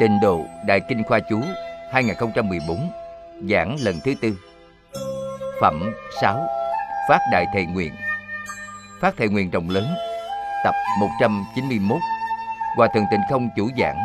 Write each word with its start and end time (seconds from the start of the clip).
Trình 0.00 0.20
độ 0.20 0.46
Đại 0.66 0.80
Kinh 0.80 1.04
Khoa 1.04 1.20
Chú 1.20 1.40
2014 1.92 2.90
Giảng 3.50 3.76
lần 3.80 4.00
thứ 4.04 4.14
tư. 4.22 4.38
Phẩm 5.60 5.92
6 6.20 6.46
Phát 7.08 7.18
Đại 7.32 7.46
Thệ 7.54 7.64
Nguyện. 7.64 7.92
Phát 9.00 9.16
Thệ 9.16 9.28
Nguyện 9.28 9.50
rộng 9.50 9.70
lớn, 9.70 9.84
Tập 10.64 10.74
191 11.00 11.98
Hòa 12.76 12.88
Thượng 12.94 13.04
Tịnh 13.10 13.20
Không 13.30 13.48
chủ 13.56 13.68
giảng 13.78 13.98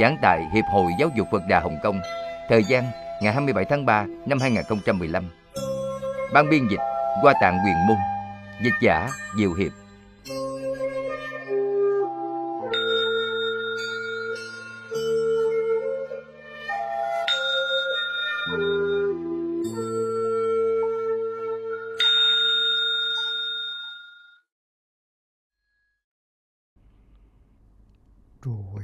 Giảng 0.00 0.16
tại 0.22 0.46
Hiệp 0.52 0.64
hội 0.72 0.92
Giáo 0.98 1.08
dục 1.16 1.28
Phật 1.32 1.42
Đà 1.48 1.60
Hồng 1.60 1.76
Kông, 1.82 2.00
Thời 2.48 2.64
gian 2.64 2.84
ngày 3.22 3.32
27 3.32 3.64
tháng 3.64 3.86
3 3.86 4.04
năm 4.26 4.38
2015 4.40 5.24
Ban 6.32 6.50
biên 6.50 6.68
dịch 6.70 6.80
Hoa 7.22 7.34
Tạng 7.40 7.58
Quyền 7.64 7.86
Môn, 7.86 7.96
Dịch 8.64 8.74
giả 8.82 9.08
Diệu 9.38 9.54
Hiệp. 9.54 9.72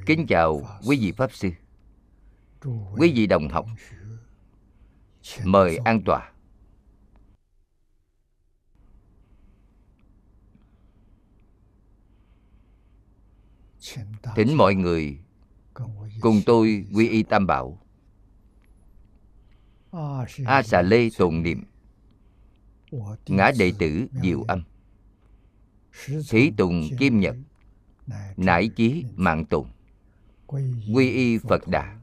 Kính 0.07 0.27
chào 0.27 0.63
quý 0.87 0.99
vị 1.01 1.13
Pháp 1.13 1.33
Sư 1.33 1.51
Quý 2.99 3.13
vị 3.15 3.27
đồng 3.27 3.49
học. 3.49 3.67
Mời 5.45 5.77
an 5.77 6.03
tòa, 6.05 6.33
Thỉnh 14.37 14.55
mọi 14.57 14.75
người 14.75 15.19
cùng 16.21 16.41
tôi 16.47 16.87
quy 16.95 17.09
y 17.09 17.23
tam 17.23 17.47
bảo. 17.47 17.79
A 20.47 20.63
xà 20.63 20.83
lê 20.83 21.09
tồn 21.19 21.43
niệm. 21.43 21.65
Ngã 23.27 23.51
đệ 23.59 23.73
tử 23.79 24.07
diệu 24.23 24.43
âm. 24.43 24.63
Thí 26.31 26.51
tùng 26.57 26.89
kim 26.99 27.21
nhật. 27.21 27.37
Nải 28.37 28.69
chí 28.69 29.05
mạng 29.17 29.45
tùng 29.45 29.76
quy 30.95 31.11
y 31.11 31.39
phật 31.39 31.69
đà. 31.69 31.99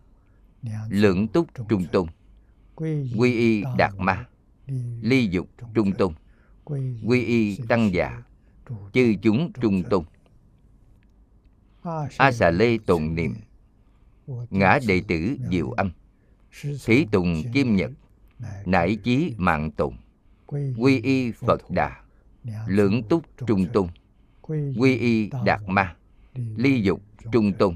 Lượng 0.89 1.27
túc 1.27 1.47
trung 1.69 1.85
tôn. 1.91 2.07
Quy 3.17 3.33
y 3.33 3.63
đạt 3.77 3.93
ma. 3.97 4.25
Ly 5.01 5.27
dục 5.27 5.47
trung 5.73 5.91
tôn. 5.91 6.13
Quy 7.05 7.25
y 7.25 7.57
tăng 7.67 7.93
già. 7.93 8.23
Chư 8.93 9.13
chúng 9.21 9.51
trung 9.61 9.83
tôn. 9.89 10.03
A 12.17 12.31
xà 12.31 12.49
lê 12.51 12.77
tụng 12.77 13.15
niệm. 13.15 13.35
Ngã 14.49 14.79
đệ 14.87 15.01
tử 15.07 15.37
diệu 15.51 15.71
âm. 15.71 15.91
Thí 16.85 17.05
tùng 17.11 17.43
kim 17.53 17.75
nhật. 17.75 17.91
Nải 18.65 18.95
chí 18.95 19.33
mạng 19.37 19.71
tụng 19.71 19.97
quy 20.77 21.01
y 21.01 21.31
phật 21.31 21.61
đà. 21.69 22.01
Lượng 22.67 23.03
túc 23.09 23.23
trung 23.47 23.65
tôn. 23.73 23.87
Quy 24.77 24.97
y 24.97 25.29
đạt 25.45 25.61
ma. 25.67 25.95
Ly 26.33 26.81
dục 26.81 27.01
trung 27.31 27.53
tôn 27.53 27.75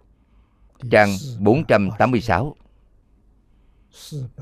Trang 0.89 1.09
486 1.39 2.55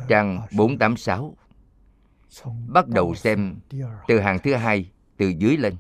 Trang 0.08 0.42
486 0.58 1.36
Bắt 2.68 2.88
đầu 2.88 3.16
xem 3.16 3.60
từ 4.08 4.20
hàng 4.20 4.40
thứ 4.44 4.56
hai 4.56 4.92
từ 5.18 5.28
dưới 5.28 5.58
lên. 5.58 5.76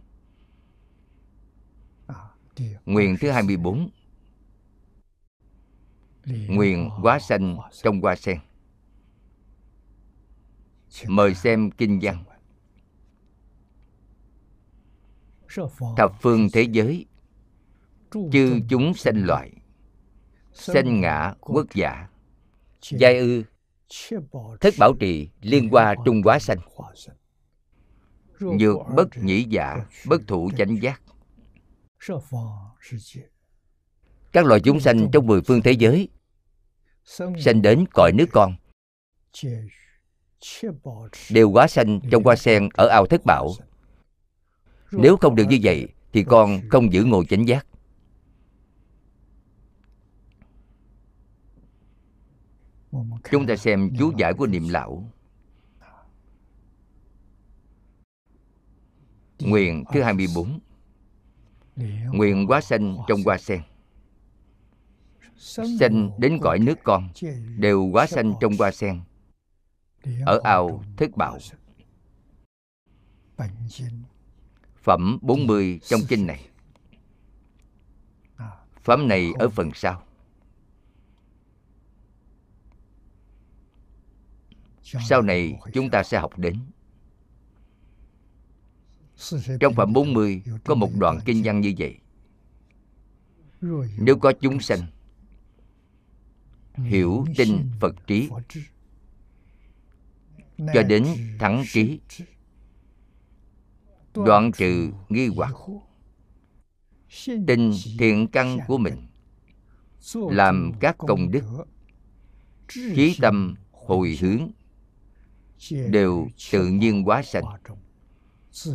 Nguyện 2.85 3.15
thứ 3.19 3.31
24 3.31 3.89
Nguyện 6.25 6.89
quá 7.01 7.19
xanh 7.19 7.57
trong 7.83 8.01
hoa 8.01 8.15
sen. 8.15 8.39
Mời 11.07 11.35
xem 11.35 11.71
kinh 11.71 11.99
văn. 12.01 12.23
Thập 15.97 16.21
phương 16.21 16.47
thế 16.53 16.61
giới, 16.61 17.05
Chư 18.11 18.59
chúng 18.69 18.93
sanh 18.93 19.25
loại 19.25 19.58
sanh 20.59 21.01
ngã 21.01 21.33
quốc 21.39 21.65
giả. 21.73 22.07
giai 22.91 23.17
ư. 23.17 23.43
thất 24.61 24.73
bảo 24.79 24.93
trì 24.99 25.29
liên 25.41 25.69
hoa 25.69 25.95
trung 26.05 26.23
quá 26.23 26.39
sanh. 26.39 26.57
nhược 28.39 28.77
bất 28.95 29.07
nhĩ 29.17 29.43
giả 29.43 29.85
bất 30.07 30.21
thủ 30.27 30.51
chánh 30.57 30.81
giác. 30.81 31.01
Các 34.31 34.45
loài 34.45 34.59
chúng 34.59 34.79
sanh 34.79 35.11
trong 35.11 35.27
mười 35.27 35.41
phương 35.41 35.61
thế 35.61 35.71
giới 35.71 36.09
sanh 37.37 37.61
đến 37.61 37.85
cõi 37.93 38.11
nước 38.11 38.25
con. 38.31 38.55
đều 41.31 41.51
quá 41.51 41.67
sanh 41.67 41.99
trong 42.11 42.23
hoa 42.23 42.35
sen 42.35 42.69
ở 42.73 42.87
ao 42.87 43.05
thất 43.05 43.25
bảo. 43.25 43.51
Nếu 44.91 45.17
không 45.17 45.35
được 45.35 45.45
như 45.49 45.59
vậy 45.63 45.87
thì 46.13 46.23
con 46.23 46.61
không 46.69 46.93
giữ 46.93 47.03
ngồi 47.03 47.25
chánh 47.25 47.47
giác 47.47 47.65
Chúng 53.31 53.47
ta 53.47 53.55
xem 53.55 53.91
chú 53.99 54.13
giải 54.17 54.33
của 54.33 54.47
niệm 54.47 54.69
lão. 54.69 55.11
Nguyện 59.39 59.83
thứ 59.93 60.01
24 60.01 60.59
Nguyện 62.11 62.45
quá 62.47 62.61
sanh 62.61 62.97
trong 63.07 63.23
hoa 63.25 63.37
sen. 63.37 63.61
Sanh 65.37 66.11
đến 66.17 66.39
cõi 66.41 66.59
nước 66.59 66.79
con 66.83 67.09
Đều 67.57 67.89
quá 67.93 68.07
sanh 68.07 68.33
trong 68.41 68.53
hoa 68.59 68.71
sen. 68.71 69.01
Ở 70.25 70.39
ao 70.43 70.83
thức 70.97 71.11
bảo 71.15 71.37
Phẩm 74.77 75.19
40 75.21 75.79
trong 75.83 76.01
kinh 76.09 76.27
này. 76.27 76.49
Phẩm 78.83 79.07
này 79.07 79.31
ở 79.39 79.49
phần 79.49 79.71
sau 79.73 80.03
Sau 85.09 85.21
này 85.21 85.59
chúng 85.73 85.89
ta 85.89 86.03
sẽ 86.03 86.19
học 86.19 86.37
đến. 86.37 86.59
Trong 89.59 89.73
phẩm 89.73 89.93
40 89.93 90.43
có 90.63 90.75
một 90.75 90.89
đoạn 90.99 91.19
kinh 91.25 91.41
văn 91.43 91.61
như 91.61 91.73
vậy. 91.77 91.97
Nếu 93.97 94.17
có 94.19 94.33
chúng 94.41 94.59
sanh 94.59 94.79
Hiểu 96.73 97.25
tin 97.37 97.71
Phật 97.79 97.95
trí 98.07 98.29
Cho 100.73 100.83
đến 100.83 101.05
thắng 101.39 101.63
trí 101.67 101.99
Đoạn 104.13 104.51
trừ 104.51 104.91
nghi 105.09 105.27
hoặc 105.27 105.55
Tin 107.25 107.71
thiện 107.99 108.27
căn 108.27 108.59
của 108.67 108.77
mình 108.77 109.07
Làm 110.13 110.71
các 110.79 110.97
công 110.97 111.31
đức 111.31 111.43
Chí 112.67 113.17
tâm 113.21 113.55
hồi 113.71 114.17
hướng 114.21 114.49
đều 115.89 116.27
tự 116.51 116.67
nhiên 116.67 117.07
quá 117.07 117.21
sanh. 117.21 117.43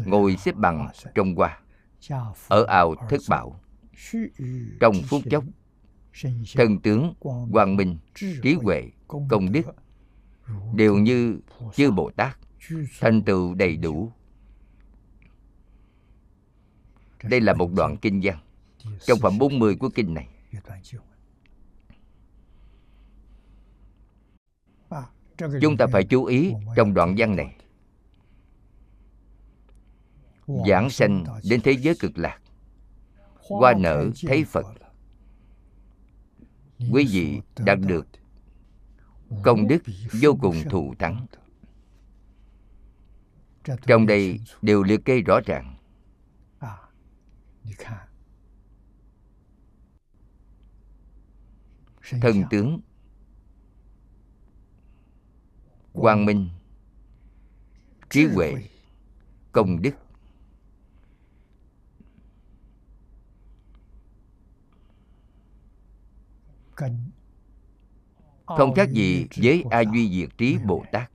Ngồi 0.06 0.36
xếp 0.36 0.54
bằng 0.56 0.88
trong 1.14 1.34
hoa, 1.34 1.60
ở 2.48 2.64
ao 2.64 2.94
thất 3.08 3.20
bảo, 3.28 3.60
trong 4.80 4.94
phút 5.08 5.22
chốc 5.30 5.44
thân 6.54 6.80
tướng 6.80 7.14
quang 7.50 7.76
minh, 7.76 7.98
trí 8.14 8.54
huệ, 8.62 8.90
công 9.08 9.52
đức, 9.52 9.62
đều 10.74 10.96
như 10.96 11.40
chư 11.74 11.90
bồ 11.90 12.10
tát, 12.16 12.38
thành 13.00 13.22
tựu 13.22 13.54
đầy 13.54 13.76
đủ. 13.76 14.12
Đây 17.22 17.40
là 17.40 17.54
một 17.54 17.70
đoạn 17.72 17.96
kinh 17.96 18.20
văn 18.22 18.38
trong 19.06 19.18
phẩm 19.18 19.38
40 19.38 19.76
của 19.76 19.88
kinh 19.94 20.14
này. 20.14 20.28
Chúng 25.38 25.76
ta 25.76 25.86
phải 25.86 26.04
chú 26.04 26.24
ý 26.24 26.52
trong 26.76 26.94
đoạn 26.94 27.14
văn 27.18 27.36
này. 27.36 27.56
Giảng 30.68 30.90
sanh 30.90 31.24
đến 31.44 31.60
thế 31.64 31.72
giới 31.72 31.94
cực 32.00 32.18
lạc. 32.18 32.40
Qua 33.48 33.74
nở 33.78 34.10
thấy 34.26 34.44
phật. 34.44 34.66
Quý 36.92 37.06
vị 37.10 37.40
đạt 37.58 37.78
được 37.80 38.06
công 39.42 39.68
đức 39.68 39.82
vô 40.22 40.36
cùng 40.40 40.56
thù 40.70 40.94
thắng. 40.98 41.26
Trong 43.86 44.06
đây 44.06 44.40
đều 44.62 44.82
liệt 44.82 45.04
kê 45.04 45.20
rõ 45.20 45.40
ràng. 45.46 45.76
Thân 52.20 52.42
tướng 52.50 52.80
quang 55.94 56.24
minh 56.24 56.48
trí 58.10 58.26
huệ 58.26 58.54
công 59.52 59.82
đức. 59.82 59.94
Không 68.46 68.74
khác 68.74 68.90
gì 68.90 69.26
với 69.36 69.64
a 69.70 69.80
duy 69.80 70.20
diệt 70.20 70.38
trí 70.38 70.58
bồ 70.58 70.84
tát. 70.92 71.10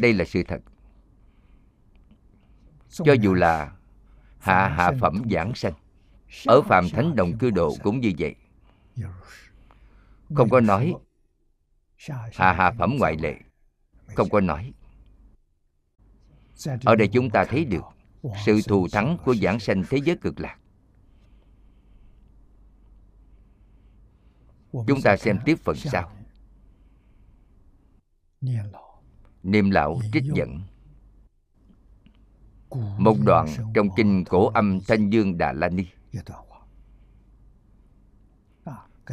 Đây 0.00 0.12
là 0.12 0.24
sự 0.24 0.42
thật. 0.48 0.60
Cho 2.88 3.12
dù 3.12 3.34
là 3.34 3.76
hạ 4.38 4.68
hạ 4.68 4.92
phẩm 5.00 5.22
giảng 5.30 5.54
sanh 5.54 5.72
ở 6.46 6.62
phàm 6.62 6.88
thánh 6.92 7.16
đồng 7.16 7.38
cư 7.38 7.50
độ 7.50 7.76
cũng 7.82 8.00
như 8.00 8.12
vậy. 8.18 8.34
Không 10.34 10.50
có 10.50 10.60
nói 10.60 10.94
hạ 12.10 12.52
hạ 12.52 12.72
phẩm 12.78 12.96
ngoại 12.98 13.16
lệ. 13.16 13.34
không 14.06 14.28
có 14.30 14.40
nói. 14.40 14.72
ở 16.84 16.96
đây 16.96 17.08
chúng 17.08 17.30
ta 17.30 17.44
thấy 17.44 17.64
được 17.64 17.82
sự 18.44 18.60
thù 18.68 18.88
thắng 18.92 19.16
của 19.24 19.34
giảng 19.34 19.60
sanh 19.60 19.82
thế 19.90 19.98
giới 20.04 20.16
cực 20.16 20.40
lạc. 20.40 20.58
Chúng 24.72 25.02
ta 25.04 25.16
xem 25.16 25.38
tiếp 25.44 25.58
phần 25.64 25.76
sau. 25.76 26.12
niệm 29.42 29.70
lão 29.70 30.00
trích 30.12 30.24
dẫn. 30.34 30.60
Một 32.98 33.16
đoạn 33.24 33.46
trong 33.74 33.88
kinh 33.96 34.24
cổ 34.24 34.46
âm 34.46 34.80
thanh 34.80 35.10
dương 35.10 35.38
đà 35.38 35.52
la 35.52 35.68
ni. 35.68 35.86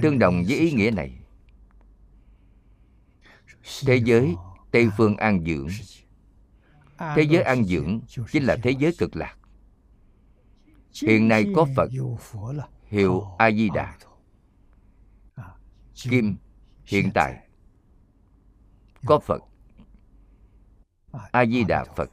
Tương 0.01 0.19
đồng 0.19 0.43
với 0.47 0.57
ý 0.57 0.71
nghĩa 0.71 0.91
này 0.91 1.18
thế 3.85 3.95
giới 3.95 4.35
tây 4.71 4.89
phương 4.97 5.17
an 5.17 5.43
dưỡng. 5.45 5.67
Thế 7.15 7.21
giới 7.21 7.43
an 7.43 7.63
dưỡng 7.63 8.01
chính 8.31 8.43
là 8.43 8.57
thế 8.63 8.71
giới 8.71 8.95
cực 8.97 9.15
lạc. 9.15 9.35
Hiện 11.03 11.27
nay 11.27 11.45
có 11.55 11.65
phật 11.75 11.91
hiệu 12.87 13.23
a 13.37 13.51
di 13.51 13.69
đà 13.73 13.97
kim 15.95 16.35
hiện 16.85 17.11
tại 17.13 17.47
có 19.05 19.19
phật. 19.19 19.43
A 21.31 21.45
di 21.45 21.63
đà 21.63 21.85
phật. 21.95 22.11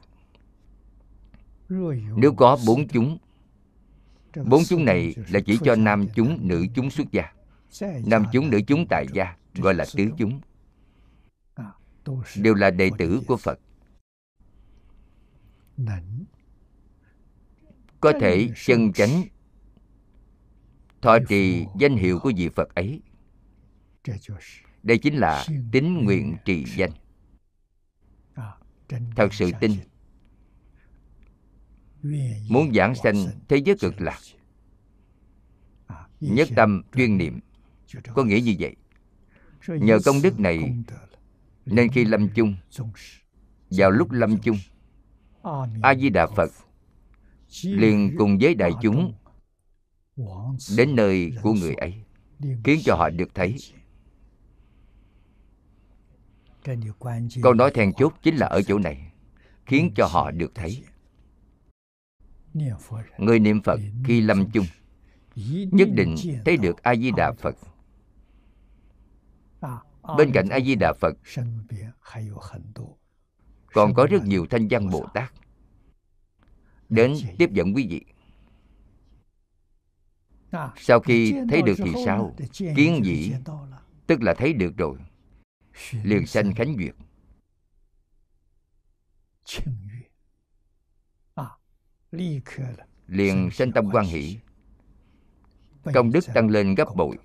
Nếu 2.15 2.33
có 2.37 2.57
bốn 2.67 2.87
chúng 2.87 3.17
bốn 4.45 4.63
chúng 4.67 4.85
này 4.85 5.15
là 5.29 5.39
chỉ 5.45 5.59
cho 5.63 5.75
nam 5.75 6.07
chúng 6.15 6.47
nữ 6.47 6.65
chúng 6.75 6.89
xuất 6.89 7.07
gia. 7.11 7.33
Nam 8.05 8.25
chúng 8.31 8.49
nữ 8.49 8.61
chúng 8.67 8.85
tại 8.89 9.05
gia 9.13 9.35
gọi 9.55 9.73
là 9.73 9.85
tứ 9.95 10.09
chúng 10.17 10.41
đều 12.37 12.53
là 12.53 12.71
đệ 12.71 12.89
tử 12.97 13.21
của 13.27 13.37
phật. 13.37 13.59
Có 17.99 18.13
thể 18.21 18.49
chân 18.65 18.93
chánh 18.93 19.23
thọ 21.01 21.17
trì 21.29 21.65
danh 21.79 21.95
hiệu 21.95 22.19
của 22.19 22.31
vị 22.37 22.49
phật 22.49 22.75
ấy. 22.75 23.01
Đây 24.83 24.97
chính 24.97 25.15
là 25.15 25.45
tín 25.71 26.03
nguyện 26.03 26.35
trì 26.45 26.65
danh. 26.65 26.91
Thật 29.15 29.33
sự 29.33 29.51
tin. 29.59 29.71
muốn 32.49 32.73
giảng 32.73 32.95
sanh 32.95 33.15
thế 33.47 33.57
giới 33.57 33.75
cực 33.79 34.01
lạc 34.01 34.19
nhất 36.19 36.47
tâm 36.55 36.83
chuyên 36.95 37.17
niệm. 37.17 37.39
có 38.13 38.23
nghĩa 38.23 38.41
như 38.41 38.55
vậy. 38.59 38.75
Nhờ 39.67 39.99
công 40.05 40.21
đức 40.21 40.39
này 40.39 40.83
nên 41.71 41.91
khi 41.91 42.05
lâm 42.05 42.29
chung, 42.29 42.55
vào 43.69 43.91
lúc 43.91 44.11
lâm 44.11 44.37
chung 44.37 44.57
a 45.81 45.95
di 45.95 46.09
đà 46.09 46.27
phật 46.27 46.51
liền 47.63 48.15
cùng 48.17 48.37
với 48.41 48.55
đại 48.55 48.71
chúng 48.81 49.13
đến 50.77 50.95
nơi 50.95 51.31
của 51.41 51.53
người 51.53 51.73
ấy, 51.73 51.93
khiến 52.63 52.79
cho 52.85 52.95
họ 52.95 53.09
được 53.09 53.35
thấy. 53.35 53.55
Câu 57.43 57.53
nói 57.53 57.71
then 57.73 57.93
chốt 57.93 58.13
chính 58.23 58.35
là 58.35 58.47
ở 58.47 58.61
chỗ 58.61 58.79
này, 58.79 59.11
khiến 59.65 59.91
cho 59.95 60.05
họ 60.05 60.31
được 60.31 60.51
thấy. 60.55 60.83
Người 63.17 63.39
niệm 63.39 63.61
phật 63.61 63.79
khi 64.05 64.21
lâm 64.21 64.51
chung, 64.51 64.65
nhất 65.71 65.89
định 65.95 66.15
thấy 66.45 66.57
được 66.57 66.83
a 66.83 66.95
di 66.95 67.11
đà 67.11 67.31
phật 67.31 67.55
bên 70.17 70.31
cạnh 70.33 70.49
a 70.49 70.59
di 70.59 70.75
đà 70.75 70.93
phật, 70.99 71.17
còn 73.73 73.93
có 73.93 74.07
rất 74.09 74.23
nhiều 74.23 74.45
thanh 74.49 74.67
văn 74.69 74.89
bồ 74.89 75.05
tát. 75.13 75.33
Đến 76.89 77.13
tiếp 77.37 77.51
dẫn 77.51 77.73
quý 77.75 77.87
vị. 77.89 78.01
Sau 80.77 80.99
khi 80.99 81.35
thấy 81.49 81.61
được 81.61 81.75
thì 81.77 81.91
sao? 82.05 82.35
Kiến 82.75 83.01
dĩ, 83.03 83.33
tức 84.07 84.21
là 84.21 84.33
thấy 84.33 84.53
được 84.53 84.77
rồi. 84.77 84.97
Liền 86.03 86.25
sanh 86.25 86.53
khánh 86.55 86.75
duyệt. 86.77 86.95
Liền 93.07 93.49
sanh 93.51 93.71
tâm 93.71 93.89
quan 93.91 94.05
hỷ. 94.05 94.37
Công 95.93 96.11
đức 96.11 96.25
tăng 96.33 96.49
lên 96.49 96.75
gấp 96.75 96.95
bội 96.95 97.17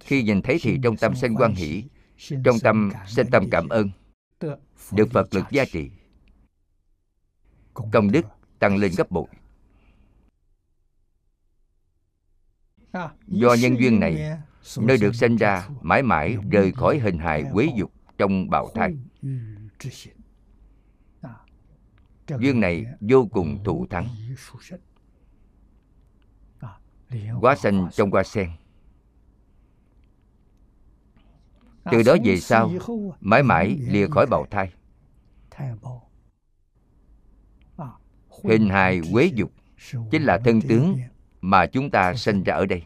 khi 0.00 0.22
nhìn 0.22 0.42
thấy 0.42 0.58
thì 0.62 0.78
trong 0.82 0.96
tâm 0.96 1.14
sanh 1.14 1.34
quan 1.36 1.54
hỷ 1.54 1.84
trong 2.44 2.58
tâm 2.62 2.90
sanh 3.06 3.26
tâm 3.30 3.50
cảm 3.50 3.68
ơn 3.68 3.90
được 4.92 5.10
phật 5.10 5.34
lực 5.34 5.44
gia 5.50 5.64
trì 5.64 5.90
công 7.74 8.12
đức 8.12 8.26
tăng 8.58 8.76
lên 8.76 8.92
gấp 8.96 9.10
bội. 9.10 9.26
Do 13.26 13.54
nhân 13.54 13.76
duyên 13.80 14.00
này 14.00 14.38
nơi 14.80 14.98
được 14.98 15.14
sinh 15.14 15.36
ra 15.36 15.68
mãi 15.82 16.02
mãi 16.02 16.36
rời 16.50 16.72
khỏi 16.72 16.98
hình 16.98 17.18
hài 17.18 17.44
quế 17.52 17.68
dục 17.76 17.92
trong 18.18 18.50
bào 18.50 18.70
thai. 18.74 18.96
Duyên 22.38 22.60
này 22.60 22.84
vô 23.00 23.28
cùng 23.32 23.64
thụ 23.64 23.86
thắng. 23.90 24.08
Quá 27.40 27.56
sanh 27.56 27.88
trong 27.92 28.10
hoa 28.10 28.22
sen 28.22 28.50
từ 31.90 32.02
đó 32.02 32.16
về 32.24 32.40
sau, 32.40 32.70
mãi 33.20 33.42
mãi 33.42 33.78
lìa 33.80 34.06
khỏi 34.10 34.26
bào 34.30 34.46
thai. 34.50 34.72
Hình 38.44 38.68
hài 38.68 39.00
quế 39.12 39.24
dục 39.34 39.52
chính 40.10 40.22
là 40.22 40.38
thân 40.44 40.60
tướng 40.68 40.96
mà 41.40 41.66
chúng 41.66 41.90
ta 41.90 42.14
sinh 42.14 42.42
ra 42.42 42.54
ở 42.54 42.66
đây. 42.66 42.82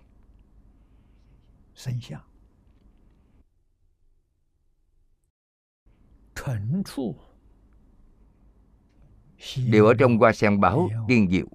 Đều 9.71 9.87
ở 9.87 9.95
trong 9.99 10.19
hoa 10.19 10.33
sen 10.33 10.61
báo 10.61 10.89
tiên 11.09 11.29
diệu. 11.31 11.47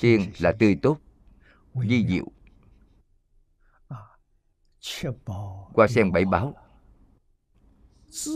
Tiên 0.00 0.32
là 0.38 0.52
tươi 0.58 0.78
tốt 0.82 0.98
di 1.74 2.06
diệu 2.08 2.26
hoa 5.74 5.88
sen 5.88 6.12
bảy 6.12 6.24
báo 6.24 6.54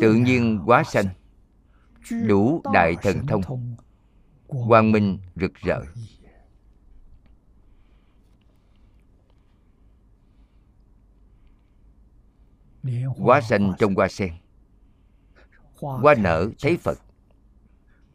tự 0.00 0.14
nhiên 0.14 0.62
quá 0.66 0.84
xanh 0.84 1.06
đủ 2.26 2.62
đại 2.74 2.96
thần 3.02 3.26
thông. 3.26 3.76
Quang 4.46 4.92
minh 4.92 5.18
rực 5.36 5.54
rỡ. 5.54 5.82
Quá 13.16 13.40
xanh 13.40 13.72
trong 13.78 13.94
hoa 13.94 14.08
sen. 14.08 14.32
Hoa 15.80 16.14
nở 16.14 16.48
thấy 16.60 16.76
phật. 16.76 16.98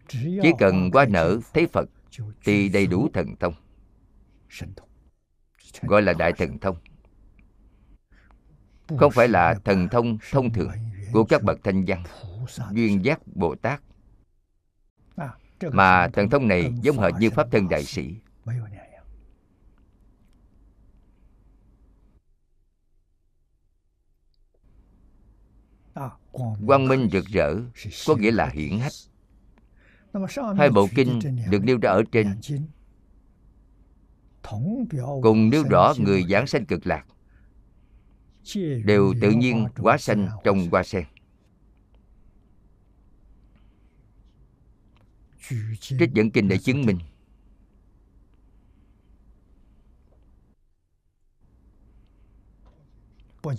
Chỉ 0.08 0.52
cần 0.60 0.90
hoa 0.94 1.06
nở 1.06 1.40
thấy 1.54 1.68
phật 1.68 1.90
thì 2.44 2.70
đầy 2.70 2.88
đủ 2.88 3.08
thần 3.14 3.36
thông. 3.40 3.54
Gọi 5.82 6.02
là 6.02 6.14
đại 6.14 6.34
thần 6.34 6.60
thông 6.60 6.78
không 8.88 9.12
phải 9.12 9.28
là 9.28 9.56
thần 9.66 9.88
thông 9.90 10.18
thông 10.32 10.54
thường 10.54 10.72
của 11.14 11.24
các 11.24 11.44
bậc 11.44 11.60
thanh 11.64 11.86
văn, 11.88 12.04
duyên 12.72 13.06
giác 13.06 13.20
bồ 13.36 13.56
tát 13.56 13.82
mà 15.72 16.08
thần 16.08 16.30
thông 16.30 16.48
này 16.48 16.74
giống 16.82 17.00
hệt 17.00 17.14
như 17.20 17.30
pháp 17.30 17.48
thân 17.52 17.70
đại 17.70 17.84
sĩ. 17.84 18.16
Quang 26.66 26.88
minh 26.88 27.10
rực 27.12 27.26
rỡ, 27.26 27.56
có 28.08 28.16
nghĩa 28.16 28.32
là 28.32 28.50
hiển 28.54 28.80
hách. 28.80 28.94
Hai 30.58 30.70
bộ 30.70 30.88
kinh 30.96 31.20
được 31.50 31.64
nêu 31.64 31.78
ra 31.82 31.90
ở 31.90 32.04
trên. 32.12 32.28
Cùng 35.22 35.50
nêu 35.50 35.64
rõ 35.70 35.94
người 35.98 36.24
giảng 36.30 36.48
sanh 36.48 36.66
cực 36.66 36.88
lạc 36.88 37.06
đều 38.86 39.14
tự 39.22 39.32
nhiên 39.32 39.68
hóa 39.76 39.98
sanh 39.98 40.28
trong 40.44 40.68
hoa 40.72 40.84
sen. 40.84 41.04
Trích 45.80 46.14
dẫn 46.14 46.32
kinh 46.32 46.48
để 46.48 46.58
chứng 46.58 46.86
minh. 46.86 47.00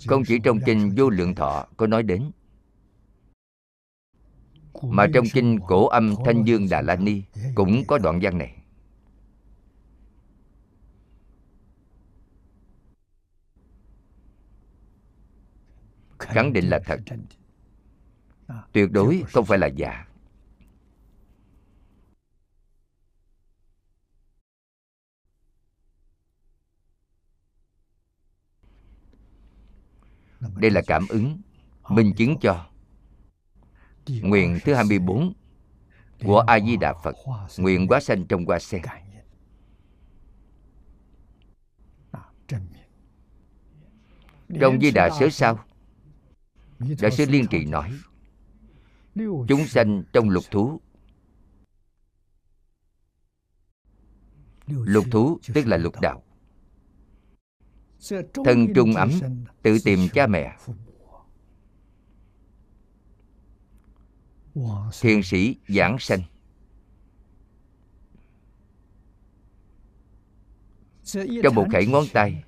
Không 0.07 0.23
chỉ 0.27 0.39
trong 0.43 0.59
kinh 0.65 0.93
vô 0.97 1.09
lượng 1.09 1.35
thọ 1.35 1.67
có 1.77 1.87
nói 1.87 2.03
đến 2.03 2.31
mà 4.83 5.07
trong 5.13 5.25
kinh 5.33 5.59
cổ 5.67 5.87
âm 5.87 6.15
thanh 6.25 6.43
dương 6.43 6.69
đà 6.69 6.81
la 6.81 6.95
ni 6.95 7.23
cũng 7.55 7.83
có 7.87 7.97
đoạn 7.97 8.19
văn 8.21 8.37
này 8.37 8.64
khẳng 16.35 16.53
định 16.53 16.69
là 16.69 16.79
thật. 16.85 16.99
Tuyệt 18.71 18.91
đối 18.91 19.23
không 19.27 19.45
phải 19.45 19.57
là 19.57 19.67
giả. 19.67 20.07
Đây 30.55 30.71
là 30.71 30.81
cảm 30.87 31.07
ứng 31.09 31.41
minh 31.89 32.13
chứng 32.17 32.37
cho 32.41 32.69
nguyện 34.07 34.59
thứ 34.63 34.73
24 34.73 35.33
của 36.23 36.39
a 36.39 36.59
di 36.59 36.77
đà 36.77 36.93
phật, 37.03 37.15
nguyện 37.57 37.87
quá 37.87 37.99
sanh 37.99 38.25
trong 38.27 38.45
hoa 38.45 38.59
sen. 38.59 38.81
Trong 44.59 44.79
di 44.81 44.91
đà 44.91 45.09
sớ 45.19 45.29
sao? 45.29 45.64
Đại 46.79 47.11
sư 47.11 47.25
liên 47.29 47.47
trì 47.47 47.65
nói 47.65 47.91
chúng 49.47 49.65
sanh 49.67 50.03
trong 50.13 50.29
lục 50.29 50.43
thú. 50.51 50.81
Lục 54.67 55.05
thú 55.11 55.39
tức 55.53 55.67
là 55.67 55.77
lục 55.77 56.01
đạo. 56.01 56.23
thân 58.45 58.67
trung 58.75 58.93
ấm 58.93 59.11
tự 59.61 59.77
tìm 59.83 59.99
cha 60.13 60.27
mẹ. 60.27 60.57
thiền 65.01 65.23
sĩ 65.23 65.57
giảng 65.67 65.97
sanh. 65.99 66.21
trong 71.43 71.55
một 71.55 71.65
khẩy 71.71 71.87
ngón 71.87 72.03
tay 72.13 72.43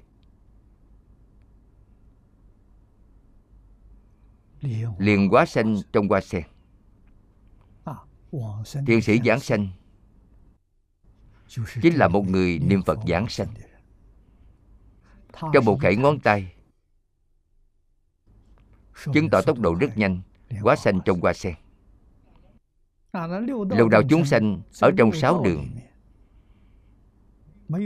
liền 4.97 5.29
quá 5.29 5.45
sanh 5.45 5.77
trong 5.93 6.07
hoa 6.07 6.21
sen. 6.21 6.43
Thiền 8.87 9.01
sĩ 9.01 9.19
giảng 9.25 9.39
sanh. 9.39 9.67
Chính 11.81 11.95
là 11.95 12.07
một 12.07 12.27
người 12.27 12.59
niệm 12.59 12.83
phật 12.83 12.99
giảng 13.07 13.27
sanh. 13.29 13.47
Trong 15.53 15.65
một 15.65 15.79
khẩy 15.81 15.95
ngón 15.95 16.19
tay 16.19 16.53
chứng 19.13 19.29
tỏ 19.29 19.41
tốc 19.41 19.59
độ 19.59 19.75
rất 19.79 19.97
nhanh 19.97 20.21
quá 20.61 20.75
sanh 20.75 20.99
trong 21.05 21.21
hoa 21.21 21.33
sen. 21.33 21.55
Lục 23.69 23.89
đạo 23.89 24.01
chúng 24.09 24.25
sanh 24.25 24.61
ở 24.81 24.91
trong 24.97 25.11
sáu 25.11 25.43
đường. 25.43 25.67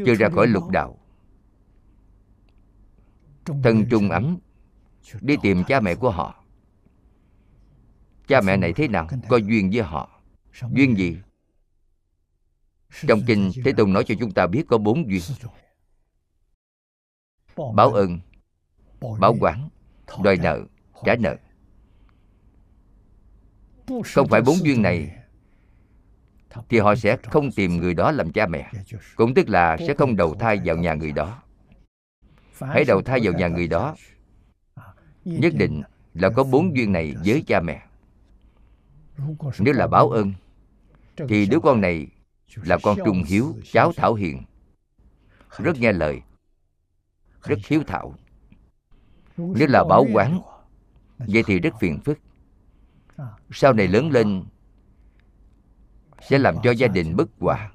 chưa 0.05 0.15
ra 0.15 0.29
khỏi 0.29 0.47
lục 0.47 0.69
đạo. 0.69 0.97
thân 3.45 3.85
trung 3.89 4.09
ấm 4.09 4.37
đi 5.21 5.35
tìm 5.41 5.63
cha 5.67 5.79
mẹ 5.79 5.95
của 5.95 6.11
họ 6.11 6.40
cha 8.31 8.41
mẹ 8.41 8.57
này 8.57 8.73
thế 8.73 8.87
nào? 8.87 9.07
Có 9.29 9.37
duyên 9.37 9.69
với 9.73 9.81
họ. 9.81 10.21
Duyên 10.71 10.97
gì? 10.97 11.17
Trong 13.07 13.21
kinh 13.27 13.51
thế 13.65 13.73
tôn 13.77 13.93
nói 13.93 14.03
cho 14.07 14.15
chúng 14.19 14.31
ta 14.31 14.47
biết 14.47 14.63
có 14.67 14.77
bốn 14.77 15.09
duyên. 15.09 15.21
Báo 17.75 17.93
ơn, 17.93 18.19
báo 19.19 19.35
quán, 19.39 19.69
đòi 20.23 20.37
nợ, 20.37 20.61
trả 21.05 21.15
nợ. 21.15 21.35
Không 24.05 24.27
phải 24.27 24.41
bốn 24.41 24.55
duyên 24.63 24.81
này 24.81 25.17
thì 26.69 26.79
họ 26.79 26.95
sẽ 26.95 27.17
không 27.17 27.51
tìm 27.51 27.77
người 27.77 27.93
đó 27.93 28.11
làm 28.11 28.31
cha 28.31 28.47
mẹ, 28.47 28.71
cũng 29.15 29.33
tức 29.33 29.49
là 29.49 29.77
sẽ 29.77 29.93
không 29.93 30.15
đầu 30.15 30.35
thai 30.35 30.61
vào 30.65 30.77
nhà 30.77 30.93
người 30.93 31.11
đó. 31.11 31.43
Hãy 32.59 32.83
đầu 32.87 33.01
thai 33.01 33.19
vào 33.23 33.33
nhà 33.33 33.47
người 33.47 33.67
đó. 33.67 33.95
Nhất 35.25 35.53
định 35.57 35.81
là 36.13 36.29
có 36.29 36.43
bốn 36.43 36.75
duyên 36.75 36.91
này 36.91 37.15
với 37.25 37.43
cha 37.47 37.59
mẹ 37.59 37.81
nếu 39.59 39.73
là 39.73 39.87
báo 39.87 40.09
ơn 40.09 40.33
thì 41.29 41.45
đứa 41.45 41.59
con 41.59 41.81
này 41.81 42.07
là 42.55 42.77
con 42.83 42.97
trung 43.05 43.23
hiếu 43.27 43.55
cháu 43.71 43.91
thảo 43.95 44.13
hiền. 44.13 44.43
Rất 45.57 45.79
nghe 45.79 45.91
lời 45.91 46.21
rất 47.43 47.59
hiếu 47.67 47.83
thảo. 47.87 48.15
Nếu 49.37 49.67
là 49.67 49.83
báo 49.83 50.05
quán 50.13 50.41
vậy 51.17 51.43
thì 51.47 51.59
rất 51.59 51.73
phiền 51.79 51.99
phức. 52.05 52.19
Sau 53.51 53.73
này 53.73 53.87
lớn 53.87 54.11
lên 54.11 54.43
sẽ 56.21 56.37
làm 56.37 56.55
cho 56.63 56.71
gia 56.71 56.87
đình 56.87 57.15
bất 57.15 57.29
hòa. 57.39 57.71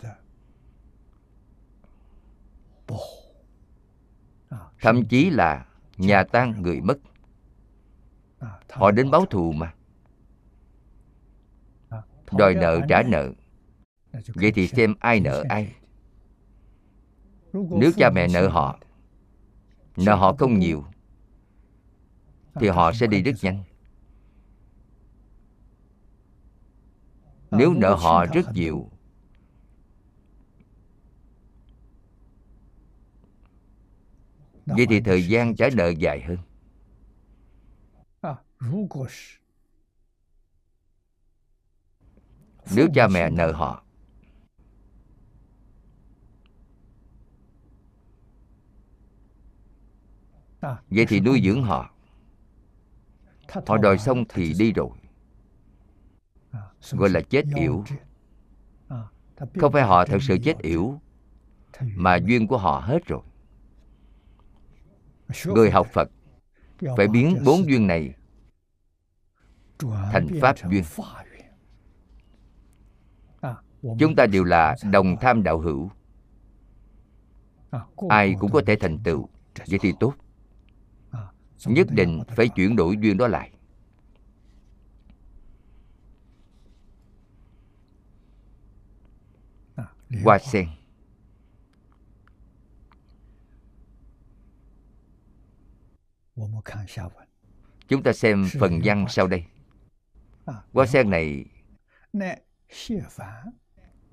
Thậm 4.81 5.05
chí 5.09 5.31
là 5.31 5.67
nhà 5.97 6.25
tan 6.25 6.63
người 6.63 6.81
mất. 6.81 6.99
Họ 8.71 8.91
đến 8.91 9.11
báo 9.11 9.27
thù 9.27 9.53
mà 9.53 9.75
đòi 12.33 12.55
nợ 12.55 12.81
trả 12.89 13.03
nợ. 13.03 13.33
Vậy 14.35 14.53
thì 14.53 14.69
xem 14.69 14.95
ai 15.01 15.21
nợ 15.21 15.45
ai. 15.49 15.73
Nếu 17.53 17.91
cha 17.97 18.11
mẹ 18.11 18.29
nợ 18.35 18.49
họ. 18.49 18.79
Nợ 19.97 20.15
họ 20.15 20.35
không 20.39 20.59
nhiều. 20.59 20.85
Thì 22.61 22.69
họ 22.69 22.93
sẽ 22.93 23.07
đi 23.07 23.23
rất 23.23 23.35
nhanh 23.43 23.63
nếu 27.51 27.75
nợ 27.75 27.95
họ 27.95 28.27
rất 28.27 28.53
nhiều. 28.53 28.91
vậy 34.67 34.87
thì 34.91 35.01
thời 35.01 35.29
gian 35.29 35.57
trả 35.57 35.69
nợ 35.77 35.89
dài 35.89 36.21
hơn 36.21 36.39
nếu 42.75 42.89
cha 42.95 43.09
mẹ 43.09 43.31
nợ 43.31 43.53
họ. 43.53 43.83
Vậy 50.91 51.07
thì 51.09 51.21
nuôi 51.21 51.43
dưỡng 51.45 51.63
họ. 51.63 51.91
Họ 53.67 53.77
đòi 53.77 53.99
xong 53.99 54.25
thì 54.29 54.55
đi 54.59 54.73
rồi. 54.73 54.91
Gọi 56.91 57.11
là 57.11 57.21
chết 57.21 57.45
yểu. 57.57 57.85
Không 59.61 59.73
phải 59.73 59.83
họ 59.83 60.05
thật 60.05 60.19
sự 60.21 60.39
chết 60.45 60.59
yểu, 60.59 61.01
mà 61.81 62.17
duyên 62.17 62.47
của 62.47 62.59
họ 62.59 62.81
hết 62.81 63.07
rồi. 63.07 63.23
Người 65.45 65.71
học 65.71 65.87
phật 65.93 66.11
phải 66.97 67.09
biến 67.09 67.37
bốn 67.45 67.69
duyên 67.69 67.87
này 67.87 68.15
thành 70.13 70.29
pháp 70.41 70.57
duyên 70.71 70.85
chúng 73.99 74.17
ta 74.17 74.27
đều 74.27 74.45
là 74.45 74.77
đồng 74.91 75.17
tham 75.21 75.43
đạo 75.43 75.59
hữu. 75.59 75.91
Ai 78.09 78.35
cũng 78.39 78.51
có 78.53 78.63
thể 78.67 78.77
thành 78.77 78.99
tựu. 79.05 79.29
Vậy 79.71 79.79
thì 79.83 79.93
tốt. 80.01 80.15
Nhất 81.67 81.87
định 81.91 82.23
phải 82.29 82.49
chuyển 82.49 82.77
đổi 82.77 82.97
duyên 83.01 83.17
đó 83.17 83.29
lại. 83.29 83.53
Hoa 90.25 90.39
sen. 90.39 90.69
Chúng 97.89 98.03
ta 98.03 98.13
xem 98.13 98.47
phần 98.61 98.81
văn 98.85 99.07
sau 99.09 99.27
đây. 99.27 99.45
Hoa 100.73 100.87
sen 100.87 101.11
này 101.11 101.45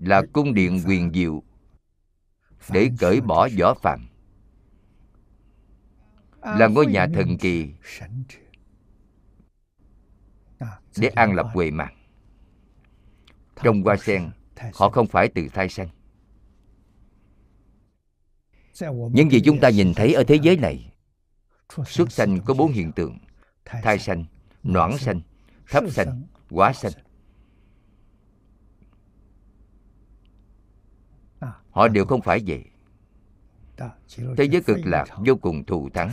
là 0.03 0.22
cung 0.33 0.53
điện 0.53 0.79
quyền 0.88 1.12
diệu 1.13 1.43
để 2.69 2.89
cởi 3.00 3.22
bỏ 3.22 3.50
võ 3.60 3.74
phạm 3.74 4.07
là 6.41 6.67
ngôi 6.67 6.86
nhà 6.86 7.07
thần 7.13 7.38
kỳ 7.38 7.74
để 10.98 11.07
an 11.07 11.33
lập 11.33 11.48
huệ 11.53 11.72
mạng. 11.72 11.95
Trong 13.63 13.83
hoa 13.83 13.98
sen, 13.98 14.31
họ 14.74 14.89
không 14.89 15.07
phải 15.07 15.27
từ 15.36 15.48
thai 15.53 15.69
sanh 15.69 15.88
những 19.12 19.31
gì 19.31 19.41
chúng 19.45 19.60
ta 19.60 19.69
nhìn 19.69 19.93
thấy 19.93 20.13
ở 20.13 20.24
thế 20.24 20.36
giới 20.41 20.57
này, 20.57 20.93
xuất 21.86 22.12
sanh 22.12 22.39
có 22.45 22.53
bốn 22.53 22.72
hiện 22.72 22.91
tượng 22.91 23.17
thai 23.65 24.00
sanh, 24.00 24.25
noãn 24.63 24.98
sanh, 24.98 25.22
thấp 25.69 25.83
sanh 25.89 26.24
quá 26.50 26.74
sanh. 26.74 26.91
Họ 31.73 31.87
đều 31.87 32.05
không 32.05 32.21
phải 32.21 32.43
vậy. 32.47 32.65
Thế 34.37 34.43
giới 34.51 34.61
cực 34.61 34.77
lạc 34.85 35.05
vô 35.25 35.35
cùng 35.35 35.65
thù 35.65 35.89
thắng. 35.89 36.09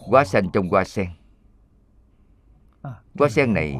Hoa 0.00 0.24
xanh 0.24 0.50
trong 0.52 0.68
hoa 0.68 0.84
sen. 0.84 1.08
Hoa 3.14 3.28
sen 3.30 3.54
này 3.54 3.76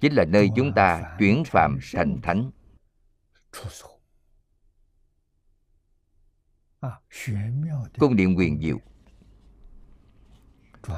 chính 0.00 0.12
là 0.12 0.24
nơi 0.24 0.50
chúng 0.56 0.72
ta 0.72 1.16
chuyển 1.18 1.42
phạm 1.46 1.78
thành 1.92 2.20
thánh. 2.22 2.50
Cung 7.98 8.16
điện 8.16 8.38
quyền 8.38 8.60
diệu. 8.60 8.78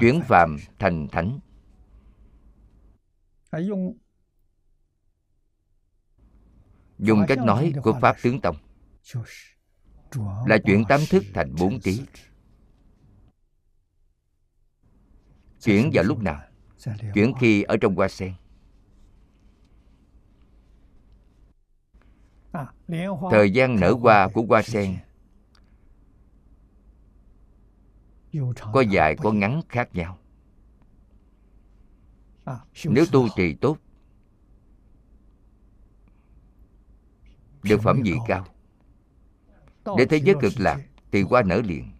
Chuyển 0.00 0.20
phạm 0.28 0.56
thành 0.78 1.08
thánh 1.08 1.40
dùng 7.00 7.24
cách 7.28 7.38
nói 7.38 7.72
của 7.82 7.98
pháp 8.00 8.16
tướng 8.22 8.40
tông. 8.40 8.56
Là 10.46 10.58
chuyển 10.64 10.84
tám 10.88 11.00
thức 11.10 11.24
thành 11.34 11.54
bốn 11.58 11.80
trí 11.80 12.02
chuyển 15.64 15.90
vào 15.92 16.04
lúc 16.04 16.18
nào? 16.18 16.42
chuyển 17.14 17.32
khi 17.40 17.62
ở 17.62 17.76
trong 17.80 17.94
hoa 17.94 18.08
sen. 18.08 18.34
Thời 23.30 23.50
gian 23.52 23.80
nở 23.80 23.92
hoa 23.92 24.28
của 24.34 24.42
hoa 24.48 24.62
sen 24.62 24.98
có 28.72 28.80
dài 28.80 29.16
có 29.16 29.32
ngắn 29.32 29.62
khác 29.68 29.88
nhau. 29.94 30.18
Nếu 32.84 33.04
tu 33.12 33.28
trì 33.36 33.54
tốt 33.54 33.76
được 37.62 37.80
phẩm 37.82 38.00
vị 38.04 38.14
cao? 38.28 38.46
Để 39.96 40.06
thế 40.06 40.16
giới 40.16 40.34
cực 40.40 40.52
lạc, 40.56 40.80
thì 41.12 41.22
qua 41.22 41.42
nở 41.42 41.62
liền. 41.64 41.92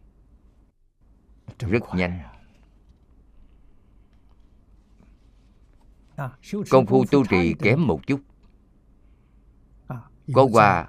Rất 1.58 1.82
nhanh. 1.94 2.20
Công 6.70 6.86
phu 6.86 7.04
tu 7.10 7.26
trì 7.26 7.54
kém 7.58 7.86
một 7.86 8.06
chút. 8.06 8.20
Có 10.34 10.46
qua 10.52 10.88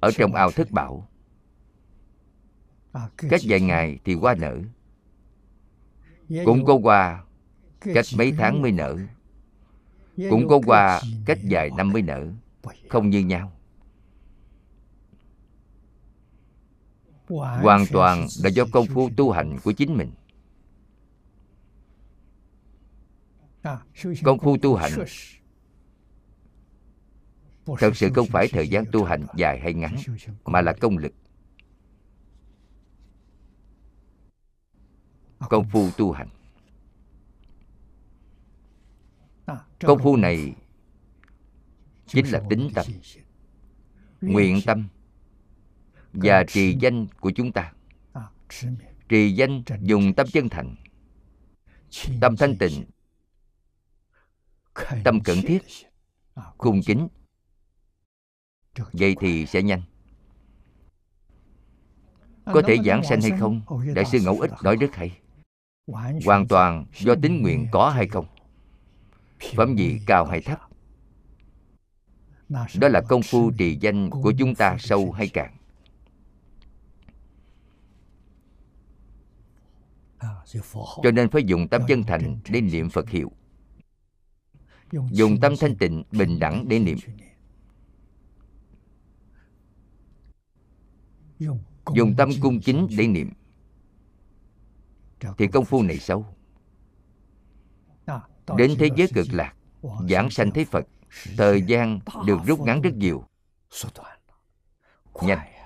ở 0.00 0.10
trong 0.10 0.34
ao 0.34 0.50
thất 0.50 0.70
bảo. 0.70 1.08
Cách 3.16 3.40
vài 3.44 3.60
ngày 3.60 3.98
thì 4.04 4.14
qua 4.14 4.34
nở. 4.34 4.58
Cũng 6.44 6.64
có 6.64 6.78
qua 6.82 7.24
cách 7.80 8.04
mấy 8.16 8.32
tháng 8.32 8.62
mới 8.62 8.72
nở. 8.72 8.96
Cũng 10.30 10.48
có 10.48 10.60
qua 10.66 11.00
cách 11.26 11.38
vài 11.50 11.70
năm 11.76 11.92
mới 11.92 12.02
nở. 12.02 12.32
Không 12.88 13.10
như 13.10 13.20
nhau. 13.20 13.52
Hoàn 17.28 17.84
toàn 17.92 18.26
là 18.42 18.50
do 18.50 18.64
công 18.72 18.86
phu 18.86 19.10
tu 19.16 19.30
hành 19.30 19.58
của 19.64 19.72
chính 19.72 19.96
mình. 19.96 20.10
Công 24.24 24.38
phu 24.38 24.56
tu 24.56 24.74
hành 24.74 24.92
thật 27.78 27.96
sự 27.96 28.10
không 28.14 28.26
phải 28.26 28.48
thời 28.48 28.68
gian 28.68 28.84
tu 28.92 29.04
hành 29.04 29.26
dài 29.36 29.60
hay 29.60 29.74
ngắn, 29.74 29.96
mà 30.44 30.60
là 30.60 30.72
công 30.72 30.98
lực. 30.98 31.12
Công 35.38 35.68
phu 35.68 35.90
tu 35.96 36.12
hành. 36.12 36.28
Công 39.80 39.98
phu 40.02 40.16
này 40.16 40.54
chính 42.06 42.26
là 42.26 42.42
tính 42.50 42.70
tâm, 42.74 42.86
nguyện 44.20 44.60
tâm 44.66 44.88
và 46.22 46.44
trì 46.44 46.76
danh 46.80 47.06
của 47.20 47.30
chúng 47.30 47.52
ta. 47.52 47.72
Trì 49.08 49.32
danh 49.32 49.62
dùng 49.80 50.14
tâm 50.14 50.26
chân 50.32 50.48
thành. 50.48 50.76
Tâm 52.20 52.36
thanh 52.36 52.56
tịnh. 52.58 52.84
tâm 55.04 55.20
cẩn 55.20 55.42
thiết. 55.42 55.62
cung 56.58 56.80
kính. 56.86 57.08
Vậy 58.92 59.16
thì 59.20 59.46
sẽ 59.46 59.62
nhanh. 59.62 59.82
Có 62.44 62.62
thể 62.66 62.76
giảng 62.84 63.04
sanh 63.04 63.20
hay 63.20 63.30
không? 63.40 63.60
đại 63.94 64.04
sư 64.04 64.18
ngẫu 64.24 64.40
ích 64.40 64.50
nói 64.62 64.76
rất 64.76 64.94
hay. 64.94 65.18
Hoàn 66.24 66.48
toàn 66.48 66.86
do 66.98 67.14
tính 67.22 67.42
nguyện 67.42 67.66
có 67.72 67.90
hay 67.90 68.06
không? 68.06 68.26
Phẩm 69.56 69.74
vị 69.74 70.00
cao 70.06 70.24
hay 70.24 70.40
thấp? 70.40 70.60
Đó 72.48 72.88
là 72.88 73.00
công 73.08 73.22
phu 73.22 73.50
trì 73.58 73.78
danh 73.80 74.10
của 74.10 74.32
chúng 74.38 74.54
ta 74.54 74.76
sâu 74.78 75.12
hay 75.12 75.28
cạn 75.28 75.57
cho 81.02 81.10
nên 81.14 81.28
phải 81.30 81.44
dùng 81.44 81.68
tâm 81.68 81.82
chân 81.88 82.02
thành 82.02 82.38
để 82.48 82.60
niệm 82.60 82.90
phật 82.90 83.08
hiệu. 83.08 83.32
Dùng 85.10 85.40
tâm 85.40 85.54
thanh 85.60 85.76
tịnh 85.76 86.04
bình 86.12 86.38
đẳng 86.38 86.68
để 86.68 86.78
niệm. 86.78 86.98
dùng 91.94 92.14
tâm 92.16 92.30
cung 92.42 92.60
kính 92.60 92.88
để 92.98 93.06
niệm. 93.06 93.30
Thì 95.38 95.46
công 95.46 95.64
phu 95.64 95.82
này 95.82 95.98
sâu 95.98 96.26
đến 98.56 98.74
thế 98.78 98.88
giới 98.96 99.08
cực 99.14 99.26
lạc 99.30 99.54
giảng 100.08 100.30
sanh 100.30 100.50
thế 100.50 100.64
phật 100.64 100.86
thời 101.36 101.62
gian 101.62 102.00
được 102.26 102.38
rút 102.46 102.60
ngắn 102.60 102.80
rất 102.80 102.94
nhiều. 102.94 103.24
Nhanh 105.22 105.57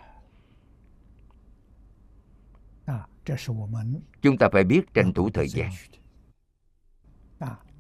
chúng 4.22 4.38
ta 4.38 4.48
phải 4.52 4.64
biết 4.64 4.94
tranh 4.94 5.12
thủ 5.12 5.30
thời 5.30 5.48
gian. 5.48 5.70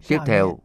tiếp 0.08 0.18
theo 0.26 0.58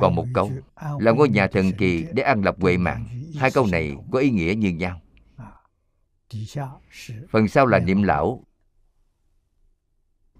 còn 0.00 0.14
một 0.14 0.26
câu 0.34 0.52
là 0.98 1.12
ngôi 1.12 1.28
nhà 1.28 1.46
thần 1.46 1.72
kỳ 1.78 2.06
để 2.14 2.22
an 2.22 2.42
lập 2.42 2.56
huệ 2.60 2.76
mạng 2.76 3.06
hai 3.36 3.50
câu 3.50 3.66
này 3.66 3.96
có 4.12 4.18
ý 4.18 4.30
nghĩa 4.30 4.54
như 4.54 4.70
nhau. 4.70 5.00
phần 7.30 7.48
sau 7.48 7.66
là 7.66 7.78
niệm 7.78 8.02
lão 8.02 8.44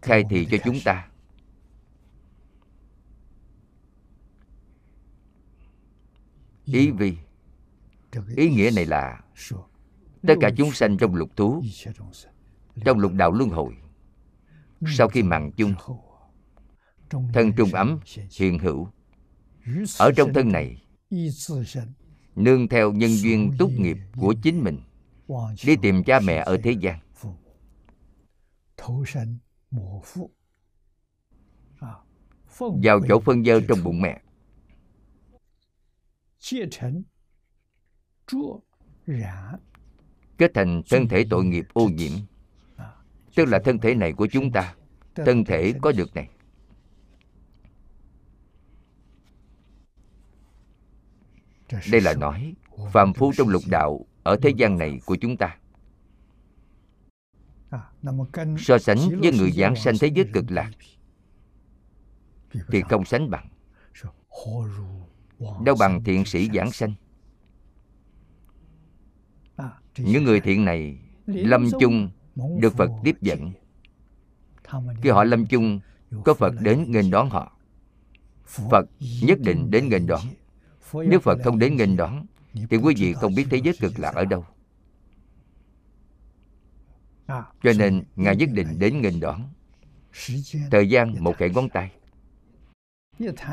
khai 0.02 0.24
thị 0.30 0.48
cho 0.50 0.56
chúng 0.64 0.76
ta. 0.84 1.08
ý 6.64 6.90
vì 6.90 7.16
ý 8.36 8.50
nghĩa 8.50 8.70
này 8.76 8.86
là 8.86 9.20
tất 10.26 10.34
cả 10.40 10.50
chúng 10.56 10.72
sanh 10.72 10.96
trong 10.96 11.14
lục 11.14 11.36
thú, 11.36 11.62
trong 12.84 12.98
lục 12.98 13.12
đạo 13.12 13.32
luân 13.32 13.50
hồi. 13.50 13.76
Sau 14.86 15.08
khi 15.08 15.22
mặn 15.22 15.50
chung, 15.56 15.74
thân 17.10 17.52
trung 17.56 17.70
ấm, 17.72 18.00
hiện 18.38 18.58
hữu, 18.58 18.88
ở 19.98 20.12
trong 20.16 20.32
thân 20.34 20.52
này, 20.52 20.82
nương 22.36 22.68
theo 22.68 22.92
nhân 22.92 23.10
duyên 23.10 23.52
tốt 23.58 23.70
nghiệp 23.76 23.96
của 24.16 24.34
chính 24.42 24.64
mình, 24.64 24.80
đi 25.64 25.76
tìm 25.82 26.04
cha 26.04 26.20
mẹ 26.20 26.42
ở 26.46 26.56
thế 26.62 26.70
gian. 26.70 26.98
Vào 32.82 33.00
chỗ 33.08 33.20
phân 33.20 33.44
dơ 33.44 33.60
trong 33.68 33.78
bụng 33.84 34.00
mẹ 34.00 34.22
kết 40.38 40.50
thành 40.54 40.82
thân 40.90 41.08
thể 41.08 41.26
tội 41.30 41.44
nghiệp 41.44 41.66
ô 41.72 41.88
nhiễm. 41.88 42.12
tức 43.34 43.44
là 43.44 43.58
thân 43.64 43.78
thể 43.78 43.94
này 43.94 44.12
của 44.12 44.26
chúng 44.26 44.52
ta 44.52 44.74
thân 45.14 45.44
thể 45.44 45.74
có 45.82 45.92
được 45.92 46.14
này. 46.14 46.28
Đây 51.92 52.00
là 52.00 52.14
nói 52.14 52.54
phàm 52.92 53.14
phu 53.14 53.32
trong 53.36 53.48
lục 53.48 53.62
đạo 53.70 54.06
ở 54.22 54.36
thế 54.42 54.50
gian 54.56 54.78
này 54.78 55.00
của 55.06 55.16
chúng 55.20 55.36
ta. 55.36 55.56
So 58.58 58.78
sánh 58.78 58.98
với 59.20 59.32
người 59.32 59.50
giảng 59.50 59.76
sanh 59.76 59.94
thế 60.00 60.10
giới 60.14 60.26
cực 60.32 60.44
lạc 60.48 60.70
thì 62.68 62.82
không 62.90 63.04
sánh 63.04 63.30
bằng. 63.30 63.48
Đâu 65.64 65.76
bằng 65.78 66.04
thiện 66.04 66.24
sĩ 66.24 66.50
giảng 66.54 66.72
sanh 66.72 66.94
những 69.98 70.24
người 70.24 70.40
thiện 70.40 70.64
này 70.64 70.98
lâm 71.26 71.68
chung 71.80 72.10
được 72.58 72.74
phật 72.74 72.90
tiếp 73.04 73.16
dẫn. 73.20 73.52
Khi 75.02 75.10
họ 75.10 75.24
lâm 75.24 75.46
chung, 75.46 75.80
có 76.24 76.34
phật 76.34 76.54
đến 76.60 76.84
nghênh 76.90 77.10
đón 77.10 77.30
họ. 77.30 77.52
Phật 78.44 78.86
nhất 79.22 79.40
định 79.40 79.70
đến 79.70 79.88
nghênh 79.88 80.06
đón. 80.06 80.20
Nếu 80.92 81.20
phật 81.20 81.38
không 81.44 81.58
đến 81.58 81.76
nghênh 81.76 81.96
đón, 81.96 82.26
thì 82.70 82.76
quý 82.76 82.94
vị 82.98 83.14
không 83.14 83.34
biết 83.34 83.46
thế 83.50 83.60
giới 83.64 83.74
cực 83.80 83.98
lạc 83.98 84.14
ở 84.14 84.24
đâu. 84.24 84.44
Cho 87.62 87.72
nên 87.78 88.04
ngài 88.16 88.36
nhất 88.36 88.48
định 88.52 88.78
đến 88.78 89.00
nghênh 89.00 89.20
đón. 89.20 89.42
Thời 90.70 90.88
gian 90.88 91.14
một 91.24 91.36
khẽ 91.36 91.48
ngón 91.48 91.68
tay. 91.68 91.90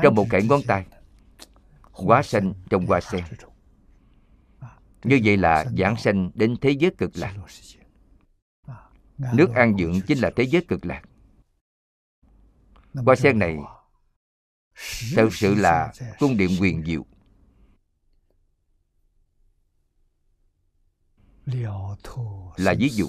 Trong 0.02 0.14
một 0.14 0.26
khẽ 0.30 0.40
ngón 0.42 0.60
tay 0.66 0.86
quá 1.92 2.22
xanh 2.22 2.52
trong 2.70 2.86
hoa 2.86 3.00
sen 3.00 3.24
như 5.04 5.20
vậy 5.24 5.36
là 5.36 5.64
giảng 5.78 5.96
sanh 5.96 6.30
đến 6.34 6.56
thế 6.60 6.70
giới 6.70 6.90
cực 6.98 7.10
lạc. 7.14 7.34
Nước 9.18 9.50
an 9.54 9.76
dưỡng 9.78 10.00
chính 10.06 10.18
là 10.18 10.30
thế 10.36 10.44
giới 10.44 10.64
cực 10.68 10.86
lạc. 10.86 11.02
Hoa 12.94 13.16
sen 13.16 13.38
này 13.38 13.56
thật 15.14 15.28
sự 15.32 15.54
là 15.54 15.92
cung 16.18 16.36
điện 16.36 16.50
quyền 16.60 16.84
diệu. 16.84 17.06
Là 22.56 22.74
ví 22.78 22.88
dụ. 22.88 23.06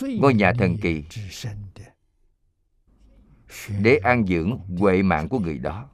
Ngôi 0.00 0.34
nhà 0.34 0.52
thần 0.58 0.76
kỳ. 0.82 1.04
để 3.82 3.96
an 4.02 4.26
dưỡng 4.26 4.58
huệ 4.78 5.02
mạng 5.02 5.28
của 5.28 5.38
người 5.38 5.58
đó 5.58 5.90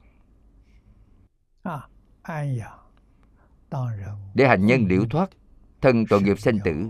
để 4.33 4.47
hành 4.47 4.65
nhân 4.65 4.85
liễu 4.87 5.05
thoát 5.09 5.29
thân 5.81 6.05
tội 6.09 6.21
nghiệp 6.21 6.39
sanh 6.39 6.59
tử. 6.63 6.89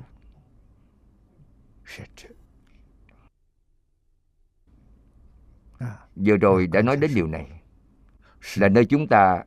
Vừa 6.16 6.38
rồi 6.38 6.68
đã 6.68 6.82
nói 6.82 6.98
đến 6.98 7.12
điều 7.16 7.28
này. 7.28 7.62
Là 8.56 8.70
nơi 8.70 8.86
chúng 8.86 9.08
ta 9.08 9.44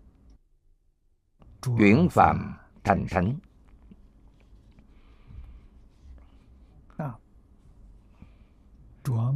chuyển 1.79 2.09
phạm 2.11 2.55
thành 2.85 3.07
thánh. 3.11 3.39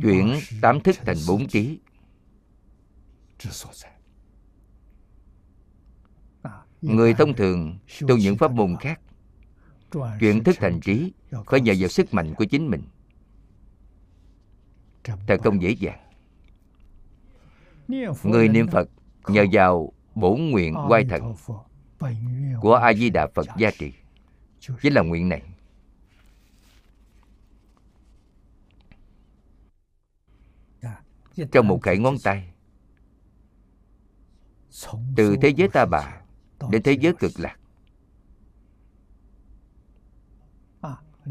Chuyển 0.03 0.39
tám 0.63 0.81
thức 0.81 0.97
thành 1.07 1.17
bốn 1.29 1.49
trí 1.49 1.81
người 6.83 7.15
thông 7.15 7.35
thường 7.35 7.79
tu 8.09 8.17
những 8.17 8.37
pháp 8.37 8.53
môn 8.53 8.77
khác. 8.81 9.01
Chuyển 10.21 10.45
thức 10.45 10.57
thành 10.59 10.81
trí 10.81 11.13
phải 11.47 11.61
nhờ 11.61 11.75
vào 11.79 11.89
sức 11.89 12.15
mạnh 12.15 12.35
của 12.35 12.45
chính 12.45 12.71
mình. 12.71 12.83
Thật 15.05 15.41
không 15.45 15.63
dễ 15.63 15.71
dàng. 15.71 16.01
Người 18.23 18.49
niệm 18.49 18.69
phật 18.69 18.89
nhờ 19.29 19.45
vào 19.53 19.93
bổn 20.15 20.41
nguyện 20.41 20.75
quay 20.89 21.05
thần 21.05 21.35
của 22.61 22.75
a 22.75 22.95
di 22.95 23.11
đà 23.11 23.27
phật 23.35 23.47
gia 23.59 23.71
trì. 23.71 23.93
Chính 24.83 24.93
là 24.93 25.03
nguyện 25.03 25.29
này. 25.29 25.43
Trong 31.53 31.69
một 31.69 31.79
cái 31.83 31.99
ngón 31.99 32.15
tay, 32.25 32.53
từ 35.17 35.37
thế 35.43 35.49
giới 35.49 35.69
ta 35.69 35.87
bà 35.87 36.21
đến 36.71 36.83
thế 36.83 36.93
giới 37.01 37.15
cực 37.19 37.33
lạc. 37.39 37.57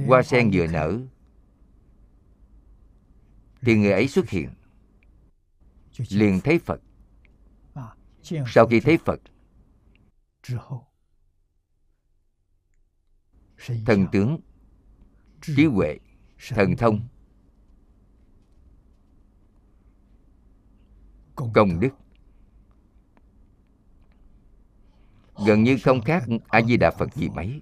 Hoa 0.07 0.23
sen 0.23 0.49
vừa 0.53 0.67
nở, 0.67 0.99
thì 3.61 3.75
người 3.77 3.91
ấy 3.91 4.07
xuất 4.07 4.29
hiện. 4.29 4.49
Liền 6.09 6.39
thấy 6.43 6.59
phật. 6.59 6.81
Sau 8.47 8.67
khi 8.67 8.79
thấy 8.79 8.97
phật, 8.97 9.19
thần 13.85 14.07
tướng, 14.11 14.39
trí 15.41 15.65
huệ, 15.65 15.97
thần 16.49 16.75
thông, 16.77 17.07
công 21.35 21.79
đức. 21.79 21.89
Gần 25.45 25.63
như 25.63 25.78
không 25.84 26.02
khác 26.02 26.23
a 26.47 26.62
di 26.62 26.78
đà 26.78 26.91
phật 26.91 27.15
gì 27.15 27.30
mấy. 27.30 27.62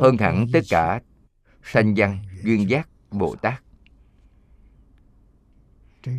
Hơn 0.00 0.16
hẳn 0.18 0.46
tất 0.52 0.60
cả 0.70 1.00
sanh 1.62 1.94
văn 1.96 2.18
duyên 2.44 2.70
giác 2.70 2.88
bồ 3.10 3.36
tát. 3.36 3.62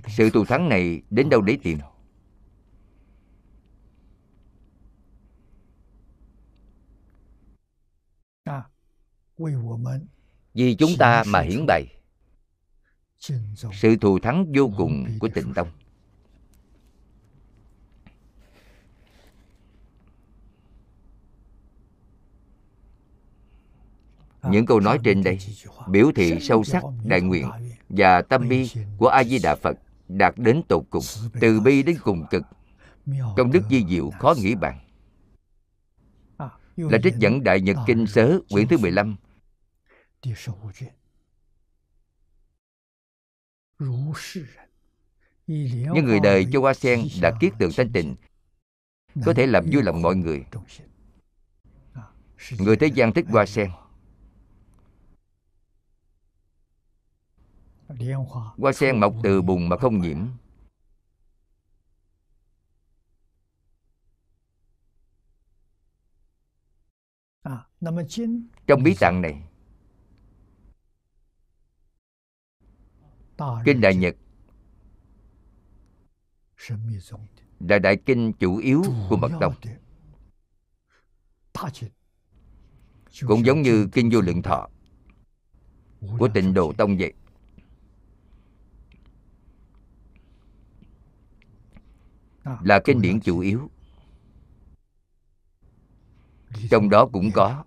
Sự 0.08 0.30
thù 0.30 0.46
thắng 0.46 0.70
này 0.70 1.02
đến 1.10 1.30
đâu 1.30 1.42
để 1.42 1.58
tìm 1.64 1.80
vì 10.54 10.76
chúng 10.76 10.92
ta 11.00 11.24
mà 11.28 11.42
hiển 11.42 11.66
bày 11.66 12.01
sự 13.74 13.96
thù 14.02 14.20
thắng 14.20 14.52
vô 14.56 14.72
cùng 14.78 15.06
của 15.20 15.28
tịnh 15.28 15.54
tông. 15.54 15.68
Những 24.44 24.66
câu 24.66 24.80
nói 24.80 25.00
trên 25.04 25.24
đây 25.24 25.38
biểu 25.88 26.12
thị 26.16 26.40
sâu 26.42 26.64
sắc 26.64 26.84
đại 27.06 27.22
nguyện 27.22 27.50
và 27.90 28.22
tâm 28.22 28.50
bi 28.50 28.72
của 28.98 29.08
a 29.08 29.24
di 29.24 29.40
đà 29.40 29.56
phật 29.56 29.78
đạt 30.08 30.34
đến 30.38 30.62
tột 30.68 30.84
cùng 30.90 31.04
từ 31.42 31.60
bi 31.60 31.84
đến 31.84 31.98
cùng 32.04 32.26
cực. 32.30 32.44
Công 33.38 33.52
đức 33.52 33.62
di 33.70 33.86
diệu 33.90 34.10
khó 34.10 34.34
nghĩ 34.38 34.56
bàn. 34.56 34.80
Là 36.76 36.98
trích 37.04 37.16
dẫn 37.18 37.44
đại 37.44 37.62
nhật 37.62 37.78
kinh 37.88 38.08
sớ 38.08 38.40
quyển 38.50 38.68
thứ 38.68 38.78
15 38.78 39.16
những 45.48 46.06
người 46.06 46.20
đời 46.20 46.48
cho 46.54 46.60
hoa 46.60 46.74
sen 46.74 47.00
đã 47.22 47.32
kiết 47.40 47.54
tượng 47.60 47.72
thanh 47.78 47.92
tịnh 47.92 48.16
có 49.26 49.34
thể 49.34 49.48
làm 49.48 49.66
vui 49.72 49.84
lòng 49.84 50.02
mọi 50.02 50.16
người. 50.16 50.46
Người 52.60 52.76
thế 52.76 52.88
gian 52.88 53.14
thích 53.14 53.26
hoa 53.30 53.46
sen. 53.46 53.70
Hoa 58.58 58.74
sen 58.74 59.00
mọc 59.00 59.16
từ 59.24 59.42
bùn 59.42 59.70
mà 59.70 59.78
không 59.78 60.02
nhiễm. 60.02 60.18
Trong 68.68 68.84
bí 68.84 68.96
tạng 69.00 69.22
này 69.22 69.51
kinh 73.66 73.82
đại 73.82 73.96
nhật. 73.96 74.16
Là 77.60 77.80
đại 77.80 77.98
kinh 78.06 78.34
chủ 78.34 78.58
yếu 78.58 78.84
của 79.10 79.18
mật 79.18 79.32
tông. 79.40 79.54
cũng 83.28 83.46
giống 83.46 83.62
như 83.62 83.88
kinh 83.92 84.10
vô 84.14 84.22
lượng 84.22 84.42
thọ. 84.42 84.70
Của 86.20 86.30
tịnh 86.34 86.54
độ 86.54 86.74
tông 86.78 86.98
vậy. 86.98 87.14
Là 92.44 92.82
kinh 92.86 93.02
điển 93.02 93.20
chủ 93.22 93.40
yếu. 93.40 93.70
Trong 96.70 96.90
đó 96.90 97.10
cũng 97.14 97.32
có 97.34 97.64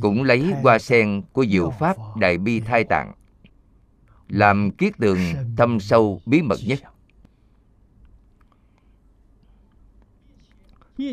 cũng 0.00 0.22
lấy 0.22 0.52
hoa 0.62 0.78
sen 0.78 1.22
của 1.32 1.46
diệu 1.46 1.70
pháp 1.70 1.96
đại 2.16 2.38
bi 2.38 2.60
thai 2.60 2.84
tạng, 2.84 3.12
làm 4.28 4.70
kiết 4.70 4.92
tường 4.98 5.18
thâm 5.56 5.80
sâu 5.80 6.20
bí 6.26 6.42
mật 6.42 6.58
nhất. 6.66 6.78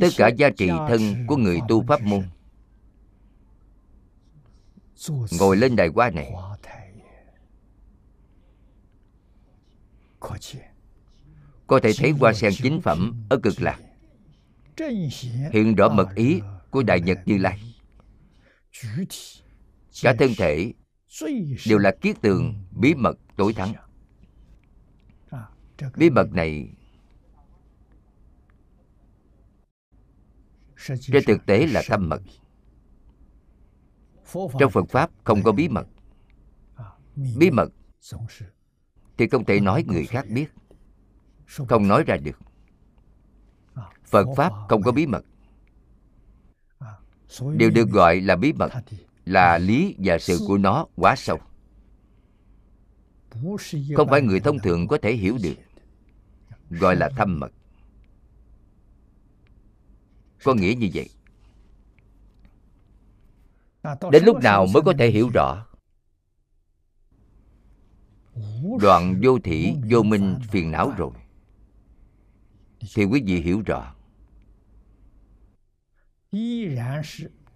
Tất 0.01 0.09
cả 0.17 0.27
giá 0.27 0.49
trị 0.49 0.69
thân 0.87 1.01
của 1.27 1.37
người 1.37 1.59
tu 1.67 1.83
pháp 1.87 2.01
môn 2.01 2.23
ngồi 5.39 5.57
lên 5.57 5.75
đài 5.75 5.87
hoa 5.87 6.09
này. 6.09 6.31
Có 11.67 11.79
thể 11.79 11.91
thấy 11.97 12.11
hoa 12.11 12.33
sen 12.33 12.53
chính 12.55 12.81
phẩm 12.81 13.25
ở 13.29 13.39
cực 13.43 13.61
lạc. 13.61 13.79
Hiện 15.51 15.75
rõ 15.75 15.89
mật 15.89 16.15
ý 16.15 16.41
của 16.69 16.83
đại 16.83 17.01
nhật 17.01 17.19
như 17.25 17.37
lai 17.37 17.68
cả 20.01 20.15
thân 20.19 20.29
thể 20.37 20.73
đều 21.67 21.77
là 21.77 21.91
kiết 22.01 22.21
tường 22.21 22.63
bí 22.71 22.95
mật 22.95 23.17
tối 23.37 23.53
thắng. 23.53 23.73
bí 25.95 26.09
mật 26.09 26.31
này 26.31 26.69
trên 30.99 31.23
thực 31.27 31.45
tế 31.45 31.67
là 31.67 31.81
tâm 31.89 32.09
mật. 32.09 32.21
Trong 34.59 34.71
phật 34.71 34.89
pháp 34.89 35.11
không 35.23 35.43
có 35.43 35.51
bí 35.51 35.69
mật. 35.69 35.87
bí 37.15 37.51
mật 37.51 37.69
thì 39.17 39.27
không 39.27 39.45
thể 39.45 39.59
nói 39.59 39.83
người 39.87 40.05
khác 40.05 40.25
biết 40.29 40.47
không 41.67 41.87
nói 41.87 42.03
ra 42.03 42.17
được. 42.17 42.39
Phật 44.05 44.25
pháp 44.37 44.53
không 44.69 44.81
có 44.81 44.91
bí 44.91 45.05
mật 45.05 45.25
điều 47.53 47.69
được 47.69 47.89
gọi 47.89 48.21
là 48.21 48.35
bí 48.35 48.53
mật 48.53 48.69
là 49.25 49.57
lý 49.57 49.95
và 49.97 50.19
sự 50.19 50.39
của 50.47 50.57
nó 50.57 50.85
quá 50.95 51.15
sâu. 51.15 51.39
Không 53.95 54.07
phải 54.09 54.21
người 54.21 54.39
thông 54.39 54.59
thường 54.59 54.87
có 54.87 54.97
thể 55.01 55.13
hiểu 55.13 55.37
được 55.43 55.55
gọi 56.69 56.95
là 56.95 57.09
thâm 57.09 57.39
mật. 57.39 57.51
Có 60.43 60.53
nghĩa 60.53 60.73
như 60.77 60.89
vậy. 60.93 61.09
Đến 64.11 64.23
lúc 64.25 64.37
nào 64.43 64.65
mới 64.73 64.81
có 64.85 64.93
thể 64.99 65.09
hiểu 65.09 65.29
rõ? 65.33 65.65
Đoạn 68.81 69.21
vô 69.23 69.39
thỉ 69.43 69.73
vô 69.91 70.03
minh 70.03 70.39
phiền 70.51 70.71
não 70.71 70.93
rồi. 70.97 71.11
Thì 72.93 73.05
quý 73.05 73.23
vị 73.25 73.41
hiểu 73.41 73.61
rõ 73.65 73.95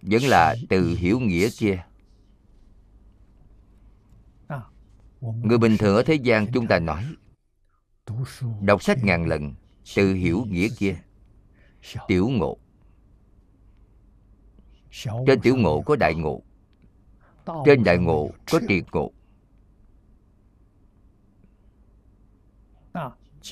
vẫn 0.02 0.22
là 0.22 0.56
từ 0.68 0.96
hiểu 0.98 1.20
nghĩa 1.20 1.48
kia 1.58 1.84
người 5.20 5.58
bình 5.58 5.76
thường 5.78 5.96
ở 5.96 6.02
thế 6.02 6.14
gian 6.14 6.46
chúng 6.52 6.66
ta 6.66 6.78
nói 6.78 7.04
đọc 8.60 8.82
sách 8.82 8.98
ngàn 9.02 9.26
lần 9.26 9.54
từ 9.96 10.14
hiểu 10.14 10.44
nghĩa 10.48 10.68
kia. 10.78 10.96
tiểu 12.08 12.28
ngộ. 12.28 12.56
trên 15.26 15.40
tiểu 15.42 15.56
ngộ 15.56 15.82
có 15.86 15.96
đại 15.96 16.14
ngộ. 16.14 16.42
trên 17.64 17.84
đại 17.84 17.98
ngộ 17.98 18.30
có 18.50 18.60
triệt 18.68 18.84
ngộ. 18.92 19.12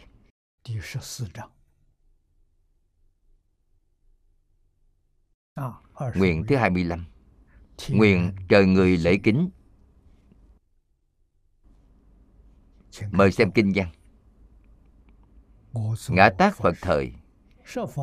Nguyện 6.16 6.46
thứ 6.48 6.56
25 6.56 7.06
Nguyện 7.90 8.32
trời 8.50 8.66
người 8.66 8.98
lễ 8.98 9.18
kính. 9.24 9.50
Mời 13.12 13.32
xem 13.32 13.52
kinh 13.52 13.72
văn. 13.76 13.90
Ngã 16.10 16.30
tác 16.30 16.58
Phật 16.58 16.76
thời. 16.82 17.14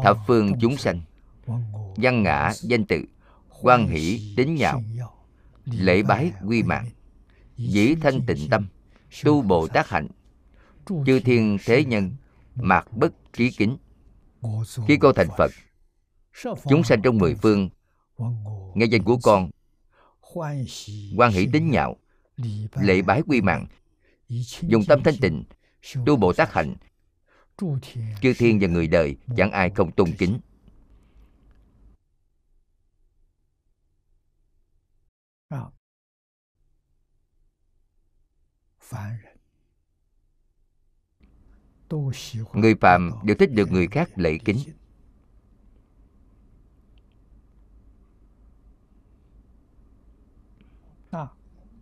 Thập 0.02 0.16
phương 0.26 0.52
chúng 0.60 0.76
sanh. 0.76 1.00
Văn 1.96 2.22
ngã 2.22 2.52
danh 2.60 2.84
tự 2.84 3.04
quan 3.60 3.86
hỷ 3.88 4.34
tính 4.36 4.54
nhạo 4.54 4.82
Lễ 5.64 6.02
bái 6.02 6.32
quy 6.46 6.62
mạng. 6.62 6.86
Dĩ 7.56 7.94
thanh 7.94 8.20
tịnh 8.26 8.48
tâm. 8.50 8.68
Tu 9.24 9.42
Bồ 9.42 9.68
Tát 9.68 9.88
hạnh. 9.88 10.08
Chư 11.06 11.20
thiên 11.20 11.58
thế 11.64 11.84
nhân. 11.84 12.12
Mạc 12.54 12.96
bất 12.96 13.12
trí 13.32 13.50
kính. 13.50 13.76
Khi 14.88 14.96
con 14.96 15.14
thành 15.14 15.28
Phật 15.38 15.50
Chúng 16.68 16.84
sanh 16.84 17.02
trong 17.02 17.18
mười 17.18 17.34
phương 17.34 17.68
Nghe 18.74 18.86
danh 18.86 19.02
của 19.02 19.18
con 19.22 19.50
quan 21.16 21.32
hỷ 21.32 21.48
tính 21.52 21.70
nhạo 21.70 21.96
Lễ 22.80 23.02
bái 23.02 23.22
quy 23.26 23.40
mạng 23.40 23.66
Dùng 24.62 24.84
tâm 24.88 25.02
thanh 25.04 25.16
tịnh 25.20 25.44
Tu 26.06 26.16
Bồ 26.16 26.32
Tát 26.32 26.52
hạnh 26.52 26.74
Chư 28.22 28.32
thiên 28.38 28.58
và 28.60 28.68
người 28.68 28.86
đời 28.86 29.16
Chẳng 29.36 29.50
ai 29.50 29.70
không 29.70 29.92
tôn 29.92 30.10
kính. 30.18 30.40
Người 42.52 42.74
phàm 42.80 43.10
đều 43.24 43.36
thích 43.36 43.52
được 43.52 43.72
người 43.72 43.86
khác 43.86 44.10
lễ 44.16 44.38
kính. 44.44 44.58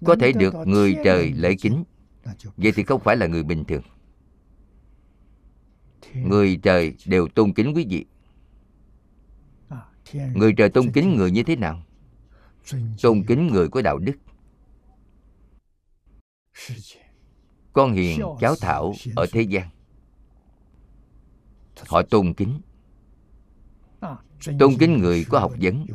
Có 0.04 0.16
thể 0.20 0.32
được 0.32 0.54
người 0.66 0.96
trời 1.04 1.32
lễ 1.32 1.54
kính. 1.60 1.84
Vậy 2.56 2.72
thì 2.74 2.84
không 2.84 3.00
phải 3.00 3.16
là 3.16 3.26
người 3.26 3.42
bình 3.42 3.64
thường 3.64 3.82
Người 6.14 6.58
trời 6.62 6.94
đều 7.06 7.28
tôn 7.28 7.52
kính 7.52 7.72
quý 7.76 7.86
vị 7.90 8.04
Người 10.34 10.52
trời 10.56 10.68
tôn 10.68 10.92
kính 10.92 11.16
người 11.16 11.30
như 11.30 11.42
thế 11.42 11.56
nào? 11.56 11.82
Tôn 13.02 13.22
kính 13.26 13.46
người 13.46 13.68
có 13.68 13.82
đạo 13.82 13.98
đức 13.98 14.16
Con 17.72 17.92
hiền 17.92 18.20
cháu 18.40 18.54
thảo 18.60 18.94
ở 19.16 19.26
thế 19.32 19.42
gian 19.42 19.68
Họ 21.86 22.02
tôn 22.02 22.34
kính 22.34 22.60
Tôn 24.58 24.74
kính 24.78 24.98
người 24.98 25.24
có 25.28 25.38
học 25.38 25.52
vấn 25.60 25.86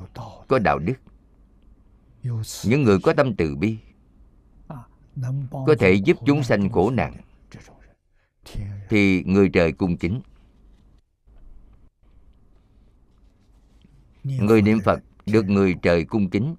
Có 0.48 0.60
đạo 0.60 0.80
đức 0.80 0.96
Những 2.66 2.84
người 2.84 3.00
có 3.04 3.14
tâm 3.14 3.36
từ 3.36 3.56
bi 3.56 3.78
Có 5.52 5.76
thể 5.80 5.94
giúp 5.94 6.18
chúng 6.26 6.44
sanh 6.44 6.70
khổ 6.70 6.90
nạn 6.90 7.14
thì 8.90 9.24
người 9.24 9.50
trời 9.50 9.72
cung 9.72 9.98
kính. 9.98 10.22
Người 14.24 14.62
niệm 14.62 14.80
Phật 14.86 15.04
được 15.26 15.46
người 15.46 15.76
trời 15.82 16.06
cung 16.06 16.30
kính. 16.30 16.56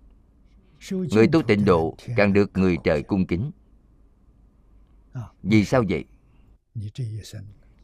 Người 0.90 1.28
tu 1.32 1.42
tịnh 1.42 1.64
độ 1.64 1.96
càng 2.16 2.32
được 2.32 2.50
người 2.54 2.76
trời 2.84 3.02
cung 3.02 3.26
kính. 3.26 3.50
Vì 5.42 5.64
sao 5.64 5.84
vậy? 5.88 6.04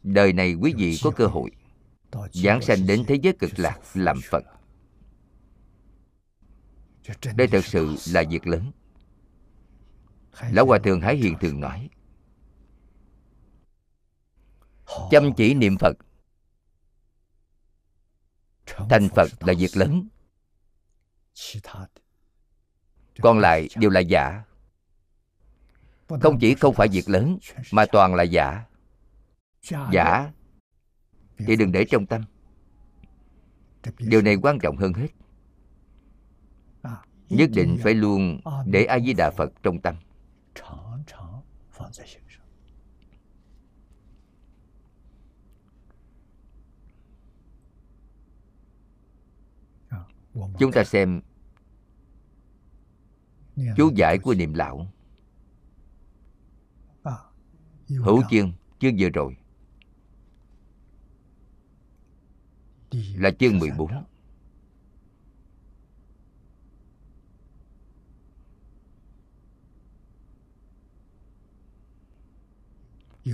Đời 0.03 0.33
này 0.33 0.53
quý 0.53 0.73
vị 0.77 0.97
có 1.03 1.11
cơ 1.11 1.25
hội 1.27 1.51
Giảng 2.31 2.61
sanh 2.61 2.87
đến 2.87 3.03
thế 3.07 3.15
giới 3.15 3.33
cực 3.33 3.51
lạc 3.59 3.79
làm 3.93 4.19
Phật. 4.29 4.43
Đây 7.35 7.47
thật 7.47 7.65
sự 7.65 7.95
là 8.13 8.23
việc 8.29 8.47
lớn. 8.47 8.71
Lão 10.51 10.65
Hòa 10.65 10.79
Thượng 10.79 11.01
Hải 11.01 11.15
Hiền 11.15 11.35
thường 11.41 11.59
nói 11.59 11.89
Chăm 15.11 15.33
chỉ 15.37 15.53
niệm 15.53 15.77
Phật. 15.77 15.97
Thành 18.65 19.09
Phật 19.15 19.27
là 19.39 19.53
việc 19.57 19.77
lớn. 19.77 20.07
Còn 23.21 23.39
lại 23.39 23.67
đều 23.75 23.89
là 23.89 23.99
giả. 23.99 24.43
Không 26.21 26.39
chỉ 26.39 26.55
không 26.55 26.75
phải 26.75 26.87
việc 26.87 27.09
lớn, 27.09 27.37
Mà 27.71 27.85
toàn 27.91 28.15
là 28.15 28.23
giả. 28.23 28.65
Giả 29.91 30.31
Thì 31.37 31.55
đừng 31.55 31.71
để 31.71 31.85
trong 31.89 32.05
tâm. 32.05 32.23
Điều 33.97 34.21
này 34.21 34.35
quan 34.41 34.59
trọng 34.59 34.77
hơn 34.77 34.93
hết. 34.93 35.07
Nhất 37.29 37.49
định 37.53 37.77
phải 37.83 37.93
luôn 37.93 38.39
để 38.65 38.85
A-di-đà 38.85 39.31
Phật 39.31 39.51
trong 39.63 39.81
tâm. 39.81 39.95
Chúng 50.33 50.71
ta 50.71 50.83
xem 50.83 51.21
chú 53.77 53.91
giải 53.95 54.17
của 54.17 54.33
niệm 54.33 54.53
lão. 54.53 54.87
Hữu 57.87 58.21
chương 58.29 58.53
chương 58.79 58.95
vừa 58.99 59.09
rồi. 59.09 59.37
Là 62.91 63.31
chương 63.39 63.59
14 63.59 63.91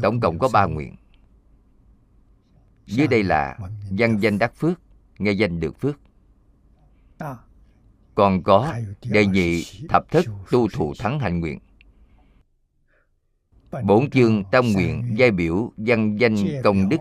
tổng 0.01 0.19
cộng 0.19 0.39
có 0.39 0.49
ba 0.53 0.65
nguyện. 0.65 0.95
Dưới 2.85 3.07
đây 3.07 3.23
là 3.23 3.57
văn 3.91 4.17
danh 4.21 4.39
đắc 4.39 4.55
phước 4.55 4.81
nghe 5.19 5.31
danh 5.31 5.59
được 5.59 5.79
phước 5.79 5.99
còn 8.17 8.43
có 8.43 8.73
đệ 9.09 9.25
nhị 9.25 9.63
thập 9.89 10.11
thất 10.11 10.25
tu 10.51 10.67
thù 10.67 10.93
thắng 10.99 11.19
hạnh 11.19 11.39
nguyện. 11.39 11.59
Bổn 13.83 14.09
chương 14.09 14.43
tâm 14.51 14.65
nguyện 14.73 15.15
giai 15.17 15.31
biểu 15.31 15.71
văn 15.77 16.15
danh 16.19 16.35
công 16.63 16.89
đức. 16.89 16.97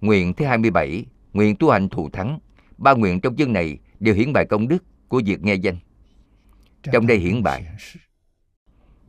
Nguyện 0.00 0.34
thứ 0.34 0.44
27 0.44 1.04
Nguyện 1.32 1.56
tu 1.56 1.70
hành 1.70 1.88
thù 1.88 2.10
thắng. 2.10 2.38
Ba 2.78 2.94
nguyện 2.94 3.20
trong 3.20 3.36
chương 3.36 3.52
này 3.52 3.78
đều 4.00 4.14
hiển 4.14 4.32
bài 4.32 4.46
công 4.50 4.68
đức 4.68 4.84
của 5.08 5.22
việc 5.26 5.42
nghe 5.42 5.54
danh. 5.54 5.76
Trong 6.92 7.06
đây 7.06 7.18
hiển 7.18 7.42
bài 7.42 7.66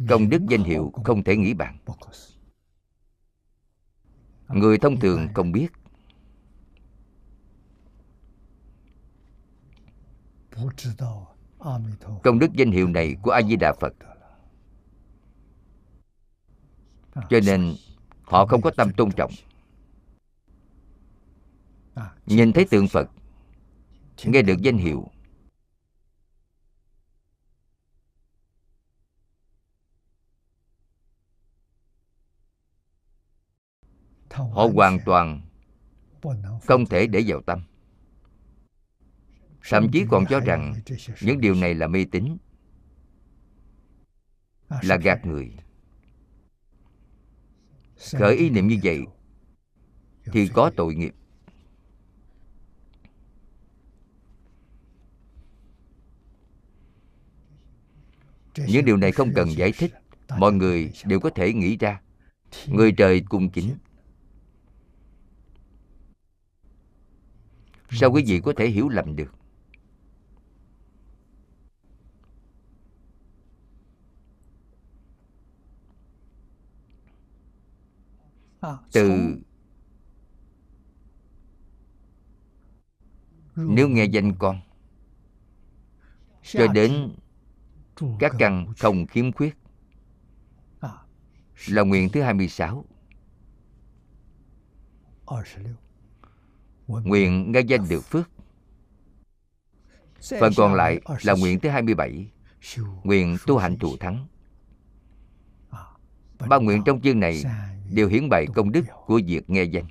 Công 0.10 0.30
đức 0.30 0.42
danh 0.50 0.64
hiệu 0.64 0.92
không 1.04 1.24
thể 1.24 1.38
nghĩ 1.38 1.54
bàn. 1.54 1.78
Người 4.50 4.78
thông 4.78 5.00
thường 5.00 5.28
không 5.34 5.52
biết 5.52 5.68
Công 12.24 12.40
đức 12.40 12.54
danh 12.54 12.72
hiệu 12.72 12.88
này 12.88 13.16
của 13.22 13.32
A-di-đà 13.32 13.74
Phật. 13.74 13.94
Cho 17.30 17.40
nên, 17.46 17.76
họ 18.22 18.46
không 18.46 18.62
có 18.62 18.72
tâm 18.78 18.94
tôn 18.98 19.12
trọng. 19.12 19.32
Nhìn 22.26 22.54
thấy 22.54 22.66
tượng 22.66 22.88
phật, 22.88 23.10
nghe 24.26 24.42
được 24.42 24.62
danh 24.62 24.78
hiệu. 24.78 25.08
Họ 34.30 34.68
hoàn 34.74 35.00
toàn 35.06 35.42
không 36.66 36.86
thể 36.86 37.08
để 37.08 37.24
vào 37.28 37.42
tâm 37.42 37.62
thậm 39.69 39.89
chí 39.91 40.06
còn 40.10 40.26
cho 40.30 40.39
rằng 40.39 40.74
những 41.21 41.41
điều 41.41 41.56
này 41.56 41.74
là 41.74 41.88
mê 41.88 42.06
tín 42.12 42.38
là 44.82 44.97
gạt 44.97 45.26
người. 45.26 45.52
Khởi 48.13 48.36
ý 48.36 48.50
niệm 48.50 48.67
như 48.67 48.78
vậy 48.84 49.00
thì 50.26 50.47
có 50.47 50.71
tội 50.76 50.95
nghiệp. 50.95 51.13
Những 58.58 58.86
điều 58.86 58.97
này 58.97 59.12
không 59.12 59.32
cần 59.36 59.52
giải 59.58 59.71
thích 59.71 59.93
mọi 60.38 60.54
người 60.54 60.91
đều 61.06 61.19
có 61.19 61.30
thể 61.30 61.54
nghĩ 61.54 61.78
ra. 61.78 62.02
Người 62.67 62.91
trời 62.91 63.21
cung 63.30 63.50
kính. 63.50 63.76
sao 67.93 68.12
quý 68.12 68.24
vị 68.28 68.41
có 68.43 68.54
thể 68.58 68.67
hiểu 68.67 68.89
lầm 68.89 69.15
được 69.15 69.40
từ 78.91 79.36
nếu 83.56 83.89
nghe 83.89 84.06
danh 84.06 84.36
con 84.39 84.62
cho 86.43 86.67
đến 86.67 87.15
các 88.19 88.32
căn 88.39 88.74
không 88.80 89.08
khiếm 89.08 89.32
khuyết. 89.32 89.58
Là 91.67 91.82
nguyện 91.82 92.10
thứ 92.10 92.21
26 92.21 92.86
Nguyện. 96.88 97.52
Nghe 97.52 97.60
danh 97.60 97.86
được 97.89 98.02
phước. 98.02 98.30
Phần 100.39 100.54
còn 100.58 100.74
lại 100.74 101.02
là 101.24 101.34
nguyện 101.34 101.60
thứ 101.60 101.69
27 101.69 102.32
Nguyện 103.04 103.38
tu 103.47 103.58
hạnh 103.58 103.78
thù 103.80 103.97
thắng. 103.97 104.28
Ba 106.50 106.58
nguyện 106.58 106.84
trong 106.86 107.02
chương 107.02 107.19
này 107.19 107.43
đều 107.91 108.08
hiển 108.08 108.30
bày 108.30 108.45
công 108.56 108.71
đức 108.71 108.86
của 109.06 109.21
việc 109.25 109.49
nghe 109.49 109.63
danh. 109.63 109.86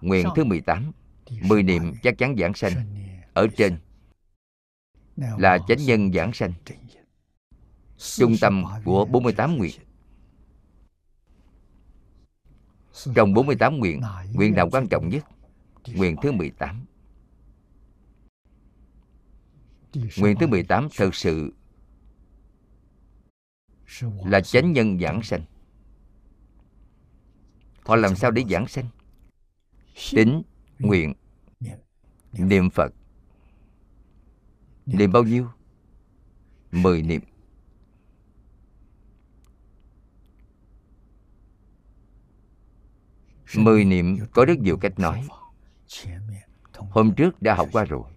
Nguyện 0.00 0.26
thứ 0.36 0.44
18 0.44 0.92
mười 1.42 1.62
niệm 1.62 1.92
chắc 2.02 2.18
chắn 2.18 2.36
giảng 2.38 2.54
sanh 2.54 2.72
ở 3.34 3.46
trên 3.56 3.78
là 5.16 5.58
chánh 5.68 5.78
nhân 5.78 6.12
giảng 6.12 6.32
sanh. 6.32 6.52
Trung 7.96 8.34
tâm 8.40 8.64
của 8.84 9.04
48 9.04 9.56
nguyện. 9.56 9.80
Trong 13.14 13.34
48 13.34 13.78
nguyện 13.78 14.00
nguyện 14.32 14.54
nào 14.54 14.68
quan 14.72 14.88
trọng 14.88 15.08
nhất? 15.08 15.24
Nguyện 15.94 16.16
thứ 16.22 16.32
18 16.32 16.84
nguyện 20.16 20.36
thứ 20.40 20.46
18 20.46 20.88
thật 20.96 21.14
sự 21.14 21.52
là 24.02 24.40
chánh 24.40 24.72
nhân 24.72 24.98
giảng 25.00 25.22
sanh. 25.22 25.42
Họ 27.84 27.96
làm 27.96 28.16
sao 28.16 28.30
để 28.30 28.44
giảng 28.50 28.66
sanh? 28.68 28.88
Tính 30.12 30.42
nguyện 30.78 31.14
niệm 32.32 32.70
phật. 32.70 32.92
Niệm 34.86 35.12
bao 35.12 35.22
nhiêu? 35.22 35.48
Mười 36.72 37.02
niệm. 37.02 37.20
Mười 43.56 43.84
niệm 43.84 44.18
có 44.32 44.44
rất 44.44 44.58
nhiều 44.58 44.76
cách 44.76 44.98
nói. 44.98 45.28
hôm 46.90 47.14
trước 47.14 47.42
đã 47.42 47.54
học 47.54 47.68
qua 47.72 47.84
rồi. 47.84 48.10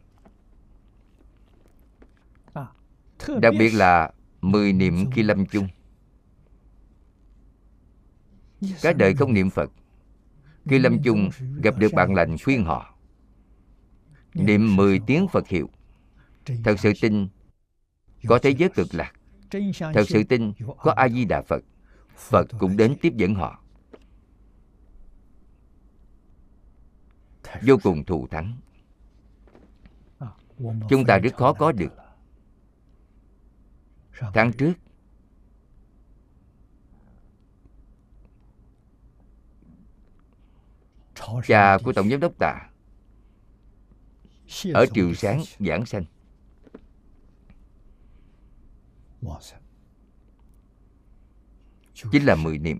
Đặc 3.41 3.53
biệt 3.59 3.69
là 3.69 4.11
mười 4.51 4.73
niệm 4.73 5.11
khi 5.11 5.23
lâm 5.23 5.45
chung. 5.45 5.67
Cả 8.81 8.93
đời 8.93 9.13
không 9.13 9.33
niệm 9.33 9.49
Phật 9.49 9.71
Khi 10.65 10.79
lâm 10.79 11.03
chung 11.03 11.29
gặp 11.63 11.77
được 11.77 11.93
bạn 11.93 12.13
lành 12.13 12.37
khuyên 12.37 12.63
họ. 12.63 12.95
Niệm 14.33 14.75
mười 14.75 14.99
tiếng 14.99 15.27
Phật 15.27 15.47
hiệu. 15.47 15.69
Thật 16.63 16.79
sự 16.79 16.91
tin, 17.01 17.27
Có 18.27 18.39
thế 18.39 18.49
giới 18.49 18.69
cực 18.69 18.87
lạc. 18.91 19.13
Thật 19.93 20.03
sự 20.07 20.23
tin, 20.23 20.53
có 20.77 20.91
A-di-đà 20.91 21.41
Phật. 21.41 21.63
Phật 22.15 22.47
cũng 22.59 22.77
đến 22.77 22.95
tiếp 23.01 23.13
dẫn 23.15 23.35
họ. 23.35 23.63
Vô 27.61 27.77
cùng 27.83 28.05
thù 28.05 28.27
thắng. 28.27 28.57
Chúng 30.89 31.05
ta 31.07 31.17
rất 31.17 31.35
khó 31.35 31.53
có 31.53 31.71
được. 31.71 31.93
Tháng 34.19 34.53
trước. 34.53 34.73
Cha 41.47 41.77
của 41.83 41.93
Tổng 41.93 42.09
Giám 42.09 42.19
đốc 42.19 42.33
Tạ 42.39 42.69
Ở 44.73 44.85
Triều 44.93 45.13
Sáng 45.13 45.43
giảng 45.59 45.85
sanh. 45.85 46.03
Chính 52.11 52.25
là 52.25 52.35
mười 52.35 52.57
niệm. 52.57 52.77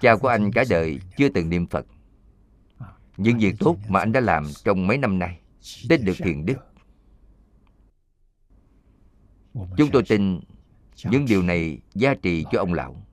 Cha 0.00 0.16
của 0.16 0.28
anh 0.28 0.52
cả 0.52 0.64
đời 0.70 1.00
chưa 1.16 1.28
từng 1.28 1.48
niệm 1.48 1.66
Phật. 1.66 1.86
Những 3.16 3.38
việc 3.38 3.54
tốt 3.58 3.76
mà 3.88 4.00
anh 4.00 4.12
đã 4.12 4.20
làm 4.20 4.44
trong 4.64 4.86
mấy 4.86 4.98
năm 4.98 5.18
nay 5.18 5.40
Tích 5.88 6.00
được 6.04 6.14
thiền 6.18 6.46
đức 6.46 6.56
chúng 9.76 9.90
tôi 9.92 10.02
tin 10.08 10.40
những 11.04 11.24
điều 11.24 11.42
này 11.42 11.80
giá 11.94 12.14
trị 12.22 12.44
cho 12.52 12.58
ông 12.58 12.74
lão. 12.74 13.06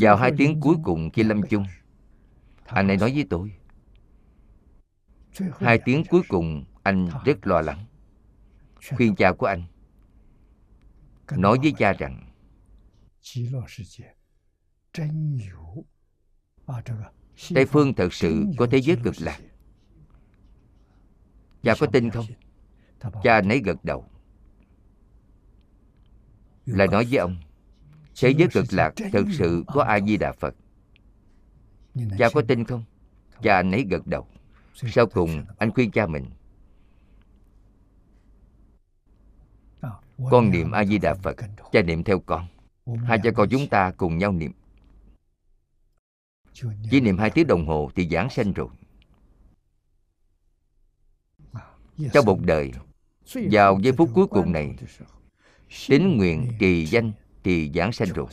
Vào 0.00 0.16
hai 0.16 0.32
tiếng 0.38 0.60
cuối 0.60 0.76
cùng 0.82 1.10
khi 1.10 1.22
lâm 1.22 1.42
chung, 1.50 1.64
anh 2.64 2.88
ấy 2.88 2.96
nói 2.96 3.12
với 3.14 3.26
tôi. 3.30 3.52
Hai 5.52 5.78
tiếng 5.84 6.04
cuối 6.10 6.22
cùng, 6.28 6.64
anh 6.82 7.08
rất 7.24 7.46
lo 7.46 7.60
lắng. 7.60 7.84
Khuyên 8.96 9.16
cha 9.16 9.32
của 9.32 9.46
anh 9.46 9.64
nói 11.36 11.58
với 11.62 11.72
cha 11.78 11.92
rằng, 11.92 12.32
tây 17.54 17.66
phương 17.66 17.94
thật 17.94 18.12
sự 18.12 18.44
có 18.56 18.66
thế 18.70 18.78
giới 18.78 18.96
cực 19.04 19.14
lạc. 19.20 19.40
Cha 21.62 21.74
có 21.80 21.86
tin 21.86 22.10
không? 22.10 22.26
Cha 23.22 23.40
nấy 23.40 23.62
gật 23.64 23.84
đầu. 23.84 24.04
Lại 26.66 26.88
nói 26.88 27.06
với 27.10 27.18
ông 27.18 27.36
thế 28.20 28.30
giới 28.30 28.48
cực 28.52 28.64
lạc 28.70 28.92
thực 29.12 29.26
sự 29.32 29.64
có 29.66 29.82
a 29.82 30.00
di 30.00 30.16
đà 30.16 30.32
phật. 30.32 30.54
Cha 32.18 32.28
có 32.34 32.42
tin 32.48 32.64
không? 32.64 32.84
Cha 33.42 33.62
nấy 33.62 33.86
gật 33.90 34.06
đầu. 34.06 34.26
Sau 34.74 35.06
cùng 35.06 35.44
anh 35.58 35.72
khuyên 35.72 35.90
cha 35.90 36.06
mình 36.06 36.24
con 40.30 40.50
niệm 40.50 40.70
a 40.70 40.84
di 40.84 40.98
đà 40.98 41.14
phật 41.14 41.36
cha 41.72 41.82
niệm 41.82 42.04
theo 42.04 42.20
con. 42.20 42.46
Hai 43.04 43.18
cha 43.24 43.30
con 43.36 43.48
chúng 43.50 43.68
ta 43.68 43.92
cùng 43.96 44.18
nhau 44.18 44.32
niệm. 44.32 44.52
Chỉ 46.90 47.00
niệm 47.00 47.18
hai 47.18 47.30
tiếng 47.30 47.46
đồng 47.46 47.66
hồ 47.66 47.90
thì 47.94 48.08
giảng 48.08 48.30
sanh 48.30 48.52
rồi. 48.52 48.68
Trong 52.12 52.26
một 52.26 52.38
đời 52.42 52.72
vào 53.34 53.78
giây 53.82 53.92
phút 53.92 54.10
cuối 54.14 54.26
cùng 54.26 54.52
này 54.52 54.76
tín 55.88 56.16
nguyện 56.16 56.48
trì 56.58 56.86
danh 56.86 57.12
thì 57.44 57.72
giảng 57.74 57.92
sanh 57.92 58.08
rồi 58.14 58.26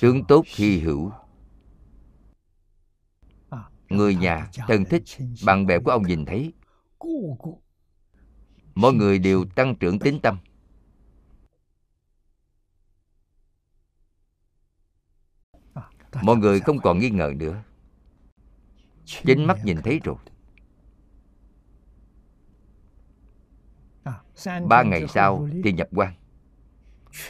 tướng 0.00 0.24
tốt 0.24 0.44
hy 0.56 0.80
hữu. 0.80 1.12
Người 3.88 4.14
nhà 4.14 4.50
thân 4.66 4.84
thích, 4.84 5.02
bạn 5.46 5.66
bè 5.66 5.78
của 5.78 5.90
ông 5.90 6.02
nhìn 6.02 6.24
thấy. 6.24 6.52
Mọi 8.74 8.92
người 8.92 9.18
đều 9.18 9.44
tăng 9.44 9.74
trưởng 9.76 9.98
tín 9.98 10.20
tâm. 10.22 10.38
Mọi 16.22 16.36
người 16.36 16.60
không 16.60 16.78
còn 16.78 16.98
nghi 16.98 17.10
ngờ 17.10 17.32
nữa. 17.36 17.62
Chính 19.04 19.46
mắt 19.46 19.58
nhìn 19.64 19.76
thấy 19.84 20.00
rồi. 20.04 20.16
Ba 24.68 24.82
ngày 24.82 25.08
sau 25.08 25.48
thì 25.64 25.72
nhập 25.72 25.88
quan. 25.92 26.14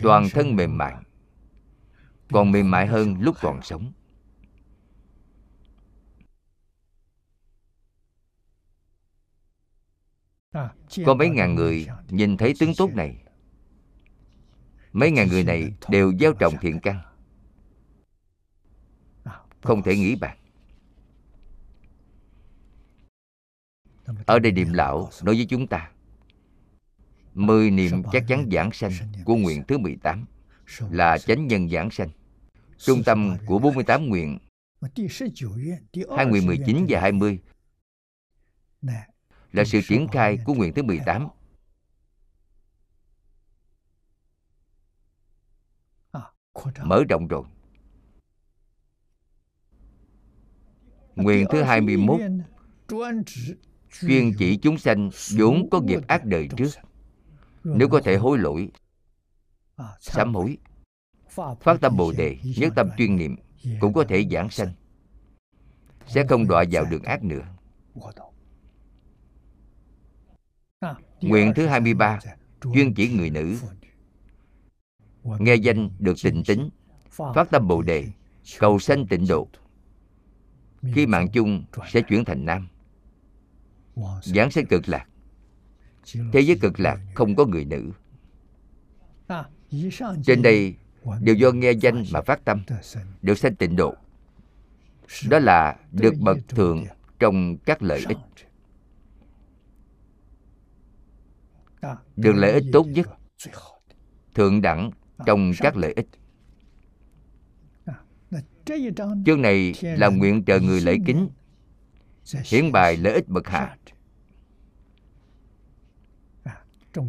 Toàn 0.03 0.29
thân 0.33 0.57
mềm 0.57 0.79
mại. 0.79 0.95
còn 2.31 2.53
mềm 2.53 2.71
mại 2.71 2.87
hơn 2.87 3.17
lúc 3.21 3.37
còn 3.41 3.63
sống. 3.63 3.93
Có 11.07 11.15
mấy 11.15 11.29
ngàn 11.29 11.55
người 11.55 11.87
nhìn 12.09 12.37
thấy 12.37 12.55
tướng 12.61 12.73
tốt 12.77 12.91
này. 12.95 13.25
Mấy 14.93 15.11
ngàn 15.11 15.29
người 15.29 15.45
này 15.45 15.75
đều 15.89 16.13
gieo 16.21 16.33
trồng 16.33 16.55
thiện 16.61 16.81
căn. 16.81 17.01
Không 19.63 19.83
thể 19.83 19.97
nghĩ 19.97 20.17
bàn. 20.17 20.39
Ở 24.27 24.39
đây 24.39 24.53
niệm 24.53 24.73
lão 24.73 25.11
nói 25.23 25.35
với 25.35 25.47
chúng 25.51 25.67
ta 25.67 25.94
Mười 27.35 27.71
niệm 27.71 28.03
chắc 28.13 28.25
chắn 28.29 28.49
giảng 28.53 28.73
sanh 28.73 28.93
của 29.25 29.37
nguyện 29.37 29.63
thứ 29.69 29.79
18 29.79 30.25
là 30.91 31.19
chánh 31.19 31.47
nhân 31.47 31.69
giảng 31.69 31.91
sanh. 31.91 32.09
Trung 32.79 33.03
tâm 33.07 33.37
của 33.47 33.59
48 33.59 34.09
nguyện 34.09 34.39
Hai 36.17 36.27
nguyện 36.27 36.47
19 36.47 36.87
và 36.89 37.01
20 37.01 37.39
là 39.53 39.65
sự 39.65 39.81
triển 39.89 40.09
khai 40.13 40.39
của 40.45 40.55
nguyện 40.55 40.75
thứ 40.75 40.83
18 40.83 41.29
mở 46.85 47.05
rộng 47.09 47.29
rồi. 47.29 47.45
Nguyện 51.17 51.47
thứ 51.51 51.63
21 51.63 52.21
chuyên 54.01 54.33
chỉ 54.39 54.57
chúng 54.57 54.79
sanh 54.79 55.11
vốn 55.39 55.71
có 55.71 55.81
nghiệp 55.81 56.01
ác 56.09 56.25
đời 56.25 56.49
trước 56.57 56.71
nếu 57.65 57.89
có 57.89 58.01
thể 58.01 58.17
hối 58.17 58.39
lỗi 58.39 58.71
sám 60.01 60.35
hối 60.35 60.59
phát 61.61 61.81
tâm 61.81 61.97
bồ 61.97 62.13
đề 62.13 62.39
nhất 62.57 62.73
tâm 62.77 62.91
chuyên 62.99 63.17
niệm 63.17 63.37
cũng 63.81 63.93
có 63.93 64.05
thể 64.09 64.29
giảng 64.31 64.51
sanh. 64.51 64.73
Sẽ 66.07 66.25
không 66.29 66.49
đọa 66.49 66.65
vào 66.71 66.85
đường 66.85 67.03
ác 67.03 67.25
nữa. 67.25 67.43
Nguyện 71.21 71.53
thứ 71.57 71.67
23 71.67 72.19
Chuyên 72.75 72.95
chỉ 72.95 73.09
người 73.09 73.31
nữ. 73.31 73.59
Nghe 75.23 75.55
danh 75.55 75.91
được 75.99 76.15
tịnh 76.23 76.43
tính 76.47 76.71
Phát 77.11 77.51
tâm 77.51 77.69
Bồ 77.69 77.83
Đề 77.83 78.09
Cầu 78.59 78.79
sanh 78.79 79.07
tịnh 79.07 79.27
độ. 79.29 79.49
Khi 80.95 81.07
mạng 81.07 81.29
chung 81.33 81.65
sẽ 81.89 82.03
chuyển 82.03 82.25
thành 82.25 82.45
nam. 82.45 82.69
Giảng 84.23 84.51
sanh 84.51 84.67
cực 84.67 84.89
lạc 84.89 85.07
Thế 86.33 86.41
giới 86.41 86.59
cực 86.61 86.81
lạc 86.81 87.01
không 87.15 87.37
có 87.37 87.47
người 87.47 87.65
nữ. 87.65 87.91
Trên 90.25 90.43
đây 90.43 90.75
đều 91.21 91.35
do 91.35 91.51
nghe 91.51 91.73
danh 91.73 92.05
mà 92.13 92.21
phát 92.21 92.45
tâm 92.45 92.63
Được 93.23 93.39
sanh 93.39 93.55
tịnh 93.55 93.77
độ. 93.77 93.95
Đó 95.29 95.39
là 95.39 95.77
được 95.93 96.15
bậc 96.21 96.39
thượng 96.49 96.85
trong 97.19 97.57
các 97.57 97.83
lợi 97.83 98.05
ích. 98.09 98.19
Được 102.17 102.33
lợi 102.33 102.53
ích 102.53 102.65
tốt 102.73 102.87
nhất. 102.87 103.09
Thượng 104.35 104.63
đẳng 104.63 104.91
trong 105.27 105.53
các 105.59 105.77
lợi 105.77 105.93
ích. 105.93 106.07
Chương 109.27 109.43
này 109.43 109.75
là 109.83 110.09
nguyện 110.09 110.45
chờ 110.45 110.61
người 110.61 110.81
lễ 110.81 110.97
kính 111.07 111.29
Hiển 112.45 112.73
bài 112.73 112.97
lợi 112.97 113.15
ích 113.15 113.29
bậc 113.29 113.49
hạ 113.49 113.77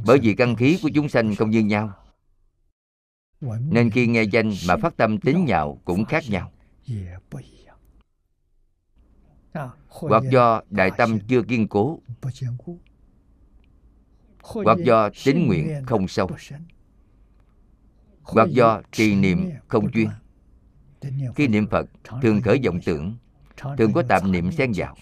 bởi 0.06 0.20
vì 0.20 0.34
căn 0.34 0.56
khí 0.56 0.80
của 0.84 0.90
chúng 0.96 1.10
sanh 1.10 1.36
không 1.36 1.50
như 1.50 1.60
nhau. 1.60 1.94
Nên 3.70 3.92
khi 3.92 4.08
nghe 4.08 4.24
danh 4.24 4.52
mà 4.68 4.78
phát 4.78 4.98
tâm 4.98 5.18
tín 5.20 5.46
nhạo 5.46 5.82
cũng 5.86 6.06
khác 6.06 6.24
nhau. 6.30 6.52
hoặc 9.88 10.24
do 10.32 10.62
đại 10.70 10.92
tâm 10.98 11.20
chưa 11.28 11.42
kiên 11.42 11.68
cố. 11.68 12.00
hoặc 14.44 14.78
do 14.86 15.10
tín 15.26 15.48
nguyện 15.48 15.84
không 15.86 16.08
sâu. 16.08 16.30
hoặc 18.24 18.50
do 18.50 18.82
trì 18.92 19.16
niệm 19.16 19.52
không 19.68 19.92
chuyên 19.92 20.10
khi 21.36 21.48
niệm 21.48 21.68
phật 21.68 21.90
thường 22.22 22.42
khởi 22.42 22.60
vọng 22.66 22.80
tưởng 22.86 23.18
thường 23.78 23.94
có 23.94 24.04
tạm 24.10 24.32
niệm 24.32 24.52
xen 24.52 24.72
vào. 24.76 24.96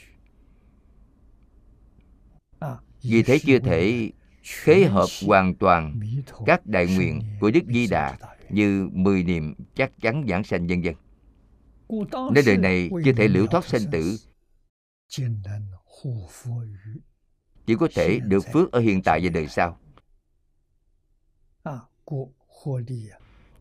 vì 3.02 3.24
thế 3.24 3.40
chưa 3.40 3.60
thể 3.60 4.12
khế 4.44 4.86
hợp 4.86 5.08
hoàn 5.26 5.56
toàn 5.56 6.00
các 6.46 6.66
đại 6.66 6.88
nguyện 6.96 7.22
của 7.40 7.52
Đức 7.52 7.64
Di 7.68 7.88
Đà 7.88 8.18
như 8.50 8.90
mười 8.94 9.24
niệm 9.24 9.54
chắc 9.76 9.92
chắn 10.02 10.26
giảng 10.30 10.44
sanh 10.44 10.68
vân 10.68 10.82
vân. 10.82 10.96
Nếu 12.34 12.44
đời 12.46 12.58
này 12.58 12.90
chưa 13.06 13.14
thể 13.14 13.28
liễu 13.28 13.48
thoát 13.48 13.66
sanh 13.66 13.82
tử 13.92 14.18
chỉ 17.66 17.76
có 17.80 17.88
thể 17.96 18.20
được 18.20 18.44
phước 18.54 18.72
ở 18.72 18.80
hiện 18.80 19.02
tại 19.04 19.20
và 19.24 19.30
đời 19.30 19.48
sau. 19.48 19.80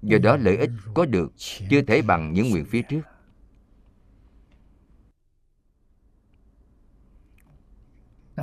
Do 0.02 0.18
đó 0.22 0.36
lợi 0.36 0.56
ích 0.56 0.70
có 0.94 1.06
được 1.06 1.32
chưa 1.68 1.82
thể 1.82 2.02
bằng 2.02 2.32
những 2.32 2.50
nguyện 2.50 2.64
phía 2.64 2.82
trước. 2.82 3.00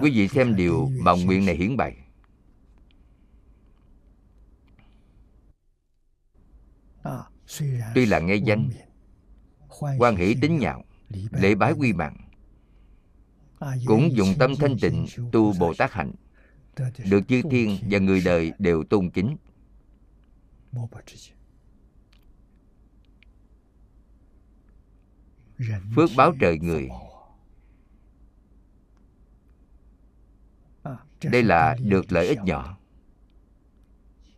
Quý 0.01 0.11
vị 0.11 0.27
xem 0.27 0.55
điều 0.55 0.89
mà 1.01 1.11
nguyện 1.11 1.45
này 1.45 1.55
hiển 1.55 1.77
bày. 1.77 1.97
Tuy 7.95 8.05
là 8.05 8.19
nghe 8.19 8.35
danh 8.35 8.69
quan 9.97 10.15
hỷ 10.15 10.35
tính 10.41 10.57
nhạo 10.57 10.83
lễ 11.31 11.55
bái 11.55 11.73
quy 11.73 11.93
mạng 11.93 12.29
cũng 13.85 14.15
dùng 14.15 14.27
tâm 14.39 14.51
thanh 14.59 14.77
tịnh 14.81 15.05
tu 15.31 15.53
bồ 15.59 15.73
tát 15.77 15.91
hạnh. 15.91 16.11
Được 17.09 17.27
chư 17.27 17.41
thiên 17.51 17.77
và 17.89 17.99
người 17.99 18.21
đời 18.25 18.53
đều 18.59 18.83
tôn 18.83 19.09
kính. 19.09 19.37
Phước 25.95 26.09
báo 26.17 26.33
trời 26.39 26.59
người. 26.59 26.89
Đây 31.23 31.43
là 31.43 31.75
được 31.81 32.11
lợi 32.11 32.27
ích 32.27 32.39
nhỏ. 32.43 32.77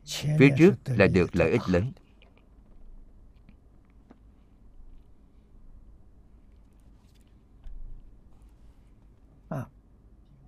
Phía 0.05 0.49
trước 0.57 0.74
là 0.86 1.07
được 1.07 1.36
lợi 1.36 1.51
ích 1.51 1.62
lớn 1.68 1.91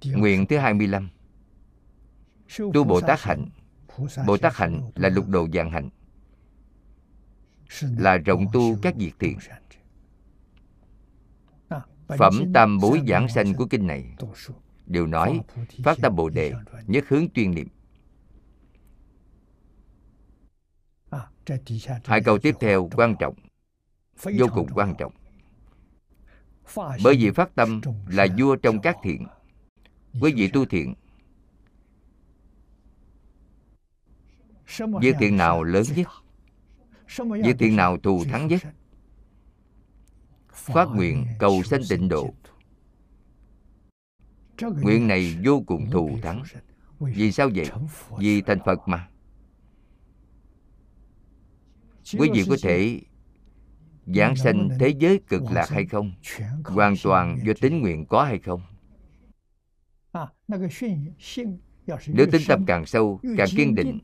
Nguyện 0.05 0.45
thứ 0.45 0.57
25 0.57 1.09
Tu 2.73 2.83
Bồ 2.83 3.01
Tát 3.01 3.21
Hạnh. 3.21 3.45
Bồ 4.27 4.37
Tát 4.37 4.55
Hạnh 4.55 4.91
là 4.95 5.09
lục 5.09 5.27
đồ 5.29 5.47
dạng 5.53 5.71
hạnh. 5.71 5.89
Là 7.81 8.17
rộng 8.17 8.45
tu 8.53 8.77
các 8.81 8.95
việc 8.95 9.13
thiện. 9.19 9.37
Phẩm 12.17 12.53
tam 12.53 12.79
bối 12.79 13.01
giảng 13.07 13.27
sanh 13.27 13.53
của 13.53 13.65
kinh 13.65 13.87
này 13.87 14.15
đều 14.85 15.07
nói 15.07 15.41
phát 15.83 15.97
tâm 16.01 16.15
bồ 16.15 16.29
đề 16.29 16.53
nhất 16.87 17.05
hướng 17.07 17.25
tuyên 17.33 17.51
niệm. 17.51 17.67
Hai 22.05 22.21
câu 22.21 22.37
tiếp 22.37 22.55
theo 22.59 22.89
quan 22.95 23.15
trọng. 23.19 23.35
Vô 24.23 24.47
cùng 24.53 24.67
quan 24.73 24.95
trọng. 24.97 25.13
Bởi 26.75 27.15
vì 27.17 27.31
phát 27.31 27.55
tâm 27.55 27.81
là 28.07 28.27
vua 28.39 28.55
trong 28.55 28.81
các 28.81 28.97
thiện 29.03 29.27
quý 30.19 30.33
vị 30.33 30.47
tu 30.47 30.65
thiện. 30.65 30.93
Việc 35.01 35.15
thiện 35.19 35.37
nào 35.37 35.63
lớn 35.63 35.83
nhất? 35.95 36.07
việc 37.43 37.55
thiện 37.59 37.75
nào 37.75 37.97
thù 37.97 38.23
thắng 38.23 38.47
nhất? 38.47 38.61
phát 40.51 40.85
nguyện 40.85 41.25
cầu 41.39 41.63
sanh 41.63 41.81
tịnh 41.89 42.09
độ. 42.09 42.33
nguyện 44.61 45.07
này 45.07 45.37
vô 45.45 45.63
cùng 45.67 45.89
thù 45.91 46.19
thắng. 46.21 46.43
vì 46.99 47.31
sao 47.31 47.49
vậy? 47.55 47.69
vì 48.19 48.41
thành 48.41 48.59
phật 48.65 48.79
mà. 48.87 49.07
Quý 52.19 52.29
vị 52.33 52.43
có 52.49 52.55
thể 52.63 53.01
giảng 54.05 54.35
sanh 54.35 54.69
thế 54.79 54.93
giới 54.99 55.19
cực 55.27 55.41
lạc 55.51 55.69
hay 55.69 55.85
không? 55.85 56.11
hoàn 56.65 56.95
toàn 57.03 57.37
do 57.43 57.53
tính 57.61 57.81
nguyện 57.81 58.05
có 58.05 58.23
hay 58.23 58.39
không 58.39 58.61
nếu 62.07 62.27
tính 62.31 62.41
tâm 62.47 62.65
càng 62.67 62.85
sâu 62.85 63.19
càng 63.37 63.47
kiên 63.55 63.75
định 63.75 63.99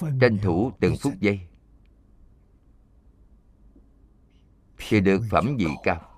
tranh 0.00 0.38
thủ 0.42 0.72
từng 0.80 0.94
phút 1.02 1.12
giây 1.20 1.40
thì 4.76 5.00
được 5.00 5.20
phẩm 5.30 5.56
vị 5.56 5.66
cao 5.82 6.13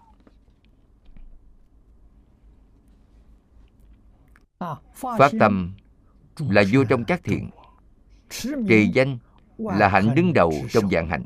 phát 5.19 5.33
tâm 5.41 5.75
là 6.39 6.65
vua 6.73 6.85
trong 6.85 7.05
các 7.05 7.21
thiện. 7.25 7.51
trì 8.69 8.91
danh 8.95 9.19
là 9.59 9.89
hạnh 9.89 10.15
đứng 10.15 10.33
đầu 10.33 10.53
trong 10.71 10.91
dạng 10.91 11.09
hạnh. 11.09 11.25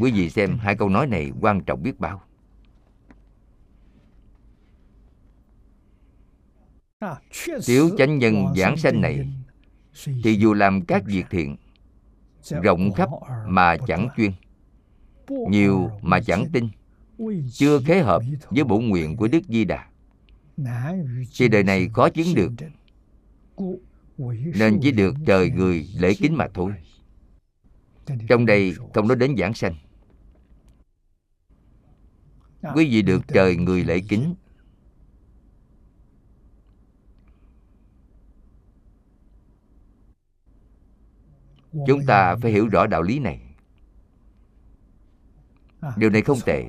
quý 0.00 0.12
vị 0.12 0.30
xem 0.30 0.58
hai 0.58 0.76
câu 0.76 0.88
nói 0.88 1.06
này 1.06 1.32
quan 1.40 1.60
trọng 1.64 1.82
biết 1.82 2.00
bao. 2.00 2.22
thiếu 7.66 7.90
chánh 7.98 8.18
nhân 8.18 8.46
giảng 8.56 8.76
sanh 8.76 9.00
này 9.00 9.28
thì 10.24 10.34
dù 10.34 10.54
làm 10.54 10.82
các 10.82 11.02
việc 11.06 11.26
thiện 11.30 11.56
rộng 12.62 12.92
khắp 12.92 13.08
mà 13.46 13.76
chẳng 13.86 14.08
chuyên 14.16 14.32
nhiều 15.28 15.90
mà 16.02 16.20
chẳng 16.20 16.44
tin 16.52 16.68
chưa 17.52 17.80
khế 17.86 18.00
hợp 18.00 18.22
với 18.50 18.64
bổ 18.64 18.78
nguyện 18.78 19.16
của 19.16 19.28
đức 19.28 19.40
di 19.48 19.64
đà 19.64 19.89
thì 21.38 21.48
đời 21.48 21.62
này 21.62 21.88
khó 21.94 22.08
chứng 22.08 22.34
được 22.34 22.52
nên 24.58 24.78
chỉ 24.82 24.92
được 24.92 25.14
trời 25.26 25.50
người 25.50 25.88
lễ 25.98 26.14
kính 26.14 26.36
mà 26.36 26.48
thôi. 26.54 26.72
trong 28.28 28.46
đây 28.46 28.74
không 28.94 29.08
nói 29.08 29.16
đến 29.16 29.36
giảng 29.36 29.54
sanh. 29.54 29.74
Quý 32.74 32.90
vị 32.90 33.02
được 33.02 33.22
trời 33.28 33.56
người 33.56 33.84
lễ 33.84 34.00
kính. 34.08 34.34
chúng 41.86 42.06
ta 42.06 42.36
phải 42.36 42.52
hiểu 42.52 42.68
rõ 42.68 42.86
đạo 42.86 43.02
lý 43.02 43.18
này. 43.18 43.40
Điều 45.96 46.10
này 46.10 46.22
không 46.22 46.38
tệ 46.46 46.68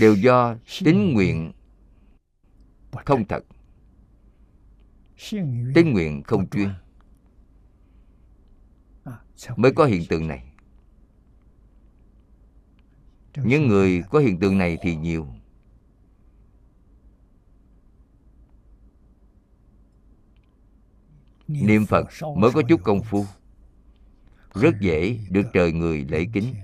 đều 0.00 0.14
do 0.14 0.56
tính 0.84 1.12
nguyện 1.14 1.52
không 3.04 3.24
thật. 3.28 3.44
Tính 5.74 5.92
nguyện 5.92 6.22
không 6.22 6.48
chuyên. 6.48 6.68
Mới 9.56 9.72
có 9.72 9.84
hiện 9.84 10.02
tượng 10.08 10.28
này. 10.28 10.52
Những 13.36 13.66
người 13.66 14.02
có 14.10 14.18
hiện 14.18 14.40
tượng 14.40 14.58
này 14.58 14.78
thì 14.82 14.96
nhiều. 14.96 15.26
Niệm 21.48 21.86
phật 21.86 22.06
mới 22.36 22.50
có 22.52 22.62
chút 22.68 22.80
công 22.84 23.02
phu. 23.02 23.24
Rất 24.54 24.80
dễ 24.80 25.18
được 25.30 25.46
trời 25.52 25.72
người 25.72 26.06
lễ 26.08 26.26
kính 26.32 26.54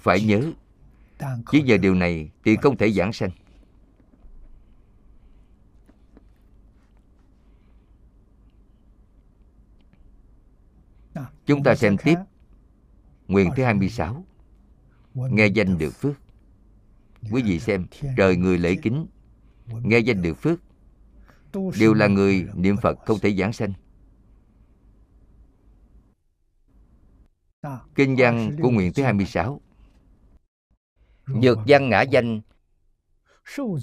phải 0.00 0.20
nhớ, 0.20 0.52
chỉ 1.50 1.62
nhờ 1.62 1.76
điều 1.76 1.94
này 1.94 2.30
thì 2.44 2.56
không 2.56 2.76
thể 2.76 2.92
giảng 2.92 3.12
sanh. 3.12 3.30
Chúng 11.46 11.62
ta 11.62 11.74
xem 11.74 11.96
tiếp 12.04 12.16
Nguyện 13.28 13.50
thứ 13.56 13.64
26 13.64 14.24
Nghe 15.14 15.46
danh 15.46 15.78
được 15.78 15.90
phước. 15.90 16.14
Quý 17.30 17.42
vị 17.42 17.60
xem, 17.60 17.86
Trời 18.16 18.36
người 18.36 18.58
lễ 18.58 18.76
kính. 18.82 19.06
Nghe 19.66 19.98
danh 19.98 20.22
được 20.22 20.34
phước. 20.34 20.60
Đều 21.78 21.94
là 21.94 22.06
người 22.06 22.48
niệm 22.54 22.76
Phật 22.82 22.98
không 23.06 23.18
thể 23.18 23.34
giảng 23.34 23.52
sanh. 23.52 23.72
Kinh 27.94 28.16
văn 28.18 28.56
của 28.62 28.70
nguyện 28.70 28.92
thứ 28.92 29.02
26 29.02 29.60
Nhược 31.34 31.58
văn 31.66 31.88
ngã 31.88 32.02
danh 32.02 32.40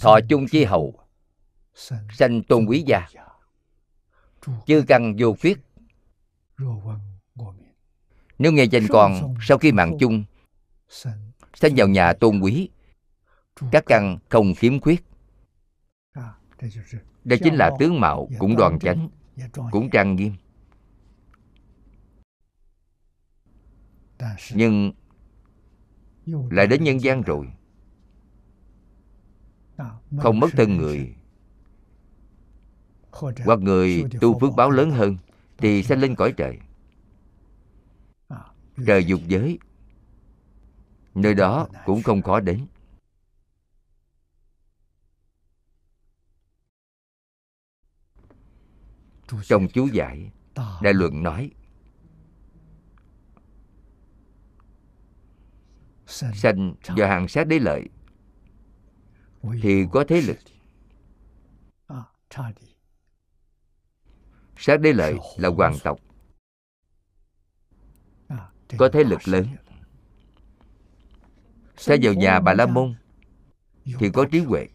Thọ 0.01 0.19
chung 0.29 0.45
chi 0.51 0.63
hậu 0.63 0.99
Sanh 2.17 2.43
tôn 2.43 2.65
quý 2.65 2.83
gia. 2.87 3.07
Chư 4.65 4.83
căn 4.87 5.15
vô 5.19 5.35
khuyết. 5.41 5.57
Nếu 8.39 8.51
nghe 8.51 8.63
danh 8.63 8.87
còn 8.89 9.35
Sau 9.41 9.57
khi 9.57 9.71
mạng 9.71 9.97
chung 9.99 10.23
Sanh 11.53 11.73
vào 11.77 11.87
nhà 11.87 12.13
tôn 12.13 12.39
quý 12.39 12.69
Các 13.71 13.83
căn 13.85 14.17
không 14.29 14.55
khiếm 14.55 14.79
khuyết. 14.79 15.03
Đây 17.23 17.39
chính 17.43 17.55
là 17.55 17.71
tướng 17.79 17.99
mạo 17.99 18.29
cũng 18.39 18.55
đoàn 18.55 18.79
chánh 18.79 19.09
Cũng 19.71 19.89
trang 19.89 20.15
nghiêm. 20.15 20.33
Nhưng 24.53 24.93
lại 26.27 26.67
đến 26.67 26.83
nhân 26.83 27.01
gian 27.01 27.21
rồi. 27.21 27.47
Không 30.17 30.39
mất 30.39 30.47
thân 30.51 30.77
người. 30.77 31.15
Hoặc 33.45 33.59
người 33.59 34.03
tu 34.21 34.39
phước 34.39 34.55
báo 34.55 34.71
lớn 34.71 34.91
hơn 34.91 35.17
thì 35.57 35.83
sẽ 35.83 35.95
lên 35.95 36.15
cõi 36.15 36.33
trời. 36.37 36.59
Trời 38.85 39.05
dục 39.05 39.21
giới. 39.27 39.59
Nơi 41.15 41.33
đó 41.33 41.67
cũng 41.85 42.03
không 42.03 42.21
khó 42.21 42.39
đến. 42.39 42.65
Trong 49.43 49.67
chú 49.73 49.87
giải 49.87 50.31
đại 50.81 50.93
luận 50.93 51.23
nói 51.23 51.51
sanh 56.07 56.75
do 56.95 57.07
hàng 57.07 57.27
sát 57.27 57.47
đế 57.47 57.59
lợi. 57.59 57.89
Thì 59.61 59.85
có 59.91 60.05
thế 60.07 60.21
lực. 60.21 60.37
Sát 64.57 64.77
đế 64.77 64.93
lợi 64.93 65.17
là 65.37 65.49
hoàng 65.49 65.75
tộc. 65.83 65.99
Có 68.77 68.89
thế 68.93 69.03
lực 69.03 69.27
lớn. 69.27 69.47
Sẽ 71.77 71.97
vào 72.01 72.13
nhà 72.13 72.39
bà 72.39 72.53
la 72.53 72.65
môn 72.65 72.95
thì 73.85 74.09
có 74.13 74.25
trí 74.31 74.39
huệ. 74.39 74.67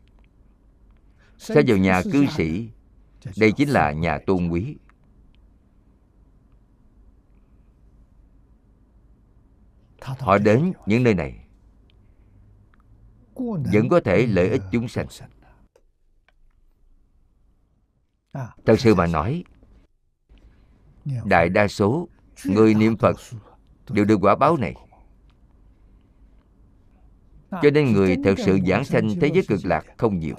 Sẽ 1.39 1.63
vào 1.67 1.77
nhà 1.77 2.03
cư 2.13 2.27
sĩ 2.27 2.71
đây 3.37 3.53
chính 3.53 3.69
là 3.69 3.93
nhà 3.93 4.19
tôn 4.27 4.49
quý 4.49 4.77
họ 10.05 10.39
đến 10.39 10.73
những 10.87 11.03
nơi 11.03 11.15
này. 11.15 11.39
Vẫn 13.73 13.89
có 13.91 14.01
thể 14.05 14.27
lợi 14.27 14.49
ích 14.49 14.63
chúng 14.73 14.89
sanh. 14.89 15.07
Thật 18.65 18.77
sự 18.81 18.95
mà 18.95 19.07
nói, 19.07 19.45
đại 21.25 21.49
đa 21.49 21.69
số 21.69 22.09
người 22.45 22.75
niệm 22.75 22.97
phật 22.97 23.17
đều 23.91 24.05
được 24.05 24.19
quả 24.23 24.37
báo 24.37 24.57
này. 24.57 24.75
Cho 27.51 27.71
nên 27.75 27.93
người 27.93 28.17
thật 28.25 28.35
sự 28.39 28.59
giảng 28.67 28.85
sanh 28.85 29.09
thế 29.21 29.31
giới 29.35 29.45
cực 29.49 29.61
lạc 29.65 29.85
không 29.99 30.19
nhiều. 30.19 30.37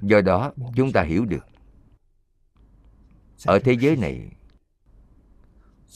Do 0.00 0.20
đó, 0.20 0.52
chúng 0.76 0.92
ta 0.92 1.02
hiểu 1.02 1.24
được, 1.24 1.46
ở 3.46 3.58
thế 3.58 3.72
giới 3.72 3.96
này 3.96 4.32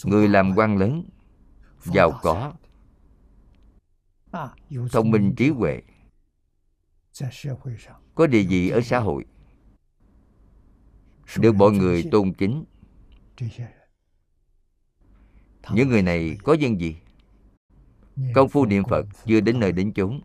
người 0.05 0.29
làm 0.29 0.53
quan 0.57 0.79
lớn. 0.79 1.05
Giàu 1.85 2.21
có. 2.23 2.53
Thông 4.93 5.11
minh 5.11 5.35
trí 5.37 5.49
huệ. 5.49 5.83
Có 8.15 8.27
địa 8.27 8.43
vị 8.43 8.69
ở 8.69 8.81
xã 8.81 8.99
hội. 8.99 9.25
Được 11.39 11.55
mọi 11.55 11.73
người 11.73 12.05
tôn 12.11 12.33
kính. 12.33 12.65
Những 15.73 15.89
người 15.89 16.03
này 16.03 16.37
có 16.45 16.53
dân 16.53 16.81
gì? 16.81 16.97
Công 18.35 18.49
phu 18.49 18.67
niệm 18.67 18.85
phật 18.85 19.07
chưa 19.25 19.41
đến 19.41 19.61
nơi 19.61 19.73
đến 19.73 19.93
chốn. 19.93 20.21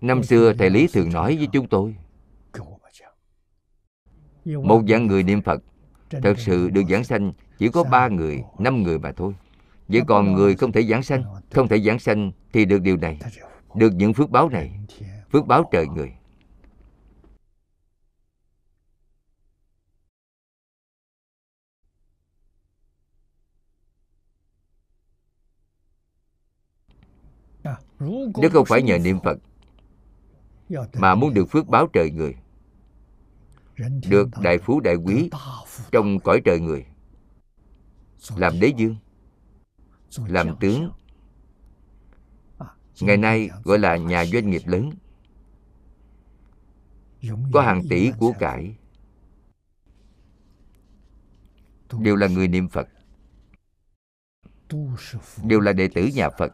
Năm 0.00 0.22
xưa 0.22 0.52
thầy 0.58 0.70
lý 0.70 0.86
thường 0.86 1.12
nói 1.12 1.36
với 1.36 1.48
chúng 1.52 1.68
tôi 1.68 1.96
một 4.44 4.82
dạng 4.88 5.06
người 5.06 5.22
niệm 5.22 5.42
phật 5.42 5.62
thật 6.10 6.34
sự 6.38 6.70
được 6.70 6.82
giảng 6.90 7.04
sanh 7.04 7.32
chỉ 7.58 7.68
có 7.68 7.84
ba 7.84 8.08
người 8.08 8.42
năm 8.58 8.82
người 8.82 8.98
mà 8.98 9.12
thôi. 9.12 9.34
Vậy 9.88 10.02
còn 10.06 10.32
người 10.32 10.54
không 10.54 10.72
thể 10.72 10.82
giảng 10.82 11.02
sanh 11.02 11.24
không 11.50 11.68
thể 11.68 11.80
giảng 11.80 11.98
sanh 11.98 12.32
thì 12.52 12.64
được 12.64 12.82
điều 12.82 12.96
này 12.96 13.18
được 13.74 13.92
những 13.94 14.14
phước 14.14 14.30
báo 14.30 14.48
này. 14.48 14.72
phước 15.32 15.46
báo 15.46 15.68
trời 15.72 15.86
người. 15.88 16.12
Nếu 28.36 28.50
không 28.52 28.66
phải 28.66 28.82
nhờ 28.82 28.98
niệm 28.98 29.18
phật 29.24 29.38
mà 30.94 31.14
muốn 31.14 31.34
được 31.34 31.44
phước 31.50 31.68
báo 31.68 31.86
trời 31.92 32.10
người 32.10 32.34
được 34.08 34.28
đại 34.42 34.58
phú 34.58 34.80
đại 34.80 34.94
quý 34.94 35.30
trong 35.92 36.20
cõi 36.20 36.40
trời 36.44 36.60
người. 36.60 36.86
Làm 38.36 38.60
đế 38.60 38.72
dương, 38.76 38.96
làm 40.26 40.56
tướng. 40.60 40.90
Ngày 43.00 43.16
nay 43.16 43.50
gọi 43.64 43.78
là 43.78 43.96
nhà 43.96 44.24
doanh 44.24 44.50
nghiệp 44.50 44.62
lớn. 44.66 44.90
Có 47.52 47.60
hàng 47.60 47.82
tỷ 47.90 48.10
của 48.18 48.32
cải. 48.38 48.76
Đều 52.00 52.16
là 52.16 52.28
người 52.28 52.48
niệm 52.48 52.68
phật. 52.68 52.88
Đều 55.44 55.60
là 55.60 55.72
đệ 55.72 55.88
tử 55.88 56.06
nhà 56.14 56.30
phật. 56.30 56.52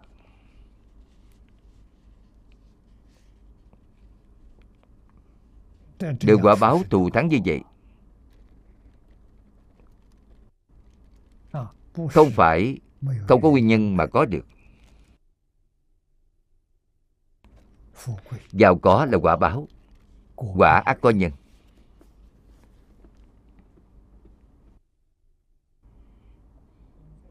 Được 6.01 6.39
quả 6.43 6.57
báo 6.61 6.83
thù 6.91 7.11
thắng 7.11 7.29
như 7.29 7.39
vậy. 7.45 7.61
Không 12.11 12.31
phải 12.31 12.79
không 13.29 13.41
có 13.43 13.51
nguyên 13.51 13.67
nhân 13.67 13.97
mà 13.97 14.07
có 14.07 14.25
được. 14.25 14.47
Giàu 18.53 18.79
có 18.79 19.05
là 19.05 19.19
quả 19.19 19.37
báo. 19.37 19.69
Quả 20.37 20.83
ác 20.87 20.99
có 21.01 21.11
nhân. 21.11 21.33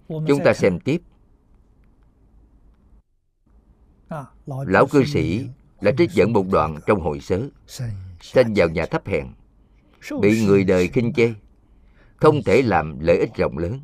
Chúng 0.07 0.39
ta 0.45 0.53
xem 0.53 0.79
tiếp. 0.79 1.01
Lão 4.45 4.87
cư 4.87 5.03
sĩ 5.05 5.47
là 5.81 5.91
trích 5.97 6.11
dẫn 6.11 6.33
một 6.33 6.45
đoạn 6.51 6.79
trong 6.85 7.01
hội 7.01 7.19
sớ 7.19 7.49
sanh 8.27 8.53
vào 8.55 8.69
nhà 8.69 8.85
thấp 8.85 9.07
hèn. 9.07 9.27
Bị 10.21 10.45
người 10.45 10.63
đời 10.63 10.87
khinh 10.87 11.13
chê. 11.13 11.33
Không 12.15 12.43
thể 12.43 12.61
làm 12.61 12.99
lợi 12.99 13.17
ích 13.17 13.35
rộng 13.35 13.57
lớn. 13.57 13.79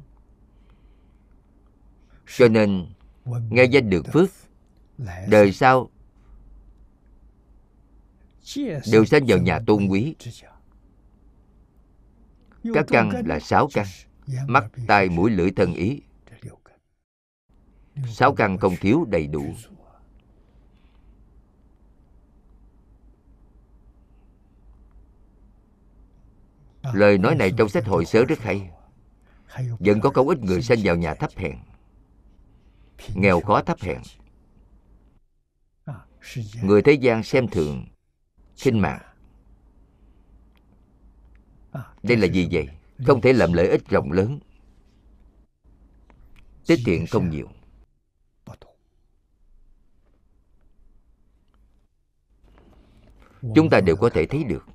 Cho 2.27 2.47
nên 2.47 2.85
nghe 3.49 3.65
danh 3.65 3.89
được 3.89 4.05
phước, 4.13 4.29
đời 5.27 5.51
sau, 5.51 5.89
đều 8.91 9.05
sanh 9.05 9.25
vào 9.27 9.37
nhà 9.37 9.59
tôn 9.67 9.87
quý. 9.87 10.15
Các 12.73 12.85
căn 12.87 13.11
là 13.25 13.39
sáu 13.39 13.69
căn. 13.73 13.85
Mắt, 14.47 14.71
tai, 14.87 15.09
mũi, 15.09 15.31
lưỡi, 15.31 15.51
thân 15.51 15.73
ý. 15.73 16.01
Sáu 18.07 18.35
căn 18.35 18.57
không 18.57 18.75
thiếu 18.75 19.05
đầy 19.09 19.27
đủ. 19.27 19.53
Lời 26.93 27.17
nói 27.17 27.35
này 27.35 27.51
trong 27.57 27.69
sách 27.69 27.85
hội 27.85 28.05
sớ 28.05 28.25
rất 28.25 28.39
hay. 28.39 28.69
Vẫn 29.79 30.01
có 30.01 30.09
không 30.09 30.27
ít 30.27 30.39
người 30.39 30.61
sanh 30.61 30.79
vào 30.83 30.95
nhà 30.95 31.13
thấp 31.13 31.31
hèn. 31.35 31.55
Nghèo 33.15 33.41
khó 33.41 33.61
thấp 33.61 33.77
hèn. 33.81 34.01
Người 36.63 36.81
thế 36.81 36.93
gian 36.93 37.23
xem 37.23 37.47
thường 37.47 37.85
khinh 38.55 38.81
mạng. 38.81 39.01
Đây 42.03 42.17
là 42.17 42.27
gì 42.27 42.47
vậy? 42.51 42.67
không 43.05 43.21
thể 43.21 43.33
làm 43.33 43.53
lợi 43.53 43.67
ích 43.67 43.89
rộng 43.89 44.11
lớn. 44.11 44.39
Tích 46.67 46.79
thiện 46.85 47.05
không 47.07 47.29
nhiều. 47.29 47.47
Chúng 53.55 53.69
ta 53.69 53.81
đều 53.81 53.95
có 53.95 54.09
thể 54.09 54.25
thấy 54.25 54.43
được 54.43 54.65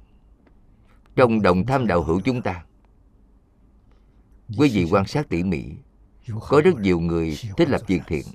trong 1.19 1.43
đồng 1.43 1.67
tham 1.67 1.87
đạo 1.87 2.03
hữu 2.03 2.21
chúng 2.21 2.43
ta. 2.43 2.65
Quý 4.59 4.71
vị 4.73 4.87
quan 4.91 5.07
sát 5.07 5.29
tỉ 5.29 5.43
mỉ, 5.43 5.65
có 6.41 6.61
rất 6.61 6.75
nhiều 6.75 7.01
người 7.01 7.39
thích 7.57 7.69
lập 7.69 7.81
việc 7.87 8.03
thiện. 8.07 8.27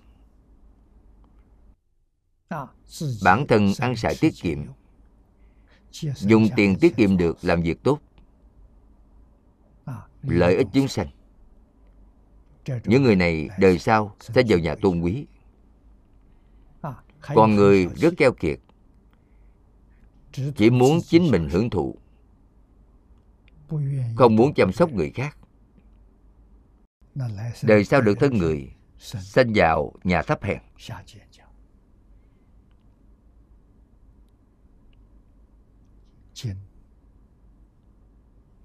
Bản 3.24 3.48
thân 3.48 3.74
ăn 3.80 3.96
xài 3.96 4.16
tiết 4.22 4.34
kiệm, 4.42 4.60
dùng 6.16 6.48
tiền 6.56 6.76
tiết 6.82 6.96
kiệm 6.96 7.18
được 7.18 7.38
làm 7.42 7.62
việc 7.62 7.84
tốt, 7.84 8.00
lợi 10.22 10.56
ích 10.56 10.68
chúng 10.74 10.88
sanh. 10.88 11.08
Những 12.84 13.04
người 13.04 13.16
này 13.16 13.50
đời 13.60 13.80
sau 13.80 14.16
sẽ 14.20 14.44
vào 14.48 14.60
nhà 14.60 14.76
tôn 14.82 15.02
quý. 15.02 15.26
Còn 17.36 17.56
người 17.56 17.88
rất 17.88 18.14
keo 18.18 18.34
kiệt, 18.34 18.60
chỉ 20.56 20.70
muốn 20.70 21.00
chính 21.02 21.32
mình 21.32 21.50
hưởng 21.50 21.70
thụ 21.70 21.98
không 24.16 24.36
muốn 24.36 24.53
chăm 24.53 24.72
sóc 24.72 24.91
người 24.91 25.11
khác. 25.11 25.38
Đời 27.64 27.86
sau 27.86 28.01
được 28.01 28.16
thân 28.20 28.38
người 28.38 28.74
sanh 28.99 29.51
vào 29.55 29.93
nhà 30.03 30.22
thấp 30.22 30.43
hèn. 30.43 30.59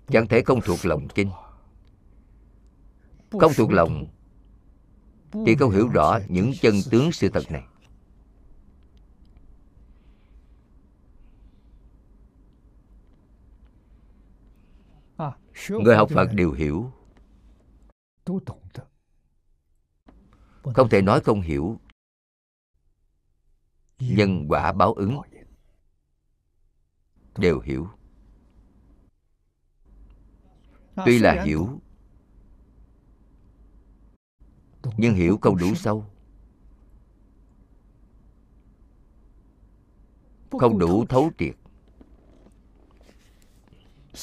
Chẳng 0.08 0.26
thể 0.28 0.42
không 0.42 0.60
thuộc 0.60 0.78
lòng 0.84 1.08
kinh. 1.14 1.30
Không 3.30 3.52
thuộc 3.56 3.72
lòng 3.72 4.06
thì 5.46 5.54
không 5.54 5.70
hiểu 5.70 5.88
rõ 5.88 6.18
những 6.28 6.52
chân 6.60 6.74
tướng 6.90 7.12
sự 7.12 7.28
thật 7.28 7.42
này 7.50 7.62
người 15.68 15.96
học 15.96 16.08
phật 16.14 16.28
đều 16.34 16.52
hiểu. 16.52 16.92
Không 20.62 20.88
thể 20.90 21.02
nói 21.02 21.20
không 21.20 21.40
hiểu. 21.40 21.80
Nhân 23.98 24.46
quả 24.48 24.72
báo 24.72 24.92
ứng 24.92 25.20
đều 27.38 27.60
hiểu. 27.60 27.88
Tuy 31.06 31.18
là 31.18 31.42
hiểu 31.44 31.80
nhưng 34.96 35.14
hiểu 35.14 35.38
không 35.42 35.58
đủ 35.58 35.74
sâu. 35.74 36.04
Không 40.50 40.78
đủ 40.78 41.04
thấu 41.08 41.30
triệt 41.38 41.54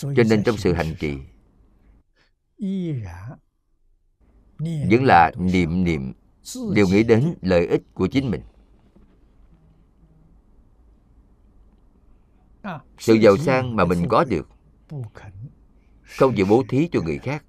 cho 0.02 0.24
nên 0.30 0.44
trong 0.44 0.58
sự 0.58 0.74
hành 0.74 0.96
trì 1.00 1.18
vẫn 4.90 5.04
là 5.04 5.32
niệm 5.38 5.84
niệm 5.84 6.14
đều 6.74 6.88
nghĩ 6.88 7.04
đến 7.04 7.36
lợi 7.42 7.68
ích 7.68 7.82
của 7.94 8.08
chính 8.08 8.32
mình. 8.32 8.42
Sự 12.98 13.14
giàu 13.14 13.38
sang 13.38 13.76
mà 13.76 13.86
mình 13.86 14.06
có 14.10 14.24
được 14.24 14.50
không 16.18 16.34
chịu 16.36 16.46
bố 16.50 16.64
thí 16.70 16.90
cho 16.92 17.02
người 17.02 17.18
khác. 17.18 17.46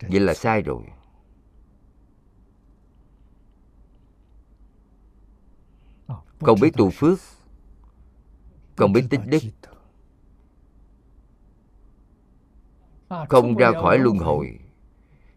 vậy 0.00 0.20
là 0.20 0.34
sai 0.34 0.62
rồi. 0.62 0.82
Không 6.40 6.60
biết 6.60 6.70
tu 6.76 6.90
phước 6.90 7.18
không 8.76 8.92
biết 8.92 9.04
tích 9.10 9.20
đức. 9.26 9.38
Không 13.28 13.56
ra 13.56 13.72
khỏi 13.72 13.98
luân 13.98 14.18
hồi. 14.18 14.58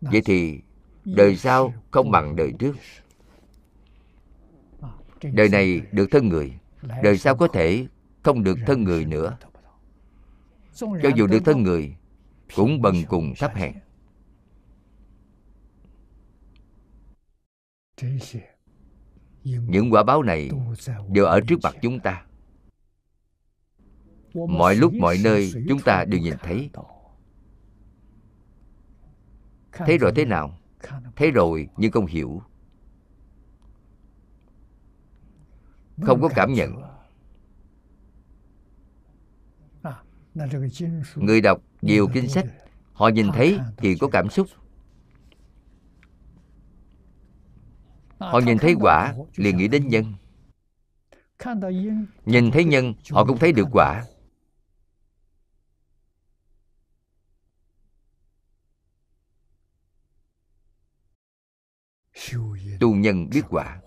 Vậy 0.02 0.22
thì 0.26 0.62
đời 1.06 1.36
sau 1.36 1.74
không 1.92 2.12
bằng 2.12 2.36
đời 2.36 2.54
trước. 2.60 2.76
Đời 5.34 5.50
này 5.50 5.82
được 5.92 6.08
thân 6.12 6.30
người, 6.30 6.60
đời 7.04 7.18
sau 7.18 7.36
có 7.36 7.48
thể 7.48 7.88
không 8.24 8.44
được 8.44 8.58
thân 8.68 8.84
người 8.84 9.06
nữa. 9.06 9.38
Cho 10.74 11.10
dù 11.16 11.28
được 11.28 11.40
thân 11.46 11.64
người, 11.64 11.96
cũng 12.56 12.82
bần 12.82 12.96
cùng 13.08 13.34
thấp 13.40 13.52
hèn. 13.56 13.74
Những 19.44 19.90
quả 19.92 20.04
báo 20.04 20.24
này 20.24 20.50
đều 21.10 21.26
ở 21.26 21.40
trước 21.48 21.60
mặt 21.64 21.76
chúng 21.82 22.00
ta 22.00 22.27
mọi 24.50 24.76
lúc 24.76 24.94
mọi 24.94 25.18
nơi 25.24 25.52
chúng 25.70 25.80
ta 25.80 26.06
đều 26.06 26.22
nhìn 26.22 26.34
thấy. 26.44 26.70
Thấy 29.72 29.98
rồi 29.98 30.12
thế 30.16 30.26
nào? 30.26 30.58
Thấy 31.16 31.32
rồi 31.32 31.70
nhưng 31.78 31.92
không 31.92 32.06
hiểu. 32.06 32.42
Không 36.02 36.22
có 36.22 36.30
cảm 36.36 36.54
nhận. 36.54 36.82
Người 41.16 41.42
đọc 41.42 41.62
nhiều 41.82 42.08
kinh 42.14 42.30
sách 42.30 42.46
họ 42.94 43.08
nhìn 43.08 43.32
thấy 43.34 43.60
thì 43.78 43.96
có 43.96 44.08
cảm 44.08 44.30
xúc. 44.30 44.48
Họ 48.20 48.40
nhìn 48.40 48.58
thấy 48.58 48.76
quả 48.80 49.14
liền 49.36 49.58
nghĩ 49.58 49.68
đến 49.68 49.88
nhân. 49.88 50.14
Nhìn 52.26 52.52
thấy 52.52 52.64
nhân 52.66 52.94
họ 53.12 53.26
cũng 53.26 53.38
thấy 53.38 53.52
được 53.52 53.68
quả 53.72 54.04
tu 62.80 62.96
nhân 62.96 63.30
biết 63.30 63.42
quả. 63.50 63.82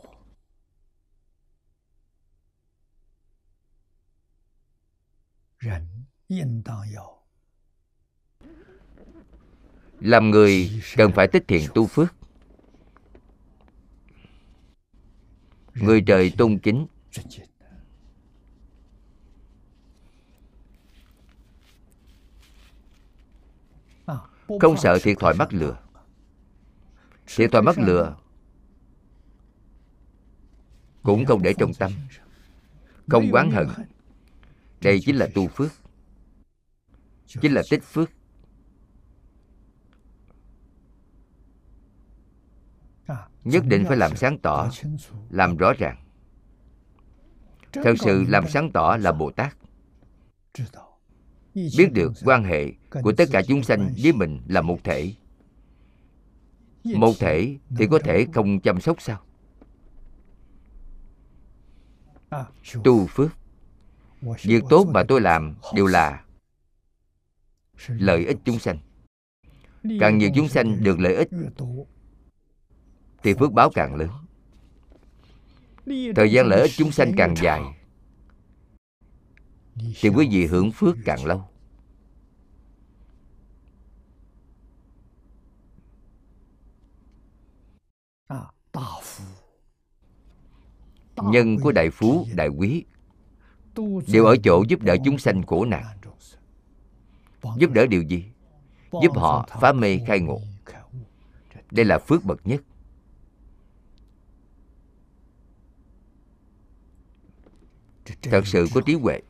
Làm 10.01 10.30
người 10.30 10.82
cần 10.97 11.12
phải 11.14 11.28
tích 11.28 11.45
thiện 11.49 11.62
tu 11.74 11.86
phước. 11.86 12.14
Người 15.74 16.03
trời 16.07 16.32
tôn 16.38 16.59
kính. 16.59 16.86
Không 24.61 24.76
sợ 24.76 24.99
thiệt 25.03 25.16
thòi 25.20 25.34
mắc 25.34 25.53
lừa. 25.53 25.78
thiệt 27.26 27.53
thòi 27.53 27.62
mắc 27.62 27.78
lừa 27.78 28.16
cũng 31.03 31.24
không 31.24 31.42
để 31.42 31.55
trong 31.59 31.74
tâm. 31.74 31.92
Không 33.09 33.32
oán 33.32 33.51
hận. 33.51 33.68
Đây 34.80 35.01
chính 35.01 35.16
là 35.16 35.28
tu 35.34 35.48
phước. 35.48 35.72
Chính 37.26 37.53
là 37.53 37.62
tích 37.70 37.82
phước. 37.84 38.11
Nhất 43.44 43.64
định 43.66 43.84
phải 43.88 43.96
làm 43.96 44.16
sáng 44.16 44.38
tỏ, 44.38 44.70
làm 45.30 45.57
rõ 45.57 45.72
ràng. 45.78 46.05
Thật 47.72 47.94
sự 48.01 48.24
làm 48.28 48.48
sáng 48.48 48.72
tỏ 48.72 48.96
là 49.01 49.12
bồ 49.12 49.30
tát. 49.30 49.57
Biết 51.55 51.92
được 51.92 52.12
quan 52.24 52.44
hệ 52.44 52.72
của 53.03 53.12
tất 53.12 53.28
cả 53.32 53.42
chúng 53.48 53.62
sanh 53.62 53.94
với 54.03 54.12
mình 54.12 54.40
là 54.48 54.62
một 54.62 54.78
thể. 54.84 55.14
Một 56.84 57.12
thể 57.18 57.59
thì 57.76 57.86
có 57.90 57.98
thể 58.05 58.26
không 58.34 58.61
chăm 58.61 58.80
sóc 58.80 59.03
sao? 59.03 59.20
Tu 62.85 63.07
phước. 63.07 63.31
việc 64.43 64.62
tốt 64.70 64.87
mà 64.87 65.03
tôi 65.09 65.20
làm 65.20 65.55
đều 65.74 65.87
là 65.87 66.24
lợi 67.89 68.26
ích 68.26 68.37
chúng 68.45 68.59
sanh. 68.59 68.78
Càng 70.01 70.18
nhiều 70.18 70.31
chúng 70.35 70.49
sanh 70.49 70.85
được 70.85 71.01
lợi 71.01 71.14
ích 71.14 71.28
thì 73.22 73.35
phước 73.35 73.53
báo 73.53 73.70
càng 73.70 73.95
lớn. 73.95 74.11
Thời 76.16 76.33
gian 76.33 76.47
lợi 76.47 76.61
ích 76.61 76.70
chúng 76.76 76.93
sanh 76.93 77.12
càng 77.16 77.35
dài 77.43 77.62
thì 80.01 80.09
quý 80.09 80.28
vị 80.31 80.47
hưởng 80.47 80.72
phước 80.72 80.97
càng 81.05 81.24
lâu 81.24 81.49
nhân 91.25 91.59
của 91.59 91.73
đại 91.73 91.91
phú 91.91 92.27
đại 92.35 92.49
quý 92.49 92.85
đều 94.07 94.25
ở 94.25 94.37
chỗ 94.45 94.64
giúp 94.68 94.83
đỡ 94.83 94.97
chúng 95.05 95.18
sanh 95.18 95.43
khổ 95.43 95.64
nạn 95.64 95.85
giúp 97.59 97.71
đỡ 97.73 97.87
điều 97.87 98.03
gì? 98.03 98.25
Giúp 98.93 99.12
họ 99.16 99.49
phá 99.61 99.73
mê 99.73 99.99
khai 100.07 100.21
ngộ. 100.21 100.41
đây 101.71 101.85
là 101.85 101.99
phước 101.99 102.25
bậc 102.25 102.47
nhất. 102.47 102.62
Thật 108.23 108.47
sự 108.47 108.66
có 108.75 108.81
trí 108.81 108.95
huệ. 108.95 109.21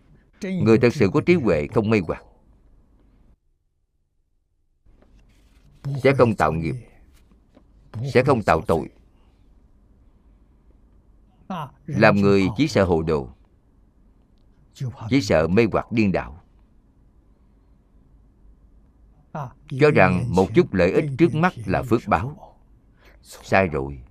người 0.43 0.79
thật 0.79 0.95
sự 0.95 1.11
có 1.15 1.21
trí 1.21 1.35
huệ 1.35 1.67
không 1.67 1.91
mê 1.91 2.01
hoặc. 2.07 2.25
Sẽ 6.03 6.15
không 6.15 6.35
tạo 6.35 6.53
nghiệp. 6.53 6.75
sẽ 8.13 8.25
không 8.25 8.43
tạo 8.43 8.61
tội 8.67 8.89
làm 11.87 12.17
người 12.17 12.49
chỉ 12.57 12.69
sợ 12.69 12.85
hồ 12.85 13.03
đồ. 13.03 13.29
Chỉ 15.09 15.21
sợ 15.21 15.49
mê 15.49 15.67
hoặc 15.73 15.93
điên 15.93 16.13
đảo. 16.13 16.43
Cho 19.81 19.91
rằng 19.95 20.25
một 20.29 20.49
chút 20.55 20.75
lợi 20.75 20.93
ích 20.93 21.05
trước 21.19 21.35
mắt 21.35 21.53
là 21.67 21.83
phước 21.83 22.01
báo. 22.07 22.57
Sai 23.23 23.67
rồi. 23.67 24.03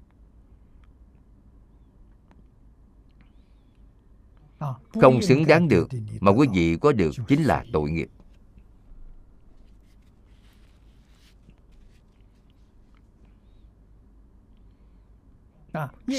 Không 5.02 5.22
xứng 5.22 5.46
đáng 5.48 5.68
được 5.68 5.90
mà 6.20 6.32
quý 6.32 6.48
vị 6.54 6.78
có 6.82 6.92
được 6.92 7.12
chính 7.28 7.44
là 7.44 7.66
tội 7.74 7.92
nghiệp. 7.92 8.10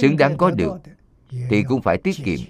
Xứng 0.01 0.17
đáng 0.17 0.37
có 0.37 0.51
được 0.51 0.73
thì 1.31 1.63
cũng 1.63 1.83
phải 1.83 1.99
tiết 1.99 2.17
kiệm. 2.25 2.41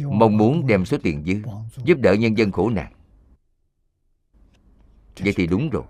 Mong 0.00 0.36
muốn 0.36 0.66
đem 0.66 0.84
số 0.84 0.98
tiền 1.02 1.24
dư 1.24 1.34
giúp 1.84 1.98
đỡ 2.00 2.12
nhân 2.12 2.38
dân 2.38 2.52
khổ 2.52 2.70
nạn. 2.70 2.92
Vậy 5.18 5.32
thì 5.36 5.46
đúng 5.46 5.70
rồi. 5.70 5.84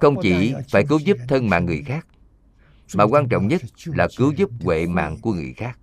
Không 0.00 0.16
chỉ 0.22 0.54
phải 0.70 0.84
cứu 0.88 0.98
giúp 0.98 1.18
thân 1.28 1.48
mạng 1.48 1.66
người 1.66 1.82
khác 1.82 2.06
mà 2.94 3.04
quan 3.04 3.28
trọng 3.28 3.48
nhất 3.48 3.62
là 3.84 4.08
cứu 4.16 4.32
giúp 4.36 4.50
huệ 4.60 4.86
mạng 4.86 5.16
của 5.22 5.32
người 5.32 5.52
khác 5.56 5.78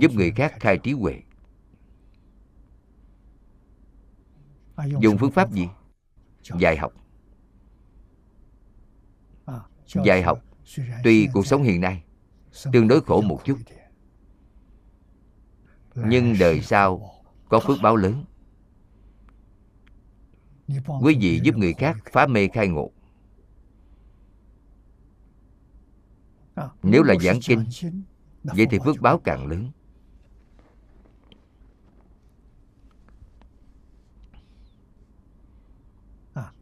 giúp 0.00 0.12
người 0.12 0.30
khác 0.30 0.54
khai 0.60 0.78
trí 0.78 0.92
huệ. 0.92 1.22
Dùng 5.00 5.18
phương 5.18 5.30
pháp 5.30 5.52
gì? 5.52 5.68
Dạy 6.60 6.76
học. 6.76 6.92
Dạy 10.04 10.22
học. 10.22 10.38
Tuy 11.04 11.28
cuộc 11.32 11.46
sống 11.46 11.62
hiện 11.62 11.80
nay 11.80 12.04
tương 12.72 12.88
đối 12.88 13.00
khổ 13.00 13.20
một 13.20 13.40
chút. 13.44 13.58
nhưng 15.94 16.34
đời 16.40 16.60
sau 16.60 17.10
có 17.48 17.60
phước 17.60 17.78
báo 17.82 17.96
lớn. 17.96 18.24
Quý 21.02 21.16
vị 21.20 21.40
giúp 21.44 21.56
người 21.56 21.72
khác 21.72 21.96
phá 22.12 22.26
mê 22.26 22.48
khai 22.48 22.68
ngộ. 22.68 22.90
Nếu 26.82 27.02
là 27.02 27.14
giảng 27.20 27.38
kinh 27.46 27.64
vậy 28.44 28.66
thì 28.70 28.78
phước 28.84 29.00
báo 29.00 29.18
càng 29.18 29.46
lớn. 29.46 29.70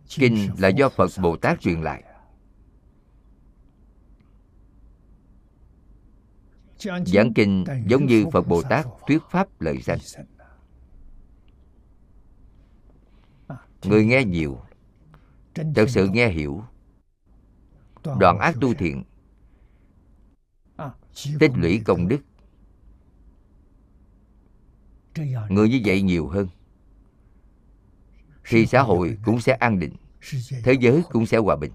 Kinh 0.09 0.51
là 0.59 0.69
do 0.69 0.89
phật 0.89 1.11
bồ 1.23 1.37
tát 1.37 1.61
truyền 1.61 1.81
lại. 1.81 2.05
Giảng 7.07 7.35
kinh 7.35 7.65
giống 7.87 8.07
như 8.07 8.27
phật 8.33 8.47
bồ 8.49 8.63
tát 8.63 8.87
thuyết 9.07 9.23
pháp 9.31 9.61
lời 9.61 9.79
danh. 9.83 9.99
Người 13.85 14.05
nghe 14.05 14.25
nhiều 14.25 14.61
thật 15.55 15.87
sự 15.89 16.09
nghe 16.09 16.29
hiểu. 16.29 16.65
Đoạn 18.19 18.39
ác 18.39 18.55
tu 18.61 18.75
thiện 18.75 19.05
tích 21.15 21.51
lũy 21.55 21.83
công 21.85 22.09
đức. 22.09 22.21
Người 25.49 25.69
như 25.69 25.81
vậy 25.85 26.03
nhiều 26.03 26.29
hơn. 26.29 26.49
Thì 28.49 28.67
xã 28.67 28.83
hội 28.83 29.19
cũng 29.25 29.41
sẽ 29.41 29.53
an 29.53 29.79
định. 29.79 29.97
Thế 30.65 30.73
giới 30.81 31.03
cũng 31.11 31.27
sẽ 31.27 31.39
hòa 31.39 31.57
bình. 31.57 31.73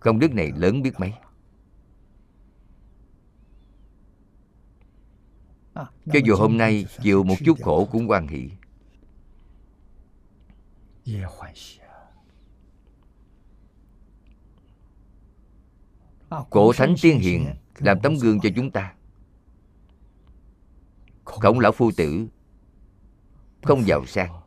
công 0.00 0.18
đức 0.18 0.32
này 0.32 0.52
lớn 0.56 0.82
biết 0.82 0.92
mấy? 0.98 1.12
Cho 6.12 6.20
dù 6.24 6.36
hôm 6.36 6.58
nay 6.58 6.86
chịu 7.02 7.24
một 7.24 7.34
chút 7.44 7.58
khổ 7.62 7.88
cũng 7.92 8.10
quan 8.10 8.28
hỷ. 8.28 8.50
Cổ 16.50 16.72
thánh 16.72 16.94
tiên 17.02 17.18
hiền 17.18 17.46
làm 17.78 18.00
tấm 18.02 18.14
gương 18.22 18.40
cho 18.40 18.48
chúng 18.56 18.70
ta. 18.70 18.94
Khổng 21.24 21.60
lão 21.60 21.72
phu 21.72 21.90
tử 21.96 22.26
không 23.62 23.86
giàu 23.86 24.06
sang. 24.06 24.40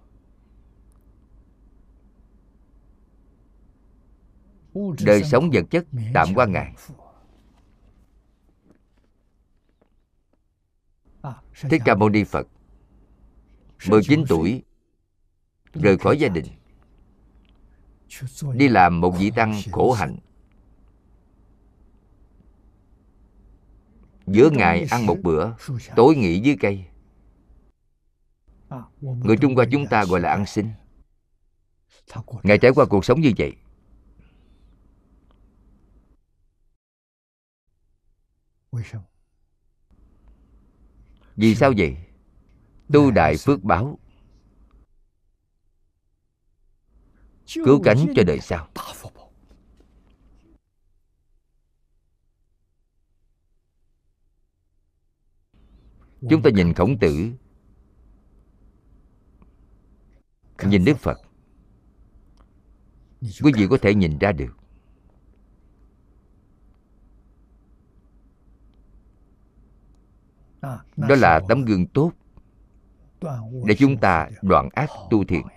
Đời 5.06 5.24
sống 5.24 5.50
vật 5.54 5.66
chất 5.70 5.86
tạm 6.14 6.28
qua 6.36 6.46
ngài 6.46 6.74
thích 11.54 11.82
ca 11.86 11.96
mâu 11.96 12.10
ni 12.10 12.24
phật 12.24 12.48
19 13.88 14.24
tuổi, 14.30 14.64
rời 15.74 15.98
khỏi 15.98 16.20
gia 16.20 16.28
đình, 16.28 16.46
đi 18.54 18.68
làm 18.68 19.02
một 19.02 19.12
vị 19.12 19.32
tăng 19.36 19.62
khổ 19.72 19.92
hạnh 19.92 20.18
giữa 24.32 24.50
ngày 24.50 24.88
ăn 24.92 25.06
một 25.06 25.18
bữa, 25.24 25.52
tối 25.96 26.16
nghỉ 26.16 26.40
dưới 26.40 26.56
cây. 26.60 26.86
Người 29.02 29.38
trung 29.38 29.56
hoa 29.56 29.66
chúng 29.72 29.88
ta 29.88 30.06
gọi 30.06 30.20
là 30.20 30.30
ăn 30.30 30.46
xin. 30.46 30.70
Ngài 32.44 32.58
trải 32.58 32.72
qua 32.76 32.86
cuộc 32.86 33.06
sống 33.06 33.22
như 33.22 33.32
vậy, 33.38 33.56
vì 41.36 41.56
sao 41.56 41.74
vậy? 41.78 41.98
Tu 42.94 43.12
đại 43.12 43.38
phước 43.38 43.64
báo, 43.64 44.00
cứu 47.54 47.82
cánh 47.84 48.08
cho 48.16 48.24
đời 48.28 48.40
sau. 48.40 48.68
Chúng 56.30 56.42
ta 56.42 56.50
nhìn 56.50 56.74
khổng 56.74 57.00
tử. 57.00 57.32
Nhìn 60.64 60.86
đức 60.86 60.98
phật. 60.98 61.18
Quý 63.22 63.52
vị 63.56 63.68
có 63.70 63.78
thể 63.82 63.96
nhìn 63.96 64.18
ra 64.20 64.32
được. 64.32 64.56
Đó 70.98 71.16
là 71.18 71.42
tấm 71.50 71.66
gương 71.66 71.88
tốt 71.88 72.12
để 73.66 73.76
chúng 73.80 73.98
ta 73.98 74.30
đoạn 74.42 74.70
ác 74.74 74.90
tu 75.10 75.24
thiện 75.24 75.48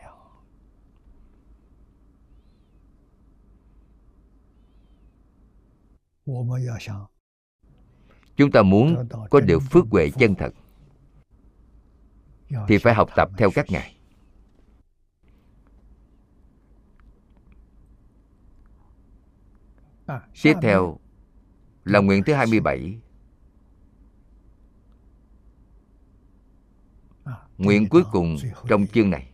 chúng 8.42 8.50
ta 8.50 8.62
muốn 8.62 9.08
có 9.30 9.40
được 9.40 9.62
phước 9.70 9.84
huệ 9.90 10.10
chân 10.10 10.34
thật. 10.34 10.54
Thì 12.68 12.78
phải 12.78 12.94
học 12.94 13.10
tập 13.16 13.30
theo 13.38 13.50
các 13.54 13.66
ngài 13.70 13.96
tiếp 20.42 20.54
theo 20.62 20.98
là 21.84 22.00
nguyện 22.00 22.22
thứ 22.26 22.32
27 22.32 22.98
Nguyện 27.58 27.88
cuối 27.88 28.02
cùng 28.12 28.36
trong 28.68 28.86
chương 28.86 29.10
này. 29.10 29.30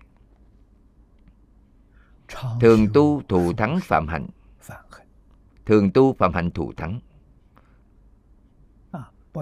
Thường 2.61 2.87
tu 2.95 3.23
thù 3.29 3.53
thắng 3.53 3.79
phạm 3.83 4.09
hạnh. 4.09 4.27
Thường 5.67 5.91
tu 5.91 6.13
phạm 6.13 6.35
hạnh 6.35 6.51
thù 6.51 6.73
thắng 6.77 7.01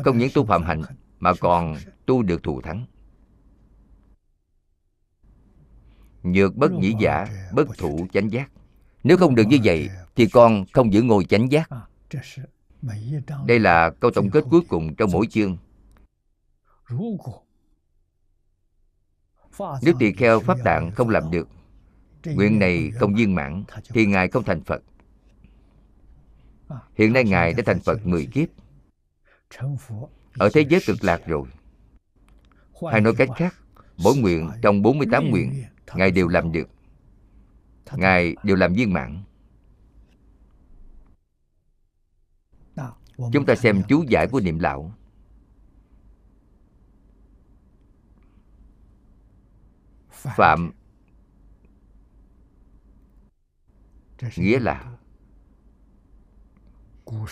không 0.04 0.18
những 0.18 0.30
tu 0.34 0.44
phạm 0.44 0.62
hạnh, 0.62 0.82
Mà 1.20 1.32
còn 1.40 1.76
tu 2.06 2.22
được 2.22 2.42
thù 2.42 2.60
thắng. 2.60 2.86
Nhược 6.22 6.56
bất 6.56 6.72
nhĩ 6.72 6.94
giả, 7.00 7.26
Bất 7.52 7.68
thủ 7.78 8.06
chánh 8.12 8.32
giác. 8.32 8.50
Nếu 9.04 9.16
không 9.16 9.34
được 9.34 9.44
như 9.48 9.58
vậy, 9.64 9.88
Thì 10.16 10.26
con 10.26 10.64
không 10.72 10.92
giữ 10.92 11.02
ngồi 11.02 11.24
chánh 11.24 11.52
giác. 11.52 11.70
Đây 13.46 13.58
là 13.58 13.90
câu 14.00 14.10
tổng 14.10 14.30
kết 14.30 14.44
cuối 14.50 14.60
cùng 14.68 14.94
trong 14.94 15.10
mỗi 15.12 15.26
chương. 15.26 15.56
Nếu 19.82 19.94
tỳ 19.98 20.12
kheo 20.12 20.40
pháp 20.40 20.58
tạng 20.64 20.90
không 20.90 21.08
làm 21.08 21.30
được, 21.30 21.48
Nguyện 22.24 22.58
này 22.58 22.90
không 22.90 23.14
viên 23.14 23.34
mãn, 23.34 23.64
Thì 23.88 24.06
Ngài 24.06 24.28
không 24.28 24.44
thành 24.44 24.64
Phật. 24.64 24.82
Hiện 26.94 27.12
nay 27.12 27.24
Ngài 27.24 27.52
đã 27.52 27.62
thành 27.66 27.80
Phật 27.80 28.06
10 28.06 28.26
kiếp. 28.26 28.48
Ở 30.38 30.48
thế 30.52 30.66
giới 30.70 30.80
cực 30.86 31.04
lạc 31.04 31.20
rồi. 31.26 31.48
Hay 32.90 33.00
nói 33.00 33.14
cách 33.18 33.28
khác, 33.36 33.54
Mỗi 33.96 34.16
nguyện 34.16 34.50
trong 34.62 34.82
48 34.82 35.30
nguyện, 35.30 35.64
Ngài 35.94 36.10
đều 36.10 36.28
làm 36.28 36.52
được. 36.52 36.68
Ngài 37.92 38.36
đều 38.42 38.56
làm 38.56 38.72
viên 38.72 38.92
mãn. 38.92 39.22
Chúng 43.32 43.46
ta 43.46 43.54
xem 43.54 43.82
chú 43.88 44.04
giải 44.08 44.26
của 44.26 44.40
niệm 44.40 44.58
lão. 44.58 44.92
Phạm 50.10 50.72
nghĩa 54.36 54.58
là 54.58 54.96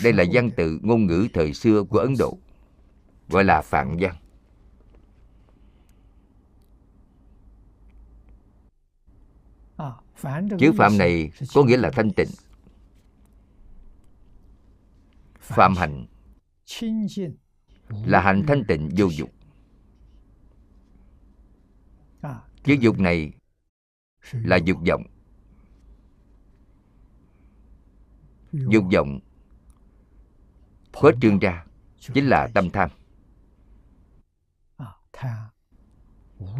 đây 0.02 0.12
là 0.12 0.24
văn 0.32 0.50
tự 0.56 0.78
ngôn 0.82 1.06
ngữ 1.06 1.28
thời 1.32 1.54
xưa 1.54 1.84
của 1.84 1.98
ấn 1.98 2.14
độ, 2.18 2.38
gọi 3.28 3.44
là 3.44 3.62
phạm 3.62 3.96
văn. 4.00 4.16
Chữ 10.58 10.72
phạm 10.78 10.98
này 10.98 11.30
có 11.54 11.64
nghĩa 11.64 11.76
là 11.76 11.90
thanh 11.90 12.10
tịnh. 12.10 12.28
Phạm 15.38 15.74
hạnh 15.76 16.06
là 17.88 18.20
hạnh 18.20 18.42
thanh 18.46 18.64
tịnh 18.68 18.88
vô 18.96 19.06
dục. 19.06 19.30
Chữ 22.64 22.74
dục 22.80 22.98
này 22.98 23.32
là 24.32 24.56
dục 24.56 24.78
vọng. 24.88 25.02
Dục 28.52 28.84
vọng 28.92 29.20
khuếch 30.94 31.14
trương 31.20 31.38
ra, 31.38 31.64
chính 31.98 32.26
là 32.26 32.48
tâm 32.54 32.70
tham. 32.70 32.90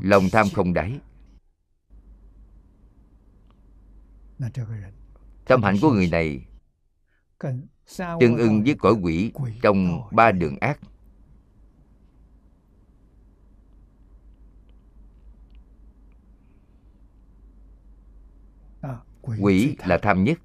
Lòng 0.02 0.24
tham 0.32 0.46
không 0.54 0.74
đáy. 0.74 1.00
Tâm 5.44 5.62
hạnh 5.62 5.76
của 5.82 5.92
người 5.92 6.08
này 6.10 6.46
tương 8.20 8.36
ưng 8.36 8.62
với 8.64 8.74
cõi 8.78 8.94
quỷ 9.02 9.32
trong 9.62 10.08
ba 10.12 10.32
đường 10.32 10.56
ác. 10.60 10.80
Quỷ 19.22 19.76
là 19.84 19.98
tham 20.02 20.24
nhất. 20.24 20.38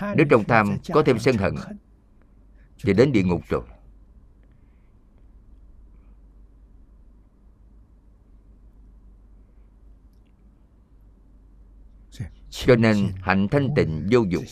Nếu 0.00 0.26
trong 0.30 0.44
tham 0.44 0.76
có 0.92 1.02
thêm 1.06 1.18
sân 1.18 1.36
hận 1.36 1.54
thì 2.84 2.92
đến 2.92 3.12
địa 3.12 3.22
ngục 3.22 3.42
rồi. 3.48 3.62
Cho 12.50 12.76
nên 12.76 13.12
hạnh 13.20 13.48
thanh 13.50 13.68
tịnh 13.76 14.08
vô 14.10 14.20
dụng. 14.20 14.44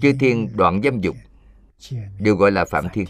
Chư 0.00 0.12
thiên 0.20 0.56
đoạn 0.56 0.80
dâm 0.84 1.00
dục 1.00 1.16
đều 2.20 2.36
gọi 2.36 2.52
là 2.52 2.64
phạm 2.64 2.86
thiên 2.92 3.06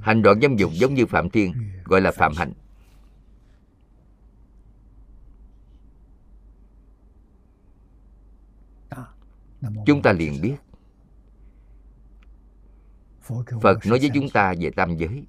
hành 0.00 0.22
đoạn 0.22 0.40
dâm 0.40 0.56
dục 0.56 0.70
giống 0.74 0.94
như 0.94 1.06
phạm 1.06 1.30
thiên 1.30 1.54
gọi 1.84 2.00
là 2.00 2.12
phạm 2.12 2.32
hạnh. 2.36 2.52
Chúng 9.86 10.02
ta 10.02 10.12
liền 10.12 10.40
biết. 10.40 10.56
Phật 13.62 13.86
nói 13.86 13.98
với 13.98 14.10
chúng 14.14 14.28
ta 14.28 14.54
về 14.60 14.70
tam 14.70 14.96
giới. 14.96 15.24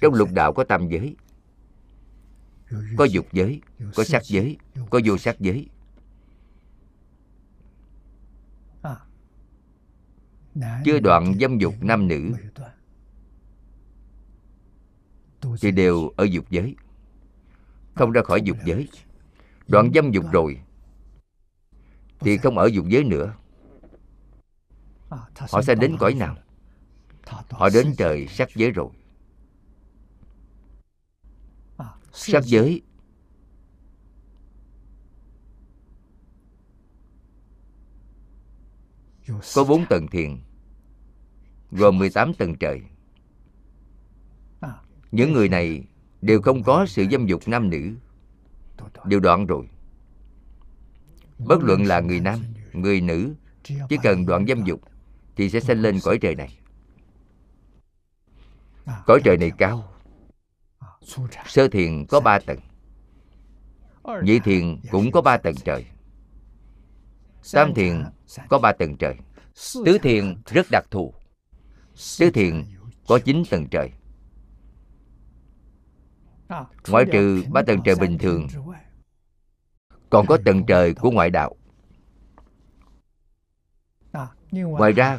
Trong 0.00 0.14
lục 0.14 0.28
đạo 0.32 0.52
có 0.52 0.64
tam 0.64 0.88
giới 0.88 1.16
có 2.96 3.04
dục 3.04 3.26
giới 3.32 3.60
có 3.94 4.04
sắc 4.04 4.24
giới 4.24 4.56
có 4.90 5.00
vô 5.04 5.18
sắc 5.18 5.40
giới 5.40 5.68
chưa 10.84 11.00
đoạn 11.00 11.34
dâm 11.40 11.58
dục 11.58 11.74
nam 11.80 12.08
nữ. 12.08 12.32
thì 15.60 15.70
đều 15.70 16.12
ở 16.16 16.24
dục 16.24 16.44
giới. 16.50 16.76
Không 17.94 18.10
ra 18.10 18.22
khỏi 18.22 18.42
dục 18.42 18.56
giới. 18.64 18.88
đoạn 19.68 19.90
dâm 19.94 20.10
dục 20.10 20.24
rồi. 20.32 20.60
Thì 22.20 22.36
không 22.36 22.58
ở 22.58 22.66
dục 22.66 22.86
giới 22.88 23.04
nữa. 23.04 23.34
Họ 25.38 25.62
sẽ 25.62 25.74
đến 25.74 25.96
cõi 25.98 26.14
nào? 26.14 26.36
Họ 27.50 27.68
đến 27.74 27.94
trời 27.98 28.26
sắc 28.26 28.48
giới 28.54 28.70
rồi. 28.70 28.90
Sắc 32.12 32.44
giới. 32.44 32.82
có 39.54 39.64
bốn 39.64 39.86
tầng 39.86 40.06
thiền 40.08 40.40
gồm 41.72 41.98
18 41.98 42.34
tầng 42.34 42.54
trời. 42.54 42.80
Những 45.12 45.32
người 45.32 45.48
này 45.48 45.84
đều 46.22 46.42
không 46.42 46.62
có 46.62 46.86
sự 46.86 47.06
dâm 47.10 47.26
dục 47.26 47.40
nam 47.46 47.70
nữ. 47.70 47.94
Đều 49.04 49.20
đoạn 49.20 49.46
rồi. 49.46 49.68
Bất 51.38 51.62
luận 51.62 51.84
là 51.84 52.00
người 52.00 52.20
nam, 52.20 52.40
người 52.72 53.00
nữ, 53.00 53.34
chỉ 53.64 53.96
cần 54.02 54.26
đoạn 54.26 54.46
dâm 54.46 54.64
dục 54.64 54.80
thì 55.36 55.50
sẽ 55.50 55.60
sinh 55.60 55.82
lên 55.82 55.98
cõi 56.04 56.18
trời 56.20 56.34
này. 56.34 56.58
Cõi 59.06 59.20
trời 59.24 59.36
này 59.36 59.50
cao, 59.58 59.92
sơ 61.46 61.68
thiền 61.68 62.06
có 62.06 62.20
ba 62.20 62.38
tầng, 62.38 62.60
nhị 64.22 64.38
thiền 64.38 64.80
cũng 64.90 65.12
có 65.12 65.22
ba 65.22 65.36
tầng 65.36 65.54
trời, 65.64 65.86
tam 67.52 67.74
thiền 67.74 68.04
có 68.48 68.58
ba 68.58 68.72
tầng 68.72 68.96
trời. 68.96 69.14
Tứ 69.84 69.98
thiền 70.02 70.36
rất 70.46 70.66
đặc 70.70 70.84
thù 70.90 71.14
tứ 72.18 72.30
thiền 72.30 72.64
có 73.06 73.18
chín 73.24 73.42
tầng 73.50 73.66
trời. 73.70 73.90
Ngoại 76.88 77.04
trừ 77.12 77.44
ba 77.50 77.62
tầng 77.62 77.80
trời 77.84 77.94
bình 78.00 78.18
thường, 78.18 78.46
còn 80.10 80.26
có 80.26 80.38
tầng 80.44 80.66
trời 80.66 80.94
của 80.94 81.10
ngoại 81.10 81.30
đạo. 81.30 81.56
Ngoài 84.52 84.92
ra, 84.92 85.18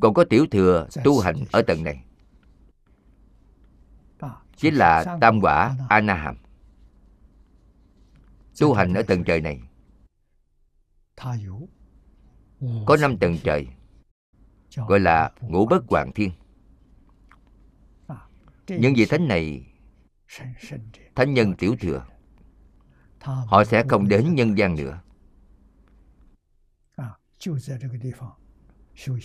còn 0.00 0.14
có 0.14 0.24
tiểu 0.30 0.46
thừa 0.50 0.88
tu 1.04 1.20
hành 1.20 1.36
ở 1.52 1.62
tầng 1.62 1.84
này. 1.84 2.04
Chính 4.56 4.74
là 4.74 5.18
tam 5.20 5.40
quả 5.40 5.76
a 5.88 6.00
na 6.00 6.14
hàm 6.14 6.36
tu 8.60 8.74
hành 8.74 8.94
ở 8.94 9.02
tầng 9.02 9.24
trời 9.24 9.40
này, 9.40 9.62
có 12.86 12.96
năm 13.00 13.18
tầng 13.18 13.38
trời 13.44 13.68
gọi 14.76 15.00
là 15.00 15.32
ngũ 15.40 15.66
bất 15.66 15.84
hoàng 15.88 16.12
thiên. 16.14 16.30
những 18.68 18.94
vị 18.94 19.06
thánh 19.06 19.28
này 19.28 19.66
thánh 21.14 21.34
nhân 21.34 21.54
tiểu 21.54 21.76
thừa. 21.80 22.06
họ 23.20 23.64
sẽ 23.64 23.84
không 23.88 24.08
đến 24.08 24.34
nhân 24.34 24.58
gian 24.58 24.76
nữa. 24.76 25.00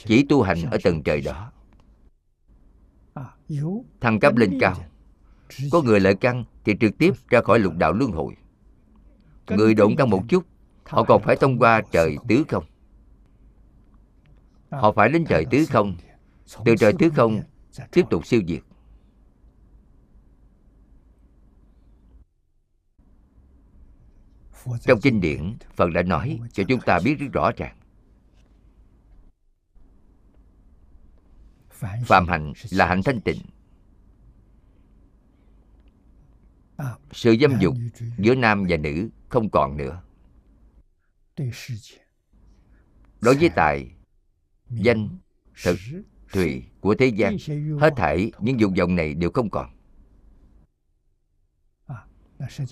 Chỉ 0.05 0.25
tu 0.29 0.41
hành 0.41 0.57
ở 0.71 0.77
tầng 0.83 1.03
trời 1.03 1.21
đó. 1.21 1.51
thăng 4.01 4.19
cấp 4.19 4.35
lên 4.35 4.57
cao. 4.59 4.75
có 5.71 5.81
người 5.81 5.99
lợi 5.99 6.15
căn 6.15 6.43
thì 6.65 6.73
trực 6.79 6.97
tiếp 6.97 7.13
ra 7.29 7.41
khỏi 7.41 7.59
lục 7.59 7.73
đạo 7.77 7.93
luân 7.93 8.11
hồi. 8.11 8.35
Người 9.47 9.73
độn 9.73 9.95
căn 9.95 10.09
một 10.09 10.23
chút 10.29 10.45
họ 10.85 11.03
còn 11.03 11.21
phải 11.21 11.35
thông 11.35 11.59
qua 11.59 11.81
trời 11.91 12.17
tứ 12.27 12.43
không 12.47 12.63
họ 14.69 14.91
phải 14.91 15.09
đến 15.09 15.25
trời 15.29 15.45
tứ 15.51 15.65
không? 15.69 15.97
Từ 16.65 16.75
trời 16.79 16.93
tứ 16.99 17.09
không, 17.15 17.41
tiếp 17.91 18.05
tục 18.09 18.27
siêu 18.27 18.41
diệt. 18.47 18.63
Trong 24.81 24.99
kinh 25.01 25.21
điển, 25.21 25.57
phật 25.75 25.89
đã 25.93 26.03
nói 26.03 26.39
cho 26.53 26.63
chúng 26.67 26.79
ta 26.81 26.99
biết 27.03 27.15
rất 27.19 27.27
rõ 27.33 27.51
ràng. 27.57 27.77
Phạm 32.05 32.27
hạnh 32.27 32.53
là 32.71 32.87
hạnh 32.87 33.01
thanh 33.05 33.21
tịnh. 33.21 33.41
Sự 37.11 37.35
dâm 37.41 37.59
dục 37.59 37.75
giữa 38.17 38.35
nam 38.35 38.65
và 38.69 38.77
nữ 38.77 39.09
không 39.29 39.49
còn 39.49 39.77
nữa. 39.77 40.01
Đối 43.21 43.35
với 43.35 43.49
tài 43.55 43.96
danh 44.69 45.09
thực 45.63 45.77
thùy 46.33 46.63
của 46.81 46.95
thế 46.95 47.07
gian 47.07 47.37
hết 47.79 47.93
thảy 47.97 48.31
những 48.39 48.59
dục 48.59 48.71
vọng 48.77 48.95
này 48.95 49.13
đều 49.13 49.31
không 49.33 49.49
còn 49.49 49.77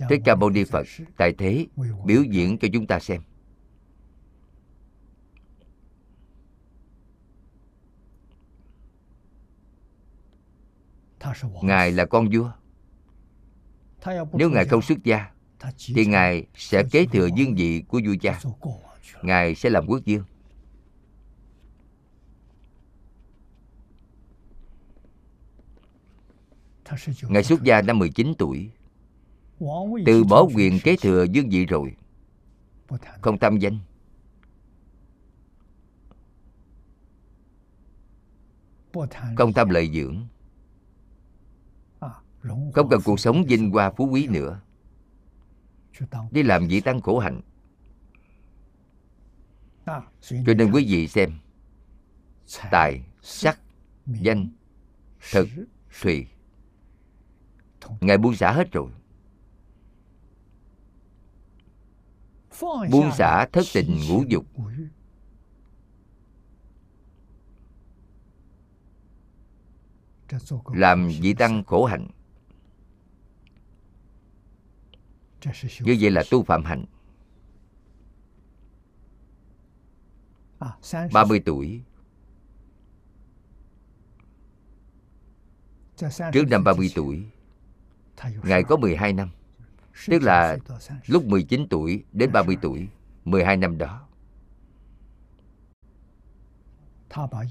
Thích 0.09 0.21
Ca 0.25 0.35
Mâu 0.35 0.49
Ni 0.49 0.63
Phật 0.63 0.87
tại 1.17 1.33
thế 1.37 1.67
biểu 2.05 2.23
diễn 2.23 2.57
cho 2.57 2.67
chúng 2.73 2.87
ta 2.87 2.99
xem. 2.99 3.21
Ngài 11.61 11.91
là 11.91 12.05
con 12.05 12.29
vua. 12.29 12.51
Nếu 14.33 14.49
Ngài 14.49 14.65
không 14.65 14.81
xuất 14.81 15.03
gia, 15.03 15.31
thì 15.95 16.05
Ngài 16.05 16.45
sẽ 16.55 16.83
kế 16.91 17.05
thừa 17.05 17.27
dương 17.35 17.55
vị 17.55 17.83
của 17.87 18.01
vua 18.05 18.15
cha. 18.21 18.39
Ngài 19.21 19.55
sẽ 19.55 19.69
làm 19.69 19.85
quốc 19.87 19.99
vương. 20.05 20.23
Ngài 27.21 27.43
xuất 27.43 27.63
gia 27.63 27.81
năm 27.81 27.99
19 27.99 28.33
tuổi. 28.37 28.71
Từ 30.05 30.23
bỏ 30.23 30.47
quyền 30.55 30.79
kế 30.83 30.95
thừa 30.95 31.23
dương 31.23 31.49
vị 31.49 31.65
rồi. 31.65 31.95
Không 33.21 33.37
tâm 33.39 33.57
danh. 33.57 33.79
Không 39.37 39.53
tâm 39.53 39.69
lợi 39.69 39.91
dưỡng. 39.93 40.27
Không 42.73 42.89
cần 42.89 43.01
cuộc 43.05 43.19
sống 43.19 43.43
vinh 43.45 43.71
hoa 43.71 43.91
phú 43.91 44.09
quý 44.11 44.27
nữa. 44.27 44.61
Đi 46.31 46.43
làm 46.43 46.67
vị 46.67 46.81
tăng 46.81 47.01
khổ 47.01 47.19
hạnh. 47.19 47.41
Cho 50.21 50.53
nên 50.57 50.71
quý 50.71 50.85
vị 50.87 51.07
xem 51.07 51.31
tài 52.71 53.03
sắc 53.21 53.59
danh 54.05 54.49
thực 55.31 55.47
thùy 56.01 56.27
ngài 58.01 58.17
buông 58.17 58.35
xả 58.35 58.51
hết 58.51 58.71
rồi. 58.71 58.91
Buông 62.91 63.11
xả 63.17 63.47
thất 63.53 63.65
tình 63.73 63.99
ngũ 64.09 64.23
dục. 64.27 64.45
làm 70.73 71.09
vị 71.21 71.33
tăng 71.33 71.63
khổ 71.63 71.85
hạnh. 71.85 72.07
Như 75.79 75.97
vậy 76.01 76.11
là 76.11 76.23
tu 76.31 76.43
phạm 76.43 76.63
hạnh. 76.63 76.85
30 81.13 81.41
tuổi. 81.45 81.81
Trước 86.33 86.43
năm 86.49 86.63
30 86.63 86.91
tuổi 86.95 87.25
Ngài 88.43 88.63
có 88.63 88.77
12 88.77 89.13
năm, 89.13 89.29
Tức 90.07 90.21
là 90.21 90.57
lúc 91.05 91.25
19 91.25 91.67
tuổi 91.69 92.03
đến 92.11 92.31
30 92.31 92.57
tuổi 92.61 92.87
12 93.25 93.57
năm 93.57 93.77
đó. 93.77 94.07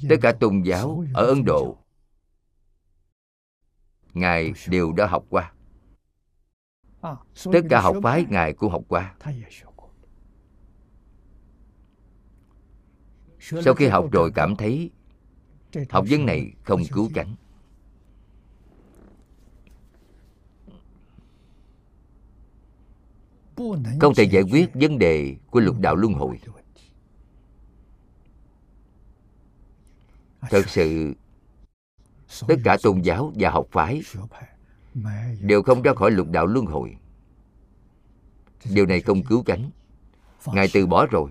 Tất 0.09 0.17
cả 0.23 0.33
tôn 0.41 0.63
giáo 0.63 1.05
ở 1.15 1.27
ấn 1.27 1.45
độ, 1.45 1.77
ngài 4.15 4.53
đều 4.69 4.93
đã 4.93 5.07
học 5.07 5.25
qua. 5.31 5.53
Tất 7.53 7.61
cả 7.71 7.81
học 7.81 7.97
phái 8.03 8.25
ngài 8.29 8.53
cũng 8.53 8.73
học 8.73 8.83
qua. 8.89 9.15
Sau 13.39 13.75
khi 13.75 13.87
học 13.87 14.09
rồi 14.13 14.31
cảm 14.35 14.57
thấy 14.57 14.91
học 15.91 16.05
vấn 16.11 16.27
này 16.27 16.53
không 16.63 16.83
cứu 16.93 17.11
cánh. 17.15 17.35
Không 24.01 24.15
thể 24.17 24.25
giải 24.25 24.43
quyết 24.43 24.71
vấn 24.75 24.99
đề 24.99 25.37
của 25.51 25.61
lục 25.61 25.77
đạo 25.81 25.97
luân 25.97 26.13
hồi. 26.13 26.41
Thật 30.41 30.69
sự, 30.69 31.15
tất 32.49 32.57
cả 32.65 32.77
tôn 32.83 33.01
giáo 33.01 33.33
và 33.35 33.51
học 33.51 33.67
phái 33.71 34.03
đều 35.41 35.63
không 35.63 35.83
ra 35.83 35.95
khỏi 35.95 36.11
lục 36.11 36.31
đạo 36.31 36.47
luân 36.47 36.67
hồi. 36.67 36.97
Điều 38.71 38.87
này 38.87 39.01
không 39.01 39.23
cứu 39.23 39.43
cánh. 39.43 39.71
Ngài 40.47 40.69
từ 40.73 40.87
bỏ 40.87 41.07
rồi, 41.07 41.31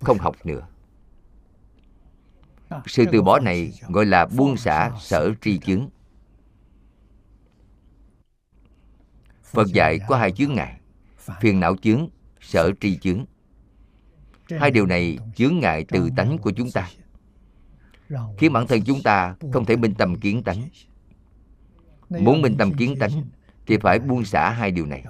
không 0.00 0.18
học 0.18 0.36
nữa. 0.44 0.66
Sự 2.86 3.04
từ 3.12 3.22
bỏ 3.22 3.38
này 3.38 3.72
gọi 3.88 4.06
là 4.06 4.26
buông 4.26 4.56
xả 4.56 4.90
sở 5.00 5.32
tri 5.40 5.58
chứng 5.58 5.90
phật 9.44 9.66
dạy 9.66 9.98
có 10.08 10.16
hai 10.16 10.32
chướng 10.32 10.54
ngại 10.54 10.80
phiền 11.40 11.60
não 11.60 11.76
chướng 11.76 12.08
sở 12.40 12.72
tri 12.80 12.96
chướng. 12.96 13.24
Hai 14.50 14.70
điều 14.70 14.86
này 14.86 15.18
chướng 15.36 15.58
ngại 15.58 15.84
từ 15.88 16.10
tánh 16.16 16.38
của 16.38 16.50
chúng 16.50 16.70
ta. 16.70 16.88
khiến 18.38 18.52
bản 18.52 18.66
thân 18.66 18.82
chúng 18.82 19.02
ta 19.02 19.34
không 19.52 19.64
thể 19.64 19.76
minh 19.76 19.94
tâm 19.94 20.20
kiến 20.20 20.42
tánh 20.42 20.68
muốn 22.08 22.42
minh 22.42 22.56
tâm 22.58 22.72
kiến 22.74 22.96
tánh 23.00 23.24
thì 23.66 23.76
phải 23.78 23.98
buông 23.98 24.24
xả 24.24 24.50
hai 24.50 24.70
điều 24.70 24.86
này. 24.86 25.04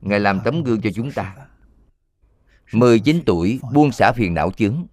ngài 0.00 0.20
làm 0.20 0.40
tấm 0.44 0.62
gương 0.62 0.80
cho 0.80 0.90
chúng 0.94 1.10
ta. 1.10 1.36
19 2.72 3.22
tuổi 3.26 3.60
buông 3.72 3.92
xả 3.92 4.12
phiền 4.12 4.34
não 4.34 4.50
chướng. 4.50 4.86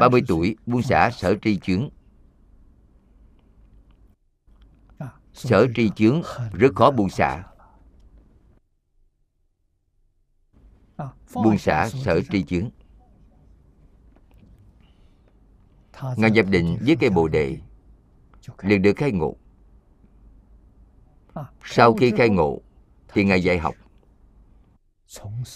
30 0.00 0.22
tuổi 0.28 0.56
buông 0.66 0.82
xả 0.82 1.10
sở 1.10 1.36
tri 1.42 1.58
chướng 1.58 1.88
Sở 5.38 5.66
tri 5.74 5.90
chướng 5.96 6.22
rất 6.52 6.74
khó 6.74 6.90
buông 6.90 7.10
xả. 7.10 7.44
Buông 11.34 11.58
xả 11.58 11.88
sở 11.88 12.20
tri 12.30 12.42
chướng. 12.42 12.70
Ngài 16.16 16.30
nhập 16.30 16.46
định 16.50 16.78
với 16.86 16.96
cây 17.00 17.10
bồ 17.10 17.28
đề 17.28 17.58
liền 18.62 18.82
được 18.82 18.96
khai 18.96 19.12
ngộ. 19.12 19.36
Sau 21.64 21.94
khi 21.94 22.12
khai 22.16 22.28
ngộ 22.28 22.60
Thì 23.08 23.24
Ngài 23.24 23.42
dạy 23.42 23.58
học. 23.58 23.74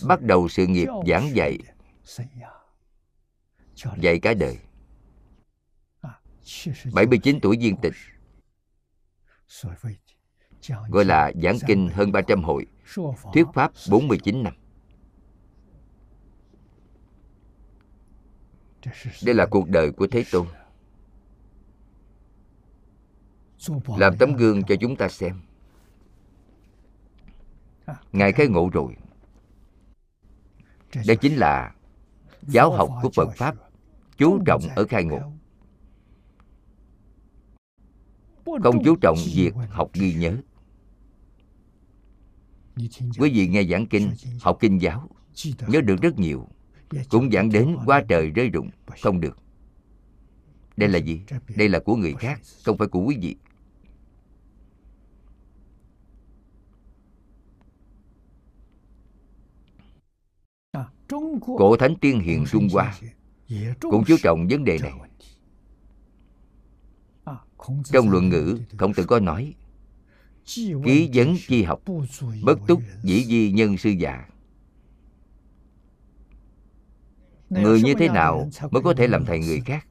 Bắt 0.06 0.22
đầu 0.22 0.48
sự 0.48 0.66
nghiệp 0.66 0.88
giảng 1.08 1.34
dạy 1.34 1.58
Dạy 3.96 4.18
cả 4.18 4.34
đời. 4.34 4.58
79 6.94 7.40
tuổi 7.40 7.56
viên 7.60 7.76
tịch 7.76 7.94
Gọi 10.88 11.04
là 11.04 11.32
giảng 11.42 11.58
kinh 11.66 11.88
hơn 11.88 12.12
300 12.12 12.42
hội, 12.42 12.66
Thuyết 13.32 13.46
pháp 13.54 13.72
49 13.90 14.42
năm. 14.42 14.54
Đây 19.24 19.34
là 19.34 19.46
cuộc 19.46 19.68
đời 19.68 19.92
của 19.92 20.06
Thế 20.06 20.24
Tôn. 20.32 20.46
Làm 23.98 24.16
tấm 24.18 24.36
gương 24.36 24.62
cho 24.62 24.74
chúng 24.80 24.96
ta 24.96 25.08
xem. 25.08 25.40
Ngài 28.12 28.32
khai 28.32 28.46
ngộ 28.46 28.70
rồi. 28.72 28.96
Đây 31.06 31.16
chính 31.16 31.36
là 31.36 31.74
giáo 32.42 32.72
học 32.72 32.90
của 33.02 33.10
Phật 33.14 33.28
Pháp 33.36 33.54
Chú 34.16 34.38
trọng 34.46 34.62
ở 34.76 34.86
khai 34.86 35.04
ngộ. 35.04 35.32
Không 38.62 38.84
chú 38.84 38.96
trọng 38.96 39.16
việc 39.34 39.52
học 39.68 39.90
ghi 39.92 40.14
nhớ. 40.14 40.36
Quý 43.18 43.30
vị 43.30 43.48
nghe 43.48 43.62
giảng 43.64 43.86
kinh, 43.86 44.10
học 44.40 44.58
kinh 44.60 44.80
giáo 44.80 45.08
Nhớ 45.68 45.80
được 45.80 46.02
rất 46.02 46.18
nhiều. 46.18 46.48
Cũng 47.08 47.32
dẫn 47.32 47.48
đến 47.48 47.76
qua 47.86 48.02
trời 48.08 48.30
rơi 48.30 48.48
rụng 48.48 48.70
không 49.02 49.20
được. 49.20 49.38
Đây 50.76 50.88
là 50.88 50.98
gì? 50.98 51.20
Đây 51.56 51.68
là 51.68 51.78
của 51.78 51.96
người 51.96 52.14
khác 52.14 52.40
không 52.64 52.78
phải 52.78 52.88
của 52.88 53.04
quý 53.04 53.16
vị. 53.20 53.36
Cổ 61.58 61.76
thánh 61.76 61.96
tiên 61.96 62.20
hiền 62.20 62.44
trung 62.50 62.68
hoa 62.72 62.94
cũng 63.80 64.04
chú 64.06 64.16
trọng 64.22 64.46
vấn 64.48 64.64
đề 64.64 64.78
này 64.78 64.92
trong 67.84 68.10
luận 68.10 68.28
ngữ 68.28 68.58
khổng 68.78 68.94
tử 68.94 69.04
có 69.04 69.20
nói 69.20 69.54
ký 70.84 71.10
vấn 71.14 71.36
chi 71.48 71.62
học 71.62 71.80
bất 72.42 72.58
túc 72.66 72.82
dĩ 73.02 73.24
di 73.24 73.52
nhân 73.52 73.76
sư 73.76 73.90
già. 73.90 74.28
Người 77.50 77.82
như 77.82 77.94
thế 77.98 78.08
nào 78.08 78.48
mới 78.70 78.82
có 78.82 78.94
thể 78.94 79.06
làm 79.06 79.24
thầy 79.24 79.38
người 79.38 79.60
khác? 79.60 79.86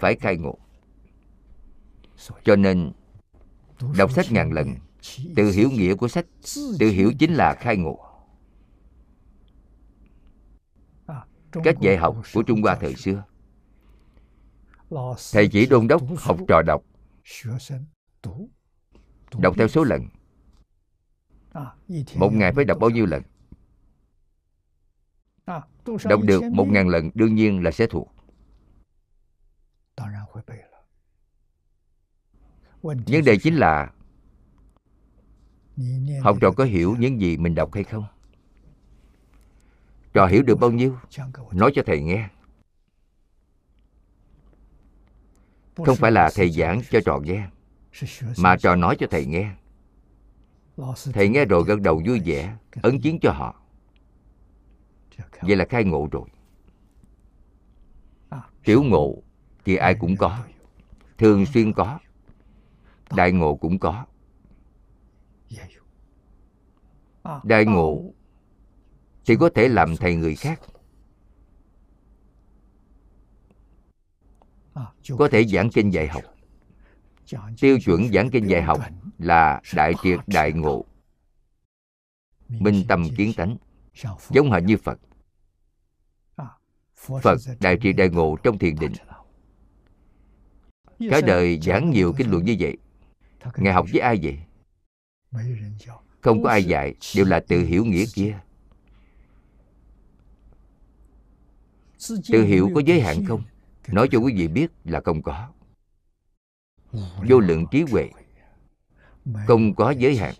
phải 0.00 0.16
khai 0.16 0.36
ngộ. 0.36 0.58
Cho 2.44 2.56
nên 2.56 2.92
đọc 3.98 4.12
sách 4.12 4.32
ngàn 4.32 4.52
lần 4.52 4.74
tự 5.36 5.50
hiểu 5.50 5.70
nghĩa 5.70 5.94
của 5.94 6.08
sách 6.08 6.26
tự 6.78 6.88
hiểu 6.88 7.12
chính 7.18 7.34
là 7.34 7.54
khai 7.54 7.76
ngộ. 7.76 8.00
Cách 11.64 11.76
dạy 11.80 11.96
học 11.96 12.16
của 12.34 12.42
trung 12.42 12.62
hoa 12.62 12.74
thời 12.80 12.94
xưa. 12.94 13.24
Thầy 15.32 15.48
chỉ 15.48 15.66
đôn 15.66 15.88
đốc 15.88 16.02
học 16.16 16.38
trò 16.48 16.62
đọc 16.62 16.82
đọc 19.38 19.54
theo 19.58 19.68
số 19.68 19.84
lần. 19.84 20.08
Một 22.16 22.32
ngày 22.32 22.52
phải 22.52 22.64
đọc 22.64 22.78
bao 22.80 22.90
nhiêu 22.90 23.06
lần? 23.06 23.22
Đọc 26.04 26.20
được 26.22 26.42
một 26.52 26.68
ngàn 26.68 26.88
lần 26.88 27.10
đương 27.14 27.34
nhiên 27.34 27.62
là 27.62 27.70
sẽ 27.70 27.86
thuộc. 27.86 28.14
Vấn 32.82 33.24
đề 33.24 33.36
chính 33.42 33.54
là 33.54 33.92
Học 36.22 36.38
trò 36.40 36.50
có 36.50 36.64
hiểu 36.64 36.96
những 36.98 37.20
gì 37.20 37.36
mình 37.36 37.54
đọc 37.54 37.74
hay 37.74 37.84
không? 37.84 38.04
Trò 40.12 40.26
hiểu 40.26 40.42
được 40.42 40.56
bao 40.60 40.70
nhiêu? 40.70 40.98
Nói 41.52 41.72
cho 41.74 41.82
thầy 41.86 42.02
nghe 42.02 42.28
Không 45.76 45.96
phải 45.96 46.12
là 46.12 46.30
thầy 46.34 46.50
giảng 46.50 46.80
cho 46.90 47.00
trò 47.04 47.18
nghe, 47.18 47.46
Mà 48.38 48.56
trò 48.56 48.76
nói 48.76 48.96
cho 48.98 49.06
thầy 49.10 49.26
nghe. 49.26 49.50
Thầy 51.12 51.28
nghe 51.28 51.44
rồi 51.44 51.64
gật 51.64 51.80
đầu 51.80 52.02
vui 52.06 52.20
vẻ, 52.24 52.56
Ấn 52.82 53.00
chiến 53.00 53.18
cho 53.22 53.32
họ. 53.32 53.60
Vậy 55.40 55.56
là 55.56 55.64
khai 55.68 55.84
ngộ 55.84 56.08
rồi. 56.12 56.28
Tiểu 58.64 58.82
ngộ 58.82 59.22
thì 59.64 59.76
ai 59.76 59.94
cũng 59.94 60.16
có, 60.16 60.38
thường 61.18 61.46
xuyên 61.46 61.72
có, 61.72 61.98
đại 63.16 63.32
ngộ 63.32 63.54
cũng 63.54 63.78
có. 63.78 64.06
Đại 67.42 67.64
ngộ 67.64 68.02
thì 69.26 69.36
có 69.36 69.50
thể 69.54 69.68
làm 69.68 69.96
thầy 69.96 70.14
người 70.14 70.36
khác. 70.36 70.60
Có 75.18 75.28
thể 75.28 75.44
giảng 75.44 75.70
kinh 75.70 75.90
dạy 75.90 76.08
học. 76.08 76.22
tiêu 77.60 77.78
chuẩn 77.84 78.12
giảng 78.12 78.30
kinh 78.30 78.46
dạy 78.46 78.62
học 78.62 78.80
là 79.18 79.60
đại 79.74 79.92
triệt 80.02 80.20
đại 80.26 80.52
ngộ. 80.52 80.84
minh 82.48 82.84
tâm 82.88 83.08
kiến 83.16 83.32
tánh 83.36 83.56
giống 84.30 84.50
hệt 84.50 84.62
như 84.62 84.76
phật. 84.76 84.98
Phật 87.22 87.38
đại 87.60 87.76
trị 87.76 87.92
đại 87.92 88.08
ngộ 88.08 88.36
trong 88.42 88.58
thiền 88.58 88.74
định. 88.80 88.92
cả 91.10 91.20
đời 91.26 91.60
giảng 91.62 91.90
nhiều 91.90 92.12
kinh 92.16 92.30
luận 92.30 92.44
như 92.44 92.56
vậy. 92.58 92.76
Ngài 93.56 93.74
học 93.74 93.86
với 93.92 94.00
ai 94.00 94.18
vậy? 94.22 94.38
không 96.20 96.42
có 96.42 96.50
ai 96.50 96.64
dạy 96.64 96.94
đều 97.16 97.24
là 97.24 97.40
tự 97.40 97.64
hiểu 97.64 97.84
nghĩa 97.84 98.04
kia. 98.14 98.38
Tự 102.32 102.44
hiểu 102.44 102.70
có 102.74 102.82
giới 102.86 103.00
hạn 103.00 103.24
không 103.24 103.42
nói 103.88 104.08
cho 104.10 104.18
quý 104.18 104.34
vị 104.36 104.48
biết 104.48 104.70
là 104.84 105.00
không 105.04 105.22
có. 105.22 105.48
Vô 107.28 107.40
lượng 107.40 107.66
trí 107.70 107.82
huệ 107.82 108.10
không 109.46 109.74
có 109.74 109.90
giới 109.90 110.16
hạn. 110.16 110.34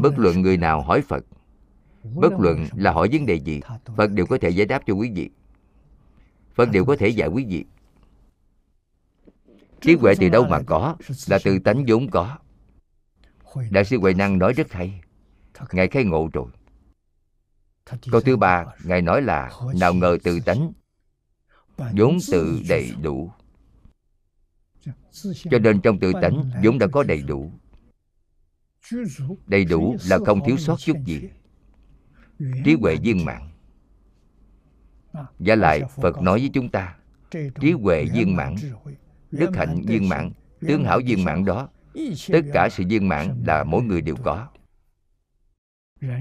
Bất 0.00 0.18
luận 0.18 0.42
người 0.42 0.56
nào 0.56 0.82
hỏi 0.82 1.02
phật 1.02 1.24
bất 2.04 2.32
luận 2.38 2.66
là 2.76 2.92
hỏi 2.92 3.08
vấn 3.12 3.26
đề 3.26 3.34
gì 3.34 3.60
phật 3.96 4.10
đều 4.10 4.26
có 4.26 4.38
thể 4.40 4.50
giải 4.50 4.66
đáp 4.66 4.82
cho 4.86 4.94
quý 4.94 5.10
vị. 5.10 5.30
Phật 6.54 6.70
đều 6.72 6.84
có 6.84 6.96
thể 6.96 7.08
dạy 7.08 7.28
quý 7.28 7.44
vị 7.48 7.64
trí 9.84 9.94
huệ 9.94 10.14
từ 10.20 10.28
đâu 10.28 10.44
mà 10.44 10.60
có 10.66 10.96
là 11.26 11.38
từ 11.44 11.58
tánh 11.58 11.84
vốn 11.88 12.10
có. 12.10 12.38
Đại 13.70 13.84
sư 13.84 13.98
huệ 14.00 14.14
năng 14.14 14.38
nói 14.38 14.52
rất 14.52 14.72
hay. 14.72 15.00
Ngài 15.72 15.88
khai 15.88 16.04
ngộ 16.04 16.30
rồi. 16.32 16.46
Câu 18.10 18.20
thứ 18.20 18.36
ba 18.36 18.66
ngài 18.84 19.02
nói 19.02 19.22
là 19.22 19.52
nào 19.80 19.94
ngờ 19.94 20.18
từ 20.22 20.40
tánh 20.40 20.72
vốn 21.76 22.18
tự 22.32 22.62
đầy 22.68 22.92
đủ. 23.02 23.30
Cho 25.50 25.58
nên 25.58 25.80
trong 25.80 25.98
tự 25.98 26.12
tánh 26.22 26.50
vốn 26.64 26.78
đã 26.78 26.86
có 26.86 27.02
đầy 27.02 27.22
đủ. 27.22 27.52
Đầy 29.46 29.64
đủ 29.64 29.96
là 30.08 30.18
không 30.26 30.40
thiếu 30.46 30.56
sót 30.56 30.78
chút 30.78 30.96
gì. 31.06 31.20
trí 32.64 32.74
huệ 32.80 32.96
viên 32.96 33.24
mãn. 33.24 33.50
Và 35.38 35.54
lại 35.54 35.82
phật 35.96 36.22
nói 36.22 36.38
với 36.38 36.50
chúng 36.54 36.68
ta 36.68 36.96
trí 37.60 37.72
huệ 37.72 38.04
viên 38.04 38.36
mãn 38.36 38.54
đức 39.30 39.50
hạnh 39.56 39.82
viên 39.86 40.08
mãn 40.08 40.30
tướng 40.60 40.84
hảo 40.84 41.00
viên 41.06 41.24
mãn 41.24 41.44
đó 41.44 41.68
tất 42.28 42.40
cả 42.52 42.68
sự 42.72 42.84
viên 42.88 43.08
mãn 43.08 43.42
là 43.46 43.64
mỗi 43.64 43.82
người 43.82 44.00
đều 44.00 44.16
có. 44.16 44.48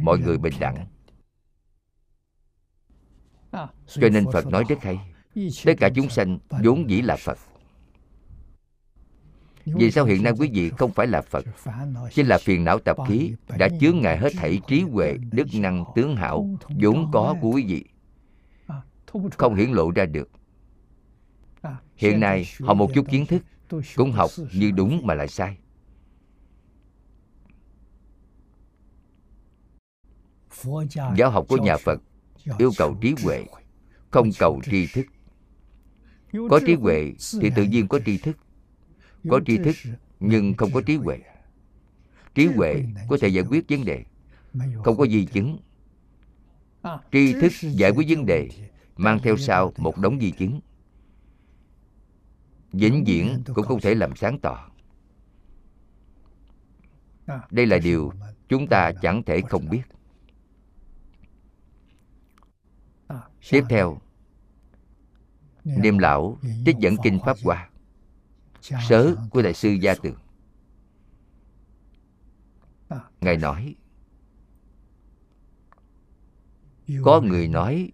mọi 0.01 0.19
người 0.19 0.37
bình 0.37 0.53
đẳng. 0.59 0.87
Cho 3.87 4.09
nên 4.09 4.25
phật 4.33 4.47
nói 4.47 4.63
rất 4.69 4.81
hay 4.81 5.12
tất 5.65 5.73
cả 5.79 5.89
chúng 5.95 6.09
sanh 6.09 6.39
vốn 6.63 6.89
dĩ 6.89 7.01
là 7.01 7.15
phật. 7.15 7.37
Vì 9.65 9.91
sao 9.91 10.05
hiện 10.05 10.23
nay 10.23 10.33
quý 10.39 10.49
vị 10.53 10.69
không 10.77 10.91
phải 10.91 11.07
là 11.07 11.21
Phật? 11.21 11.45
Chính 12.13 12.27
là 12.27 12.37
phiền 12.37 12.63
não 12.63 12.79
tập 12.79 12.97
khí 13.07 13.33
Đã 13.57 13.69
chướng 13.79 14.01
ngại 14.01 14.17
hết 14.17 14.29
thảy 14.35 14.59
trí 14.67 14.81
huệ 14.81 15.17
Đức 15.31 15.47
năng 15.53 15.83
tướng 15.95 16.15
hảo 16.15 16.49
vốn 16.81 17.09
có 17.13 17.35
của 17.41 17.49
quý 17.49 17.65
vị. 17.67 17.85
Không 19.37 19.55
hiển 19.55 19.71
lộ 19.71 19.91
ra 19.91 20.05
được. 20.05 20.29
Hiện 21.95 22.19
nay 22.19 22.45
họ 22.59 22.73
một 22.73 22.91
chút 22.93 23.05
kiến 23.11 23.25
thức 23.25 23.41
Cũng 23.95 24.11
học 24.11 24.31
như 24.53 24.71
đúng 24.71 25.01
mà 25.03 25.13
lại 25.13 25.27
sai. 25.27 25.57
Giáo 31.15 31.29
học 31.29 31.45
của 31.49 31.57
nhà 31.57 31.77
Phật 31.77 32.01
Yêu 32.57 32.71
cầu 32.77 32.95
trí 33.01 33.15
huệ 33.23 33.45
Không 34.11 34.29
cầu 34.39 34.61
tri 34.71 34.87
thức 34.87 35.05
Có 36.33 36.59
trí 36.65 36.73
huệ 36.73 37.13
thì 37.41 37.49
tự 37.55 37.63
nhiên 37.63 37.87
có 37.87 37.99
tri 38.05 38.17
thức. 38.17 38.37
có 39.29 39.39
tri 39.45 39.57
thức 39.57 39.75
nhưng 40.19 40.53
không 40.53 40.71
có 40.73 40.81
trí 40.81 40.95
huệ. 40.95 41.19
Trí 42.35 42.45
huệ 42.45 42.83
có 43.07 43.17
thể 43.21 43.27
giải 43.27 43.43
quyết 43.49 43.65
vấn 43.69 43.85
đề 43.85 44.05
không 44.83 44.97
có 44.97 45.07
di 45.07 45.25
chứng. 45.25 45.57
Tri 47.11 47.33
thức 47.33 47.51
giải 47.61 47.91
quyết 47.91 48.07
vấn 48.09 48.25
đề 48.25 48.49
mang 48.97 49.19
theo 49.23 49.37
sau 49.37 49.73
một 49.77 49.97
đống 49.97 50.19
di 50.19 50.31
chứng. 50.31 50.59
Vĩnh 52.71 53.03
viễn 53.03 53.43
cũng 53.53 53.65
không 53.65 53.81
thể 53.81 53.95
làm 53.95 54.15
sáng 54.15 54.39
tỏ. 54.39 54.69
Đây 57.51 57.65
là 57.65 57.77
điều 57.77 58.11
chúng 58.49 58.67
ta 58.67 58.91
chẳng 59.01 59.23
thể 59.23 59.41
không 59.49 59.69
biết. 59.69 59.81
Tiếp 63.49 63.63
theo 63.69 64.01
niệm 65.63 65.97
lão 65.97 66.37
trích 66.65 66.77
dẫn 66.77 66.95
kinh 67.03 67.19
pháp 67.25 67.37
hoa. 67.43 67.69
Sớ 68.61 69.15
của 69.29 69.41
đại 69.41 69.53
sư 69.53 69.69
gia 69.69 69.95
tường. 69.95 70.15
Ngài 73.21 73.37
nói 73.37 73.75
có 77.03 77.21
người 77.21 77.47
nói 77.47 77.91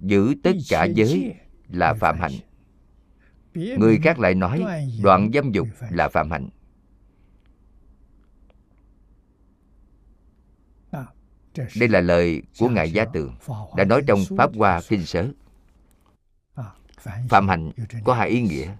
giữ 0.00 0.34
tất 0.42 0.52
cả 0.68 0.84
giới 0.84 1.34
là 1.68 1.94
phạm 1.94 2.18
hạnh. 2.18 2.32
người 3.54 3.98
khác 4.02 4.18
lại 4.18 4.34
nói 4.34 4.64
đoạn 5.02 5.30
dâm 5.34 5.52
dục 5.52 5.68
là 5.90 6.08
phạm 6.08 6.30
hạnh. 6.30 6.48
Đây 11.56 11.88
là 11.88 12.00
lời 12.00 12.42
của 12.58 12.68
ngài 12.68 12.90
gia 12.90 13.04
tường 13.04 13.34
đã 13.76 13.84
nói 13.84 14.02
trong 14.06 14.18
pháp 14.36 14.50
hoa 14.54 14.80
kinh 14.88 15.06
sớ 15.06 15.28
phạm 17.28 17.48
hạnh 17.48 17.72
có 18.04 18.14
hai 18.14 18.28
ý 18.28 18.42
nghĩa. 18.42 18.72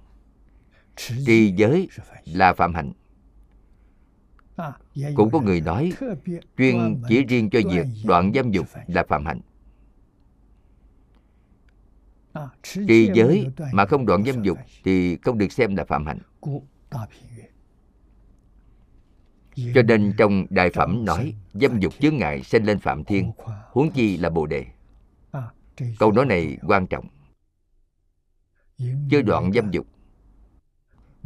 Trì 0.96 1.52
giới 1.56 1.88
là 2.24 2.54
phạm 2.54 2.74
hạnh. 2.74 2.92
Cũng 5.14 5.30
có 5.30 5.40
người 5.40 5.60
nói 5.60 5.92
chuyên 6.58 7.02
chỉ 7.08 7.24
riêng 7.24 7.50
cho 7.50 7.58
việc 7.70 7.86
đoạn 8.04 8.32
dâm 8.34 8.50
dục 8.50 8.66
là 8.86 9.04
phạm 9.08 9.26
hạnh. 9.26 9.40
Trì 12.62 13.10
giới 13.14 13.46
mà 13.72 13.86
không 13.86 14.06
đoạn 14.06 14.24
dâm 14.24 14.42
dục 14.42 14.58
thì 14.84 15.16
không 15.16 15.38
được 15.38 15.52
xem 15.52 15.76
là 15.76 15.84
phạm 15.84 16.06
hạnh. 16.06 16.18
Cho 19.74 19.82
nên 19.82 20.12
trong 20.18 20.46
đại 20.50 20.70
phẩm 20.70 21.04
nói 21.04 21.34
dâm 21.52 21.80
dục 21.80 21.92
chướng 22.00 22.16
ngại 22.16 22.42
sinh 22.42 22.64
lên 22.64 22.78
phạm 22.78 23.04
thiên 23.04 23.32
huống 23.72 23.90
chi 23.90 24.16
là 24.16 24.30
bồ 24.30 24.46
đề. 24.46 24.66
Câu 25.98 26.12
nói 26.12 26.26
này 26.26 26.58
quan 26.66 26.86
trọng 26.86 27.08
chưa 29.10 29.22
đoạn 29.22 29.52
dâm 29.52 29.70
dục. 29.70 29.86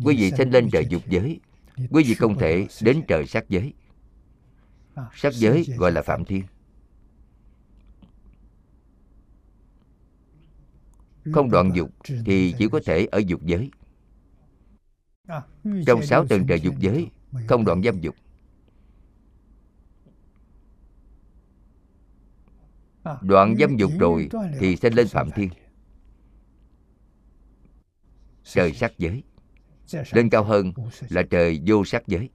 Quý 0.04 0.16
vị 0.16 0.30
sinh 0.38 0.50
lên 0.50 0.68
trời 0.72 0.86
dục 0.90 1.02
giới. 1.08 1.40
Quý 1.90 2.04
vị 2.04 2.14
không 2.14 2.38
thể 2.38 2.66
đến 2.82 3.02
trời 3.08 3.26
sắc 3.26 3.48
giới. 3.48 3.74
Sắc 5.14 5.32
giới 5.34 5.66
gọi 5.76 5.92
là 5.92 6.02
phạm 6.02 6.24
thiên. 6.24 6.42
Không 11.32 11.50
đoạn 11.50 11.72
dục 11.74 11.90
thì 12.26 12.54
chỉ 12.58 12.68
có 12.72 12.80
thể 12.84 13.06
ở 13.06 13.18
dục 13.18 13.40
giới. 13.44 13.70
Trong 15.86 16.02
sáu 16.02 16.26
tầng 16.26 16.46
trời 16.46 16.60
dục 16.60 16.74
giới 16.78 17.08
không 17.48 17.64
đoạn 17.64 17.82
dâm 17.82 18.00
dục. 18.00 18.14
Đoạn 23.22 23.56
dâm 23.58 23.76
dục 23.76 23.90
rồi 23.98 24.28
thì 24.58 24.76
sinh 24.76 24.92
lên 24.92 25.08
phạm 25.08 25.30
thiên 25.30 25.48
trời 28.52 28.72
sắc 28.72 28.98
giới. 28.98 29.22
Lên 30.12 30.30
cao 30.30 30.44
hơn 30.44 30.72
là 31.08 31.22
trời 31.30 31.62
vô 31.66 31.84
sắc 31.84 32.06
giới. 32.06 32.28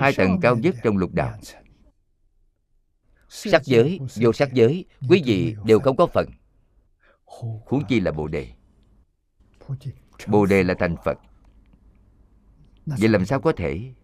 Hai 0.00 0.12
tầng 0.16 0.38
cao 0.42 0.56
nhất 0.56 0.74
trong 0.82 0.96
lục 0.96 1.12
đạo. 1.12 1.38
Sắc 3.28 3.64
giới, 3.64 4.00
vô 4.16 4.32
sắc 4.32 4.52
giới, 4.52 4.84
quý 5.08 5.22
vị 5.24 5.56
đều 5.64 5.80
không 5.80 5.96
có 5.96 6.06
phần. 6.06 6.26
Huống 7.66 7.82
chi 7.88 8.00
là 8.00 8.12
bồ 8.12 8.28
đề. 8.28 8.48
Bồ 10.26 10.46
đề 10.46 10.62
là 10.62 10.74
thành 10.78 10.96
phật. 11.04 11.18
Vậy 12.86 13.08
làm 13.08 13.26
sao 13.26 13.40
có 13.40 13.52
thể? 13.56 13.94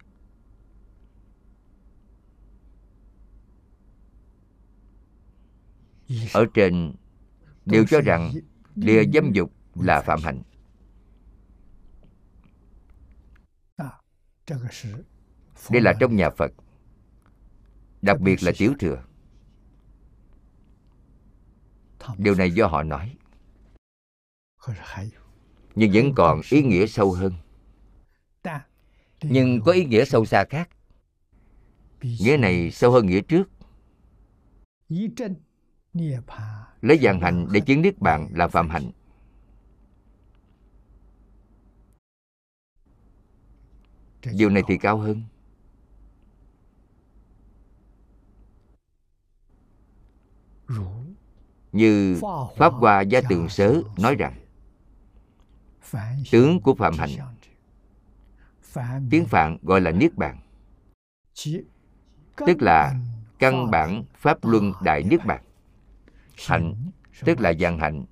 Ở 6.33 6.45
trên 6.53 6.93
đều 7.65 7.85
cho 7.89 8.01
rằng 8.01 8.31
lìa 8.75 9.03
dâm 9.13 9.31
dục 9.33 9.51
là 9.75 10.01
phạm 10.01 10.19
hạnh. 10.23 10.41
Đây 15.69 15.81
là 15.81 15.93
trong 15.99 16.15
nhà 16.15 16.29
phật 16.29 16.51
đặc 18.01 18.19
biệt 18.19 18.43
là 18.43 18.51
tiểu 18.57 18.73
thừa. 18.79 19.03
Điều 22.17 22.35
này 22.35 22.51
do 22.51 22.67
họ 22.67 22.83
nói. 22.83 23.15
Nhưng 25.75 25.91
vẫn 25.93 26.13
còn 26.15 26.41
ý 26.49 26.63
nghĩa 26.63 26.87
sâu 26.87 27.11
hơn. 27.11 27.33
Nhưng 29.21 29.61
có 29.61 29.71
ý 29.71 29.85
nghĩa 29.85 30.05
sâu 30.05 30.25
xa 30.25 30.45
khác. 30.49 30.69
Nghĩa 32.01 32.37
này 32.37 32.71
sâu 32.71 32.91
hơn 32.91 33.05
nghĩa 33.05 33.21
trước 33.21 33.49
lấy 36.81 36.99
vạn 37.01 37.21
hạnh 37.21 37.47
để 37.51 37.59
chứng 37.59 37.81
niết 37.81 37.99
bàn 37.99 38.29
là 38.33 38.47
phạm 38.47 38.69
hạnh. 38.69 38.91
Điều 44.33 44.49
này 44.49 44.63
thì 44.67 44.77
cao 44.77 44.97
hơn. 44.97 45.23
Như 51.71 52.21
pháp 52.57 52.73
hoa 52.73 53.01
gia 53.01 53.21
tường 53.29 53.49
sớ 53.49 53.81
nói 53.97 54.15
rằng, 54.15 54.33
tướng 56.31 56.61
của 56.61 56.75
phạm 56.75 56.93
hạnh, 56.97 57.09
tiếng 59.09 59.25
phạn 59.25 59.57
gọi 59.61 59.81
là 59.81 59.91
niết 59.91 60.15
bàn, 60.15 60.39
tức 62.37 62.61
là 62.61 62.95
căn 63.39 63.71
bản 63.71 64.03
pháp 64.15 64.45
luân 64.45 64.73
đại 64.83 65.03
niết 65.03 65.25
bàn 65.25 65.43
hạnh, 66.37 66.91
tức 67.25 67.39
là 67.39 67.53
dạng 67.53 67.79
hạnh, 67.79 68.05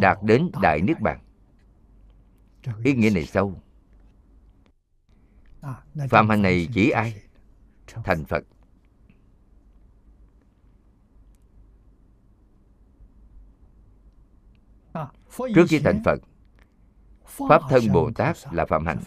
đạt 0.00 0.18
đến 0.22 0.50
đại 0.62 0.80
niết 0.80 1.00
bàn. 1.00 1.20
Ý 2.84 2.94
nghĩa 2.94 3.10
này 3.10 3.26
sâu. 3.26 3.54
Phạm 6.10 6.28
hạnh 6.28 6.42
này 6.42 6.68
chỉ 6.74 6.90
ai? 6.90 7.22
Thành 7.86 8.24
phật. 8.24 8.44
Trước 15.54 15.64
khi 15.68 15.78
thành 15.78 16.02
phật, 16.04 16.20
pháp 17.24 17.62
thân 17.70 17.82
bồ 17.92 18.10
tát 18.14 18.36
là 18.50 18.66
phạm 18.66 18.86
hạnh. 18.86 18.98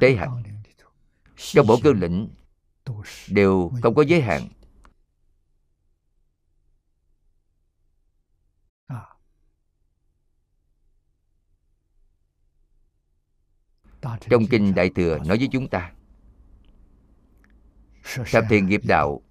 Tế 0.00 0.14
hạnh 0.16 0.42
trong 1.40 1.66
mỗi 1.66 1.78
cương 1.82 2.00
lĩnh 2.00 2.28
đều 3.28 3.72
không 3.82 3.94
có 3.94 4.02
giới 4.02 4.20
hạn. 4.20 4.48
Trong 14.30 14.46
kinh 14.50 14.74
đại 14.74 14.90
thừa 14.94 15.18
nói 15.18 15.38
với 15.38 15.48
chúng 15.52 15.68
ta 15.68 15.92
thập 18.32 18.44
thiện 18.48 18.66
nghiệp 18.66 18.80
đạo 18.84 19.22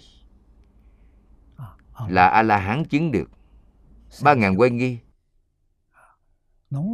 Là 2.09 2.29
a 2.29 2.43
la 2.43 2.59
hán 2.59 2.85
chứng 2.85 3.13
được. 3.13 3.31
Ba 4.23 4.35
ngàn 4.35 4.61
quay 4.61 4.71
nghi 4.71 4.99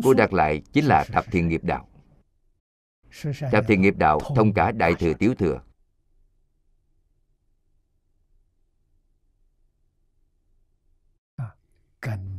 cô 0.02 0.14
đặt 0.14 0.32
lại 0.32 0.62
chính 0.72 0.84
là 0.84 1.04
thập 1.04 1.26
thiện 1.26 1.48
nghiệp 1.48 1.64
đạo. 1.64 1.88
Thập 3.52 3.64
thiện 3.68 3.82
nghiệp 3.82 3.96
đạo 3.96 4.20
thông 4.36 4.52
cả 4.52 4.72
đại 4.72 4.94
thừa 4.94 5.12
tiểu 5.14 5.34
thừa. 5.34 5.60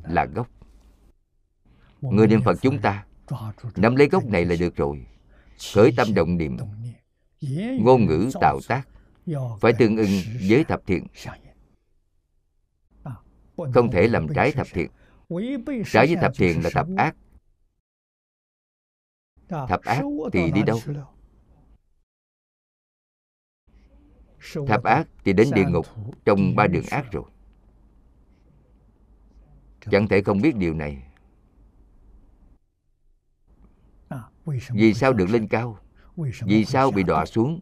Là 0.04 0.26
gốc. 0.26 0.48
Người 2.02 2.28
niệm 2.28 2.42
phật 2.46 2.58
chúng 2.62 2.82
ta 2.82 3.06
nắm 3.76 3.96
lấy 3.96 4.10
gốc 4.10 4.26
này 4.26 4.46
là 4.46 4.56
được 4.60 4.76
rồi. 4.76 5.08
Khởi 5.74 5.94
tâm 5.98 6.14
động 6.14 6.38
niệm 6.38 6.58
ngôn 7.80 8.06
ngữ 8.06 8.32
tạo 8.42 8.60
tác. 8.68 8.88
Phải 9.62 9.74
tương 9.80 9.98
ưng 9.98 10.10
với 10.50 10.64
thập 10.64 10.82
thiện. 10.86 11.08
không 13.74 13.92
thể 13.92 14.08
làm 14.08 14.28
trái 14.36 14.52
thập 14.52 14.68
thiện. 14.74 14.92
Trái 15.92 16.08
với 16.08 16.16
thập 16.16 16.32
thiện 16.36 16.64
là 16.64 16.70
thập 16.74 16.88
ác. 16.98 17.16
Thập 19.50 19.82
ác 19.82 20.04
thì 20.34 20.52
đi 20.52 20.62
đâu? 20.64 20.80
thập 24.68 24.84
ác 24.84 25.08
thì 25.24 25.34
đến 25.34 25.48
địa 25.56 25.66
ngục 25.66 25.86
trong 26.26 26.56
ba 26.56 26.68
đường 26.68 26.86
ác 26.92 27.12
rồi. 27.12 27.24
Chẳng 29.92 30.08
thể 30.08 30.22
không 30.22 30.42
biết 30.42 30.56
điều 30.56 30.74
này. 30.74 31.04
Vì 34.70 34.94
sao 34.94 35.14
được 35.14 35.30
lên 35.30 35.48
cao 35.48 35.83
vì 36.42 36.66
sao 36.66 36.92
bị 36.92 37.04
đọa 37.04 37.26
xuống? 37.26 37.60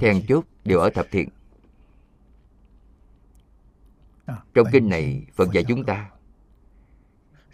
Then 0.00 0.26
chốt 0.28 0.44
đều 0.64 0.78
ở 0.78 0.90
thập 0.90 1.06
thiện. 1.10 1.28
Trong 4.54 4.66
kinh 4.72 4.88
này 4.88 5.26
phật 5.34 5.52
dạy 5.52 5.64
chúng 5.68 5.84
ta 5.84 6.10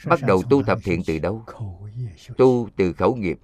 bắt 0.06 0.20
đầu 0.26 0.42
tu 0.50 0.62
thập 0.62 0.78
thiện 0.84 1.02
từ 1.06 1.18
đâu? 1.18 1.44
tu 2.36 2.68
từ 2.76 2.92
khẩu 2.92 3.14
nghiệp. 3.14 3.38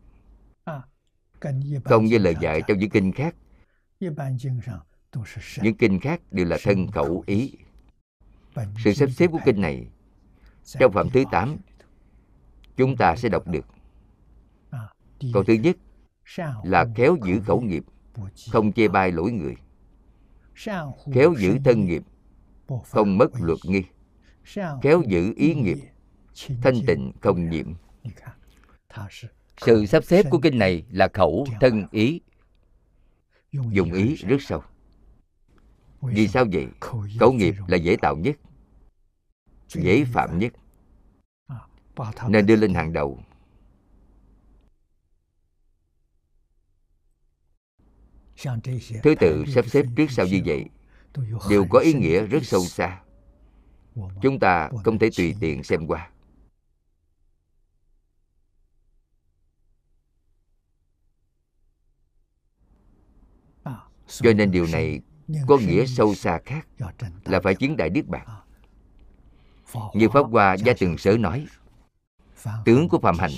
Không 1.84 2.04
như 2.04 2.18
lời 2.18 2.34
dạy 2.40 2.62
trong 2.68 2.78
những 2.78 2.90
kinh 2.90 3.12
khác. 3.12 3.34
những 5.62 5.76
kinh 5.78 6.00
khác 6.00 6.20
đều 6.30 6.46
là 6.46 6.58
thân 6.62 6.90
khẩu 6.90 7.24
ý. 7.26 7.52
Sự 8.84 8.92
sắp 8.92 9.10
xếp 9.10 9.26
của 9.32 9.40
kinh 9.44 9.60
này 9.60 9.86
trong 10.64 10.92
phẩm 10.92 11.08
thứ 11.12 11.24
8 11.30 11.56
chúng 12.78 12.96
ta 12.96 13.16
sẽ 13.16 13.28
đọc 13.28 13.48
được. 13.48 13.66
Câu 15.32 15.44
thứ 15.44 15.52
nhất 15.52 15.76
là 16.64 16.86
khéo 16.96 17.16
giữ 17.24 17.40
khẩu 17.46 17.60
nghiệp 17.60 17.84
không 18.52 18.72
chê 18.72 18.88
bai 18.88 19.12
lỗi 19.12 19.32
người. 19.32 19.56
Khéo 21.14 21.34
giữ 21.38 21.56
thân 21.64 21.84
nghiệp 21.84 22.02
không 22.84 23.18
mất 23.18 23.30
luật 23.40 23.58
nghi. 23.64 23.82
Khéo 24.82 25.02
giữ 25.06 25.32
ý 25.36 25.54
nghiệp 25.54 25.78
thanh 26.62 26.74
tịnh 26.86 27.12
không 27.20 27.50
nhiễm. 27.50 27.74
Sự 29.56 29.86
sắp 29.86 30.04
xếp 30.04 30.26
của 30.30 30.38
kinh 30.38 30.58
này 30.58 30.84
là 30.90 31.08
khẩu 31.14 31.46
thân 31.60 31.86
ý. 31.90 32.20
Dùng 33.52 33.92
ý 33.92 34.14
rất 34.14 34.42
sâu. 34.42 34.62
Vì 36.00 36.28
sao 36.28 36.44
vậy? 36.52 36.66
Khẩu 37.18 37.32
nghiệp 37.32 37.54
là 37.68 37.76
dễ 37.76 37.96
tạo 37.96 38.16
nhất 38.16 38.36
dễ 39.68 40.04
phạm 40.04 40.38
nhất 40.38 40.52
nên 42.28 42.46
đưa 42.46 42.56
lên 42.56 42.74
hàng 42.74 42.92
đầu. 42.92 43.18
Thứ 49.02 49.14
tự 49.20 49.44
sắp 49.48 49.66
xếp 49.66 49.86
trước 49.96 50.06
sau 50.10 50.26
như 50.26 50.42
vậy. 50.46 50.64
Đều 51.50 51.66
có 51.70 51.78
ý 51.78 51.92
nghĩa 51.92 52.26
rất 52.26 52.44
sâu 52.44 52.64
xa. 52.64 53.00
Chúng 54.22 54.38
ta 54.38 54.70
không 54.84 54.98
thể 54.98 55.08
tùy 55.16 55.34
tiện 55.40 55.62
xem 55.62 55.86
qua. 55.86 56.10
Cho 64.06 64.32
nên 64.32 64.50
điều 64.50 64.66
này 64.66 65.00
có 65.46 65.58
nghĩa 65.58 65.86
sâu 65.86 66.14
xa 66.14 66.40
khác 66.44 66.68
là 67.24 67.40
phải 67.40 67.54
chứng 67.54 67.76
đại 67.76 67.90
niết 67.90 68.06
bàn 68.06 68.26
như 69.94 70.08
pháp 70.08 70.26
hoa 70.30 70.56
gia 70.56 70.72
từng 70.80 70.98
sở 70.98 71.16
nói 71.16 71.46
tướng 72.64 72.88
của 72.88 72.98
phạm 72.98 73.18
hành 73.18 73.30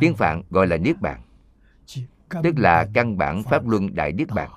tiếng 0.00 0.14
phạn 0.14 0.42
gọi 0.50 0.66
là 0.66 0.76
niết 0.76 1.00
bàn 1.00 1.22
tức 2.42 2.58
là 2.58 2.88
căn 2.94 3.18
bản 3.18 3.42
pháp 3.42 3.66
luân 3.68 3.94
đại 3.94 4.12
niết 4.12 4.28
bàn. 4.28 4.50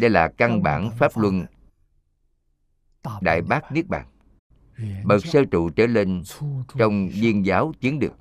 đây 0.00 0.10
là 0.10 0.28
căn 0.36 0.62
bản 0.62 0.90
pháp 0.90 1.12
luân 1.16 1.46
đại 3.20 3.42
bác 3.42 3.72
niết 3.72 3.86
bàn. 3.88 4.06
Bậc 5.04 5.26
sơ 5.26 5.44
trụ 5.50 5.70
trở 5.70 5.86
lên 5.86 6.22
trong 6.78 7.08
viên 7.08 7.46
giáo 7.46 7.72
chứng 7.80 7.98
được 7.98 8.12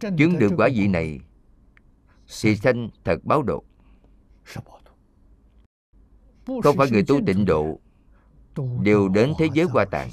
chứng 0.00 0.38
được 0.38 0.52
quả 0.56 0.68
vị 0.74 0.88
này 0.88 1.20
thì 2.42 2.56
sanh 2.56 2.88
thật 3.04 3.24
báo 3.24 3.42
độ 3.42 3.64
không 6.46 6.76
phải 6.76 6.90
người 6.90 7.02
tu 7.02 7.20
tịnh 7.26 7.44
độ 7.44 7.80
đều 8.82 9.08
đến 9.08 9.32
thế 9.38 9.48
giới 9.54 9.66
hoa 9.66 9.84
tạng. 9.84 10.10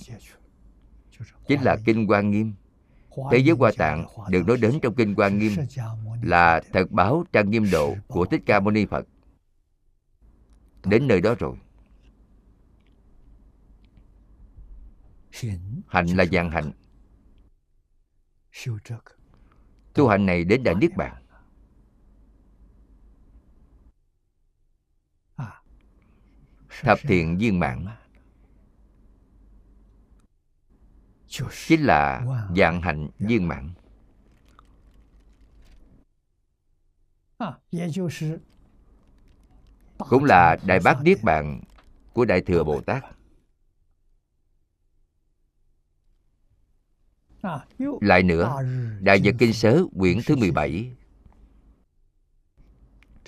Chính 1.48 1.62
là 1.62 1.78
kinh 1.86 2.08
hoa 2.08 2.22
nghiêm. 2.22 2.54
Thế 3.32 3.38
giới 3.38 3.56
hoa 3.60 3.72
tạng 3.78 4.06
được 4.30 4.48
nói 4.48 4.58
đến 4.58 4.80
trong 4.82 4.96
kinh 4.96 5.14
hoa 5.16 5.30
nghiêm 5.30 5.52
là 6.22 6.62
thật 6.74 6.92
báo 6.92 7.24
trang 7.34 7.50
nghiêm 7.50 7.72
độ 7.72 7.96
của 8.08 8.26
thích 8.26 8.42
ca 8.46 8.60
mâu 8.60 8.72
ni 8.72 8.86
phật. 8.86 9.08
Đến 10.86 11.08
nơi 11.08 11.22
đó 11.22 11.36
rồi. 11.40 11.56
Hạnh 15.88 16.08
là 16.08 16.26
dạng 16.26 16.52
hạnh. 16.52 16.72
Tu 19.94 20.08
hành 20.08 20.26
này 20.26 20.44
đến 20.44 20.64
đại 20.64 20.76
niết 20.76 20.96
bàn. 20.98 21.23
Thập 26.82 27.00
thiện 27.02 27.38
viên 27.38 27.60
mãn 27.60 27.86
chính 31.68 31.82
là 31.82 32.26
dạng 32.58 32.82
hạnh 32.82 33.10
viên 33.20 33.48
mãn. 33.48 33.74
Cũng 39.98 40.24
là 40.24 40.58
đại 40.66 40.80
bác 40.84 41.02
niết 41.04 41.24
bàn 41.24 41.62
của 42.14 42.26
đại 42.26 42.42
thừa 42.42 42.64
bồ 42.64 42.82
tát 42.82 43.04
lại 48.02 48.24
nữa 48.24 48.64
đại 49.02 49.20
nhật 49.20 49.36
kinh 49.40 49.54
sớ 49.54 49.84
quyển 50.00 50.20
thứ 50.26 50.36
17 50.36 50.96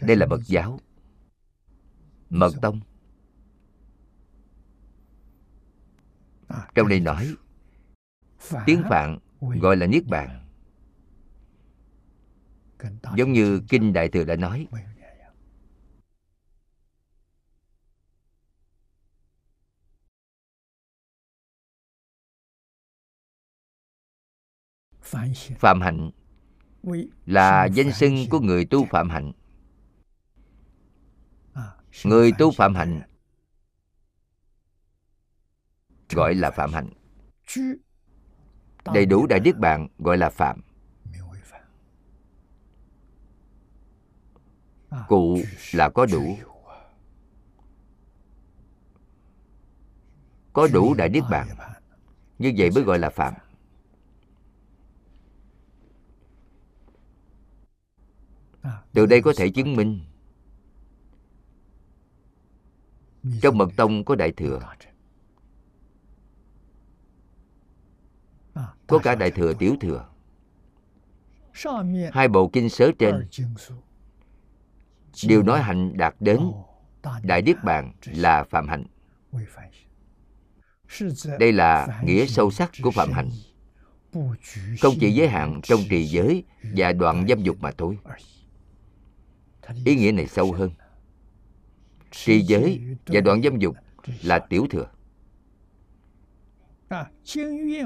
đây 0.02 0.16
là 0.16 0.26
mật 0.26 0.42
giáo. 0.46 0.80
Mật 2.30 2.54
tông 2.62 2.80
trong 6.76 6.88
đây 6.88 7.00
nói 7.00 7.36
tiếng 8.66 8.84
phạn 8.90 9.20
gọi 9.40 9.76
là 9.76 9.88
niết 9.88 10.08
bàn. 10.08 10.42
Giống 13.16 13.32
như 13.32 13.62
kinh 13.70 13.94
đại 13.94 14.10
thừa 14.10 14.24
đã 14.24 14.36
nói. 14.36 14.68
phạm 25.58 25.82
hạnh 25.82 26.12
là 27.26 27.66
danh 27.66 27.92
xưng 27.92 28.16
của 28.30 28.40
người 28.40 28.66
tu 28.66 28.86
phạm 28.86 29.10
hạnh. 29.10 29.32
Người 32.04 32.32
tu 32.38 32.52
phạm 32.52 32.76
hạnh 32.76 33.02
gọi 36.10 36.36
là 36.36 36.52
phạm 36.52 36.74
hạnh. 36.74 36.90
đầy 38.94 39.06
đủ 39.06 39.28
đại 39.28 39.40
niết 39.40 39.58
bàn 39.58 39.88
gọi 39.98 40.18
là 40.18 40.30
phạm. 40.30 40.62
Cụ 45.08 45.38
là 45.74 45.90
có 45.90 46.06
đủ. 46.06 46.38
có 50.54 50.68
đủ 50.74 50.94
đại 50.94 51.10
niết 51.10 51.24
bàn 51.30 51.48
như 52.40 52.54
vậy 52.58 52.72
mới 52.76 52.84
gọi 52.84 53.00
là 53.00 53.10
phạm. 53.10 53.34
Từ 58.94 59.06
đây 59.06 59.22
có 59.22 59.34
thể 59.38 59.50
chứng 59.50 59.76
minh. 59.76 60.00
Trong 63.42 63.58
mật 63.58 63.70
tông 63.76 64.06
có 64.06 64.16
đại 64.16 64.32
thừa 64.32 64.60
có 68.88 69.00
cả 69.00 69.16
đại 69.16 69.32
thừa 69.32 69.54
tiểu 69.54 69.76
thừa. 69.80 70.06
Hai 72.12 72.28
bộ 72.28 72.48
kinh 72.48 72.70
sớ 72.70 72.92
trên 73.00 73.28
đều 75.28 75.44
nói 75.44 75.62
hạnh 75.62 75.98
đạt 75.98 76.16
đến 76.20 76.40
đại 77.24 77.42
niết 77.42 77.64
bàn 77.64 77.94
là 78.06 78.44
phạm 78.44 78.68
hạnh. 78.68 78.86
Đây 81.40 81.52
là 81.52 82.02
nghĩa 82.04 82.26
sâu 82.26 82.52
sắc 82.52 82.72
của 82.84 82.92
phạm 82.92 83.12
hạnh. 83.12 83.30
Không 84.82 84.96
chỉ 85.00 85.12
giới 85.12 85.28
hạn 85.28 85.62
trong 85.64 85.80
trì 85.90 86.06
giới 86.06 86.44
và 86.76 86.94
đoạn 86.94 87.26
dâm 87.28 87.44
dục 87.44 87.58
mà 87.60 87.72
thôi. 87.72 87.98
Ý. 89.86 89.96
Nghĩa 89.96 90.12
này 90.12 90.28
sâu 90.28 90.54
hơn. 90.54 90.72
Trì 92.12 92.42
giới 92.42 92.82
và 93.06 93.22
đoạn 93.22 93.42
dâm 93.42 93.60
dục 93.60 93.76
là 94.24 94.40
tiểu 94.40 94.68
thừa 94.70 94.88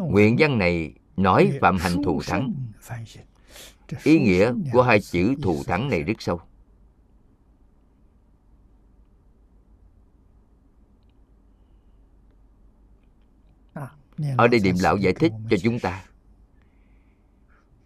nguyện 0.10 0.36
văn 0.40 0.58
này 0.58 0.94
nói 1.18 1.52
phạm 1.62 1.78
hành 1.78 2.04
thù 2.04 2.22
thắng. 2.28 2.54
Ý 4.04 4.20
nghĩa 4.20 4.54
của 4.74 4.82
hai 4.84 5.02
chữ 5.02 5.36
thù 5.42 5.64
thắng 5.64 5.90
này 5.90 6.04
rất 6.04 6.22
sâu. 6.22 6.42
Ở 14.38 14.48
đây 14.48 14.60
niệm 14.60 14.76
lão 14.82 14.98
giải 14.98 15.14
thích 15.14 15.32
cho 15.50 15.58
chúng 15.58 15.80
ta. 15.80 16.06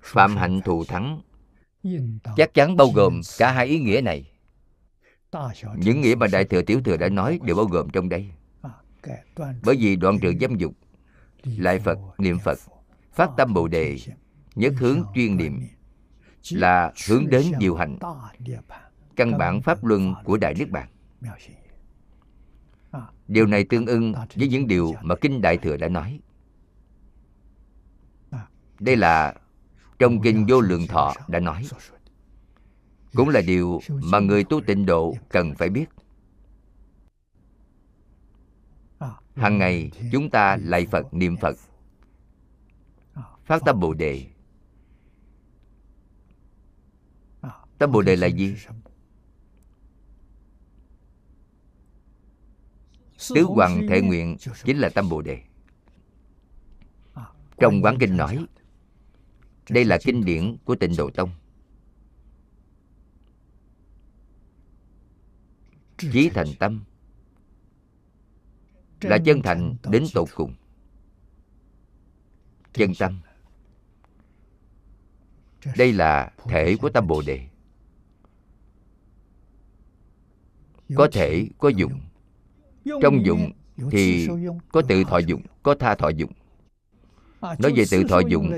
phạm 0.02 0.36
hạnh 0.38 0.62
thù 0.66 0.86
thắng 0.86 1.22
chắc 2.38 2.54
chắn 2.54 2.76
bao 2.78 2.88
gồm 2.88 3.22
cả 3.38 3.52
hai 3.52 3.68
ý 3.68 3.80
nghĩa 3.80 4.02
này. 4.02 4.32
Những 5.78 6.02
nghĩa 6.02 6.16
mà 6.16 6.28
đại 6.28 6.46
thừa 6.46 6.62
tiểu 6.62 6.82
thừa 6.82 6.98
đã 6.98 7.10
nói 7.10 7.40
đều 7.44 7.56
bao 7.56 7.66
gồm 7.66 7.90
trong 7.90 8.10
đây. 8.10 8.32
Bởi 9.64 9.76
vì 9.80 9.96
đoạn 9.96 10.20
trừ 10.20 10.34
dâm 10.42 10.58
dục 10.58 10.74
lại 11.44 11.80
phật, 11.80 12.00
niệm 12.18 12.40
phật, 12.40 12.60
phát 13.14 13.30
tâm 13.38 13.54
bồ 13.54 13.68
đề. 13.68 13.98
Nhất 14.56 14.74
hướng 14.78 15.04
chuyên 15.16 15.38
niệm 15.38 15.60
là 16.52 16.94
hướng 17.10 17.28
đến 17.30 17.46
điều 17.60 17.76
hành. 17.76 17.98
Căn 19.16 19.38
bản 19.38 19.62
pháp 19.62 19.86
luân 19.86 20.14
của 20.24 20.38
đại 20.38 20.54
niết 20.54 20.70
bàn. 20.70 20.90
Điều 23.28 23.46
này 23.46 23.64
tương 23.64 23.86
ưng 23.86 24.14
với 24.36 24.48
những 24.48 24.68
điều 24.68 24.94
mà 25.02 25.16
kinh 25.16 25.42
đại 25.42 25.58
thừa 25.58 25.78
đã 25.78 25.88
nói. 25.88 26.20
Đây 28.80 28.96
là 28.96 29.34
trong 30.00 30.22
kinh 30.22 30.46
vô 30.50 30.62
lượng 30.62 30.88
thọ 30.88 31.14
đã 31.28 31.40
nói. 31.40 31.68
Cũng 33.14 33.30
là 33.30 33.42
điều 33.42 33.82
mà 33.88 34.20
người 34.20 34.44
tu 34.44 34.62
tịnh 34.62 34.86
độ 34.86 35.16
cần 35.30 35.56
phải 35.56 35.70
biết. 35.70 35.86
Hàng 39.36 39.58
ngày 39.58 39.92
chúng 40.12 40.30
ta 40.30 40.58
lạy 40.62 40.88
phật 40.92 41.14
niệm 41.14 41.38
phật. 41.38 41.58
Phát 43.46 43.62
tâm 43.66 43.80
bồ 43.80 43.94
đề. 43.94 44.28
tâm 47.78 47.92
bồ 47.92 48.02
đề 48.02 48.16
là 48.16 48.28
gì? 48.28 48.56
tứ 53.36 53.44
hoàng 53.44 53.82
thệ 53.90 54.02
nguyện 54.02 54.38
chính 54.64 54.78
là 54.78 54.90
tâm 54.90 55.10
bồ 55.10 55.22
đề. 55.22 55.44
Trong 57.58 57.82
quán 57.82 57.98
kinh 58.00 58.18
nói 58.18 58.46
đây 59.70 59.86
là 59.86 59.98
kinh 60.04 60.26
điển 60.26 60.58
của 60.66 60.76
tịnh 60.76 60.96
độ 60.98 61.10
tông. 61.10 61.30
Chí 65.98 66.30
thành 66.30 66.48
tâm 66.60 66.84
là 69.04 69.18
chân 69.26 69.42
thành 69.42 69.76
đến 69.90 70.04
tột 70.14 70.30
cùng. 70.36 70.54
Chân 72.74 72.92
tâm. 73.00 73.22
Đây 75.78 75.94
là 75.94 76.32
thể 76.48 76.76
của 76.82 76.90
tâm 76.90 77.08
bồ 77.08 77.22
đề. 77.22 77.48
Có 80.96 81.08
thể 81.12 81.48
có 81.58 81.70
dụng. 81.70 82.02
Trong 83.02 83.26
dụng 83.26 83.52
thì 83.92 84.28
có 84.72 84.82
tự 84.90 85.04
thọ 85.04 85.18
dụng 85.18 85.42
có 85.64 85.76
tha 85.76 85.96
thọ 85.96 86.10
dụng. 86.10 86.32
nói 87.42 87.74
về 87.76 87.84
tự 87.92 88.04
thọ 88.10 88.20
dụng 88.20 88.52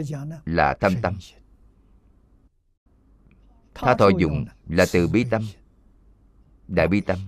là 0.45 0.73
thâm 0.73 0.93
tâm 1.01 1.17
tha 3.75 3.95
thọ 3.95 4.09
dụng 4.19 4.45
là 4.67 4.85
từ 4.93 5.07
bi 5.07 5.25
tâm. 5.29 5.41
đại 6.67 6.87
bi 6.87 7.01
tâm 7.01 7.19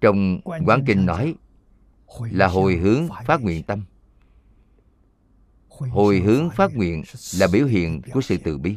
trong 0.00 0.40
quán 0.64 0.84
kinh 0.86 1.06
nói 1.06 1.34
là 2.30 2.46
hồi 2.46 2.76
hướng 2.76 3.08
phát 3.26 3.42
nguyện 3.42 3.62
tâm. 3.62 3.84
Hồi 5.68 6.20
hướng 6.20 6.50
phát 6.50 6.74
nguyện 6.74 7.02
là 7.34 7.46
biểu 7.52 7.66
hiện 7.66 8.02
của 8.12 8.20
sự 8.20 8.36
từ 8.44 8.58
bi. 8.58 8.76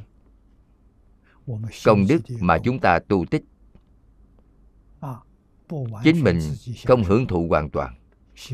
công 1.86 2.08
đức 2.08 2.22
mà 2.40 2.58
chúng 2.64 2.80
ta 2.80 3.00
tu 3.00 3.26
tích. 3.26 3.44
Chính 6.04 6.24
mình 6.24 6.40
không 6.86 7.04
hưởng 7.04 7.28
thụ 7.28 7.48
hoàn 7.50 7.70
toàn. 7.70 7.96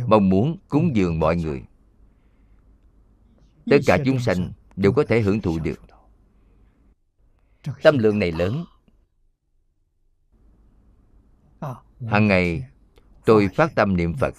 Mong 0.08 0.30
muốn 0.30 0.58
cúng 0.70 0.96
dường 0.96 1.20
mọi 1.20 1.36
người. 1.36 1.64
Tất 3.70 3.78
cả 3.86 3.98
chúng 4.06 4.20
sanh 4.20 4.52
đều 4.76 4.92
có 4.92 5.04
thể 5.08 5.22
hưởng 5.22 5.42
thụ 5.42 5.60
được. 5.60 5.82
tâm 7.84 7.98
lượng 7.98 8.20
này 8.20 8.32
lớn 8.32 8.66
hàng 12.06 12.28
ngày 12.28 12.64
tôi 13.26 13.50
phát 13.56 13.76
tâm 13.76 13.98
niệm 13.98 14.14
phật. 14.14 14.34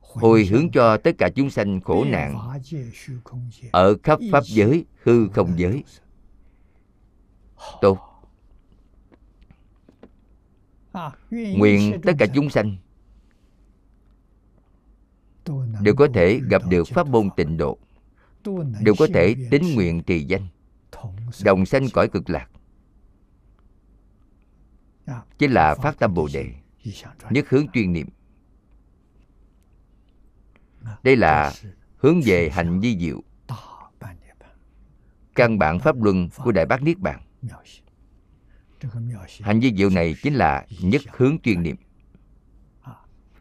Hồi 0.00 0.44
hướng 0.44 0.70
cho 0.70 0.96
tất 0.96 1.10
cả 1.18 1.30
chúng 1.34 1.50
sanh 1.50 1.80
khổ 1.80 2.04
nạn 2.04 2.38
ở 3.72 3.96
khắp 4.02 4.18
pháp 4.32 4.44
giới 4.44 4.84
hư 5.02 5.28
không 5.28 5.58
giới. 5.58 5.84
Tốt. 7.80 7.98
Nguyện 11.30 12.00
tất 12.02 12.12
cả 12.18 12.26
chúng 12.34 12.50
sanh 12.50 12.76
đều 15.82 15.94
có 15.94 16.08
thể 16.14 16.40
gặp 16.50 16.62
được 16.68 16.88
pháp 16.88 17.06
môn 17.06 17.28
tịnh 17.36 17.56
độ 17.56 17.78
đều 18.80 18.94
có 18.98 19.06
thể 19.14 19.34
tín 19.50 19.62
nguyện 19.74 20.02
trì 20.02 20.24
danh. 20.24 20.46
đồng 21.44 21.66
sanh 21.66 21.90
cõi 21.92 22.08
cực 22.08 22.30
lạc 22.30 22.49
chính 25.38 25.50
là 25.50 25.74
phát 25.74 25.98
tâm 25.98 26.14
bồ 26.14 26.28
đề, 26.32 26.54
nhất 27.30 27.48
hướng 27.48 27.66
chuyên 27.72 27.92
niệm. 27.92 28.08
Đây 31.02 31.16
là 31.16 31.52
hướng 31.96 32.20
về 32.24 32.50
hành 32.50 32.80
vi 32.80 32.98
diệu, 32.98 33.22
căn 35.34 35.58
bản 35.58 35.78
pháp 35.78 36.02
luân 36.02 36.28
của 36.36 36.52
đại 36.52 36.66
bác 36.66 36.82
niết 36.82 36.98
bàn. 36.98 37.22
Hành 39.40 39.60
vi 39.60 39.74
diệu 39.76 39.90
này 39.90 40.14
chính 40.22 40.34
là 40.34 40.66
nhất 40.82 41.02
hướng 41.16 41.38
chuyên 41.42 41.62
niệm. 41.62 41.76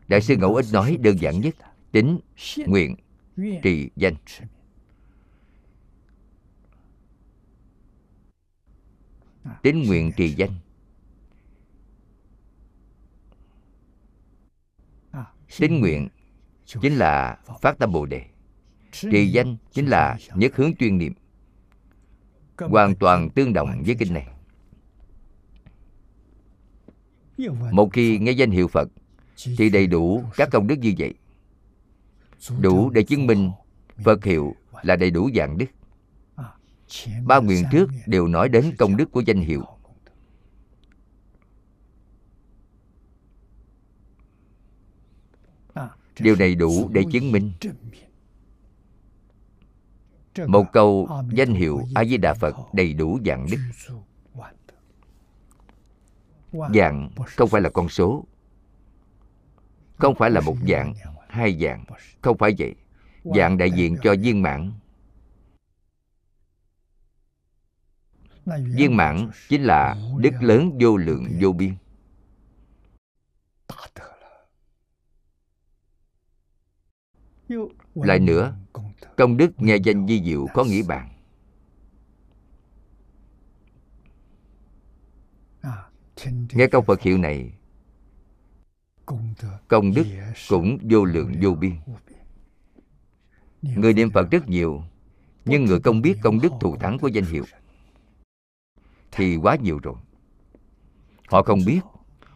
Đại 0.08 0.22
sư 0.22 0.36
ngẫu 0.36 0.56
ích 0.56 0.66
nói 0.74 0.98
đơn 1.02 1.22
giản 1.22 1.42
nhất, 1.42 1.56
tính, 1.92 2.20
nguyện, 2.68 2.96
trì, 3.64 3.90
danh. 3.96 4.16
Tính, 9.62 9.84
nguyện, 9.88 10.12
trì, 10.18 10.30
danh. 10.30 10.52
Tín 15.58 15.80
nguyện 15.80 16.08
chính 16.66 16.96
là 16.96 17.38
phát 17.62 17.78
tâm 17.80 17.92
bồ 17.92 18.06
đề. 18.06 18.22
Trì 18.92 19.28
danh 19.28 19.58
chính 19.72 19.86
là 19.86 20.18
nhất 20.36 20.56
hướng 20.56 20.76
chuyên 20.76 20.98
niệm. 20.98 21.14
Hoàn 22.58 22.96
toàn 22.96 23.30
tương 23.30 23.54
đồng 23.54 23.84
với 23.86 23.96
kinh 23.96 24.14
này. 24.14 24.28
Một 27.72 27.90
khi 27.94 28.18
nghe 28.20 28.32
danh 28.32 28.52
hiệu 28.52 28.68
phật, 28.68 28.90
thì 29.58 29.70
đầy 29.70 29.88
đủ 29.88 30.24
các 30.36 30.50
công 30.52 30.68
đức 30.68 30.76
như 30.80 30.94
vậy. 30.98 31.14
Đủ 32.60 32.90
để 32.90 33.04
chứng 33.04 33.28
minh 33.28 33.52
phật 34.04 34.24
hiệu 34.24 34.56
là 34.82 34.96
đầy 34.96 35.12
đủ 35.12 35.30
dạng 35.36 35.58
đức. 35.58 35.66
Ba 37.26 37.40
nguyện 37.40 37.64
trước 37.72 37.90
đều 38.06 38.28
nói 38.28 38.50
đến 38.50 38.76
công 38.78 38.98
đức 38.98 39.12
của 39.12 39.22
danh 39.22 39.42
hiệu. 39.42 39.64
Điều 46.22 46.36
này 46.36 46.56
đủ 46.56 46.90
để 46.92 47.04
chứng 47.12 47.32
minh. 47.32 47.52
Một 50.48 50.66
câu 50.74 51.10
danh 51.32 51.54
hiệu 51.54 51.82
a 51.96 52.06
di 52.06 52.18
đà 52.18 52.34
phật 52.34 52.56
đầy 52.74 52.94
đủ 52.94 53.20
dạng 53.26 53.48
đức. 53.52 53.58
Dạng 56.52 57.10
không 57.36 57.50
phải 57.50 57.62
là 57.62 57.70
con 57.70 57.90
số. 57.90 58.26
Không 59.96 60.16
phải 60.16 60.32
là 60.32 60.42
một 60.42 60.56
dạng, 60.68 60.94
hai 61.30 61.58
dạng. 61.62 61.86
Không 62.22 62.38
phải 62.38 62.56
vậy. 62.58 62.76
Dạng 63.24 63.58
đại 63.58 63.72
diện 63.72 63.98
cho 64.04 64.16
viên 64.22 64.42
mãn. 64.42 64.72
Viên 68.46 68.98
mãn 68.98 69.30
chính 69.50 69.64
là 69.64 69.98
đức 70.18 70.34
lớn 70.42 70.78
vô 70.82 70.98
lượng 70.98 71.26
vô 71.42 71.52
biên. 71.52 71.74
Lại 77.96 78.20
nữa, 78.20 78.56
công 79.18 79.38
đức 79.38 79.52
nghe 79.58 79.76
danh 79.76 80.08
di 80.08 80.24
diệu 80.24 80.48
có 80.54 80.64
nghĩa 80.64 80.84
bạn 80.84 81.10
nghe 86.54 86.68
câu 86.68 86.82
phật 86.82 87.02
hiệu 87.02 87.18
này, 87.18 87.54
công 89.68 89.94
đức 89.96 90.06
cũng 90.50 90.78
vô 90.90 91.06
lượng 91.06 91.34
vô 91.42 91.54
biên. 91.54 91.76
Người 93.62 93.94
niệm 93.94 94.12
phật 94.12 94.32
rất 94.32 94.48
nhiều, 94.50 94.84
nhưng 95.46 95.66
người 95.66 95.80
không 95.80 96.02
biết 96.02 96.18
công 96.24 96.42
đức 96.42 96.52
thù 96.62 96.76
thắng 96.76 97.00
của 97.00 97.08
danh 97.08 97.26
hiệu 97.26 97.44
thì 99.12 99.36
quá 99.36 99.56
nhiều 99.56 99.80
rồi. 99.84 99.96
Họ 101.28 101.44
không 101.44 101.60
biết, 101.66 101.80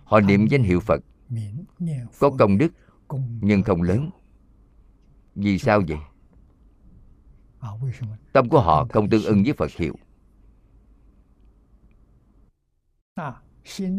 họ 0.03 0.19
niệm 0.19 0.48
danh 0.48 0.64
hiệu 0.64 0.80
phật. 0.80 1.03
Có 2.19 2.31
công 2.40 2.57
đức, 2.57 2.72
nhưng 3.41 3.64
không 3.64 3.81
lớn 3.81 4.10
vì 5.35 5.60
sao 5.60 5.81
vậy? 5.88 5.97
tâm 8.34 8.49
của 8.49 8.61
họ 8.61 8.88
không 8.89 9.10
tương 9.10 9.23
ưng 9.23 9.43
với 9.43 9.53
phật 9.53 9.72
hiệu. 9.72 9.95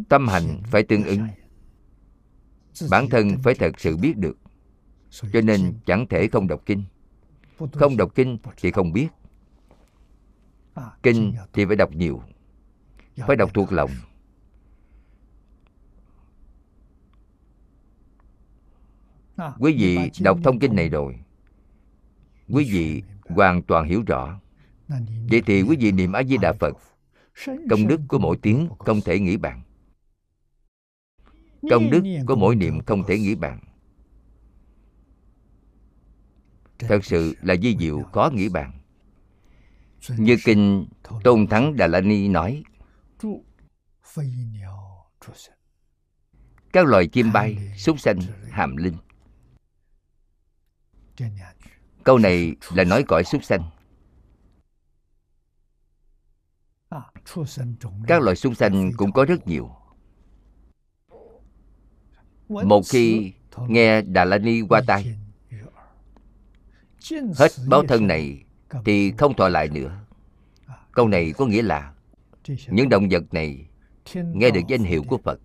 Tâm 0.08 0.28
hành 0.28 0.62
phải 0.64 0.82
tương 0.82 1.04
ứng. 1.04 1.28
bản 2.90 3.08
thân 3.10 3.36
phải 3.42 3.54
thật 3.54 3.80
sự 3.80 3.96
biết 3.96 4.16
được. 4.16 4.38
cho 5.10 5.40
nên 5.40 5.74
chẳng 5.86 6.06
thể 6.08 6.28
không 6.28 6.48
đọc 6.48 6.62
kinh. 6.66 6.84
Không 7.72 7.96
đọc 7.96 8.14
kinh 8.14 8.38
thì 8.56 8.70
không 8.70 8.92
biết. 8.92 9.08
Kinh 11.02 11.34
thì 11.52 11.64
phải 11.64 11.76
đọc 11.76 11.90
nhiều. 11.92 12.22
Phải 13.16 13.36
đọc 13.36 13.54
thuộc 13.54 13.72
lòng. 13.72 13.90
Quý 19.58 19.76
vị 19.78 20.10
đọc 20.20 20.38
thông 20.44 20.58
kinh 20.58 20.76
này 20.76 20.88
rồi 20.88 21.23
quý 22.48 22.70
vị 22.72 23.02
hoàn 23.28 23.62
toàn 23.62 23.88
hiểu 23.88 24.02
rõ. 24.06 24.40
Vậy 25.30 25.42
thì 25.46 25.62
quý 25.62 25.76
vị 25.80 25.92
niệm 25.92 26.12
a 26.12 26.22
di 26.22 26.36
đà 26.36 26.52
phật. 26.52 26.76
Công 27.70 27.86
đức 27.86 28.00
của 28.08 28.18
mỗi 28.18 28.36
tiếng 28.42 28.68
không 28.78 29.00
thể 29.00 29.18
nghĩ 29.18 29.36
bạn 29.36 29.62
công 31.70 31.90
đức 31.90 32.02
của 32.26 32.36
mỗi 32.36 32.56
niệm 32.56 32.80
không 32.80 33.02
thể 33.06 33.18
nghĩ 33.18 33.34
bạn 33.34 33.60
thật 36.78 37.04
sự 37.04 37.34
là 37.42 37.56
di 37.56 37.76
diệu 37.80 38.02
khó 38.02 38.30
nghĩ 38.34 38.48
bạn 38.48 38.72
như 40.18 40.36
kinh 40.44 40.86
tôn 41.24 41.46
thắng 41.46 41.76
đà 41.76 41.86
la 41.86 42.00
ni 42.00 42.28
nói, 42.28 42.62
các 46.72 46.86
loài 46.86 47.06
chim 47.06 47.32
bay 47.32 47.72
súc 47.76 48.00
sanh 48.00 48.18
hàm 48.50 48.76
linh 48.76 48.96
câu 52.04 52.18
này 52.18 52.56
là 52.74 52.84
nói 52.84 53.02
cõi 53.02 53.24
súc 53.24 53.44
sanh. 53.44 53.62
Các 58.06 58.22
loài 58.22 58.36
súc 58.36 58.56
sanh 58.56 58.92
cũng 58.96 59.12
có 59.12 59.24
rất 59.24 59.46
nhiều. 59.46 59.70
Một 62.48 62.82
khi 62.88 63.32
nghe 63.68 64.02
đà 64.02 64.24
la 64.24 64.38
ni 64.38 64.62
qua 64.68 64.82
tai, 64.86 65.18
hết 67.36 67.52
báo 67.68 67.82
thân 67.88 68.06
này 68.06 68.44
thì 68.84 69.12
không 69.18 69.36
thọ 69.36 69.48
lại 69.48 69.68
nữa. 69.68 70.00
Câu 70.92 71.08
này 71.08 71.32
có 71.36 71.46
nghĩa 71.46 71.62
là 71.62 71.94
những 72.68 72.88
động 72.88 73.08
vật 73.10 73.34
này 73.34 73.66
nghe 74.12 74.50
được 74.50 74.60
danh 74.68 74.82
hiệu 74.82 75.02
của 75.08 75.18
phật. 75.18 75.40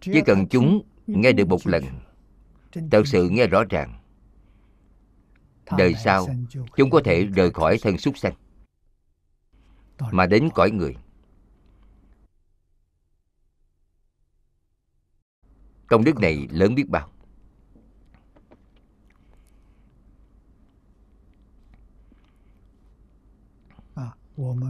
Chỉ 0.00 0.20
cần 0.26 0.48
chúng 0.48 0.82
nghe 1.06 1.32
được 1.32 1.48
một 1.48 1.66
lần 1.66 1.84
thật 2.90 3.02
sự 3.06 3.28
nghe 3.28 3.46
rõ 3.46 3.64
ràng. 3.70 4.00
Đời 5.78 5.94
sau 6.04 6.26
chúng 6.76 6.90
có 6.90 7.00
thể 7.04 7.24
rời 7.24 7.50
khỏi 7.50 7.78
thân 7.82 7.98
súc 7.98 8.18
sanh 8.18 8.34
mà 10.12 10.26
đến 10.26 10.48
cõi 10.54 10.70
người. 10.70 10.96
Công 15.86 16.04
đức 16.04 16.16
này 16.20 16.48
lớn 16.50 16.74
biết 16.74 16.88
bao. 16.88 17.10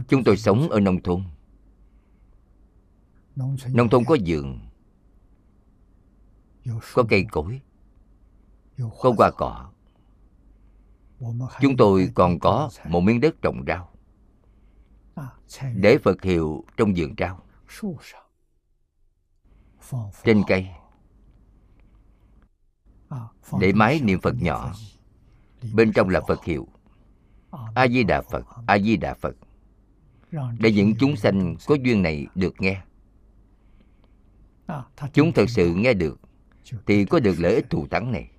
Chúng 0.07 0.23
tôi 0.25 0.37
sống 0.37 0.69
ở 0.69 0.79
nông 0.79 1.03
thôn. 1.03 1.23
Nông 3.73 3.89
thôn 3.91 4.03
có 4.05 4.17
vườn 4.25 4.59
có 6.93 7.03
cây 7.09 7.25
cối 7.31 7.61
có 8.77 9.13
hoa 9.17 9.31
cỏ 9.31 9.71
chúng 11.61 11.77
tôi 11.77 12.11
còn 12.15 12.39
có 12.39 12.69
một 12.89 13.01
miếng 13.01 13.21
đất 13.21 13.35
trồng 13.41 13.63
rau. 13.67 13.89
Để 15.75 15.97
phật 15.97 16.21
hiệu 16.21 16.65
trong 16.77 16.93
vườn 16.95 17.15
rau. 17.17 17.41
Trên 20.23 20.43
cây. 20.47 20.67
Để 23.59 23.73
máy 23.73 23.99
niệm 24.03 24.19
phật 24.19 24.35
nhỏ. 24.39 24.73
Bên 25.73 25.91
trong 25.93 26.09
là 26.09 26.21
phật 26.27 26.43
hiệu. 26.43 26.67
A 27.75 27.87
di 27.87 28.03
đà 28.03 28.21
phật 28.21 28.45
a 28.67 28.79
di 28.79 28.97
đà 28.97 29.13
phật. 29.13 29.35
Để 30.59 30.71
những 30.71 30.93
chúng 30.99 31.15
sanh 31.15 31.55
có 31.67 31.75
duyên 31.83 32.01
này 32.01 32.27
được 32.35 32.53
nghe. 32.59 32.81
Chúng 35.13 35.31
thật 35.31 35.49
sự 35.49 35.73
nghe 35.75 35.93
được 35.93 36.19
thì 36.85 37.05
có 37.05 37.19
được 37.19 37.35
lợi 37.37 37.55
ích 37.55 37.69
thù 37.69 37.87
thắng 37.87 38.11
này 38.11 38.34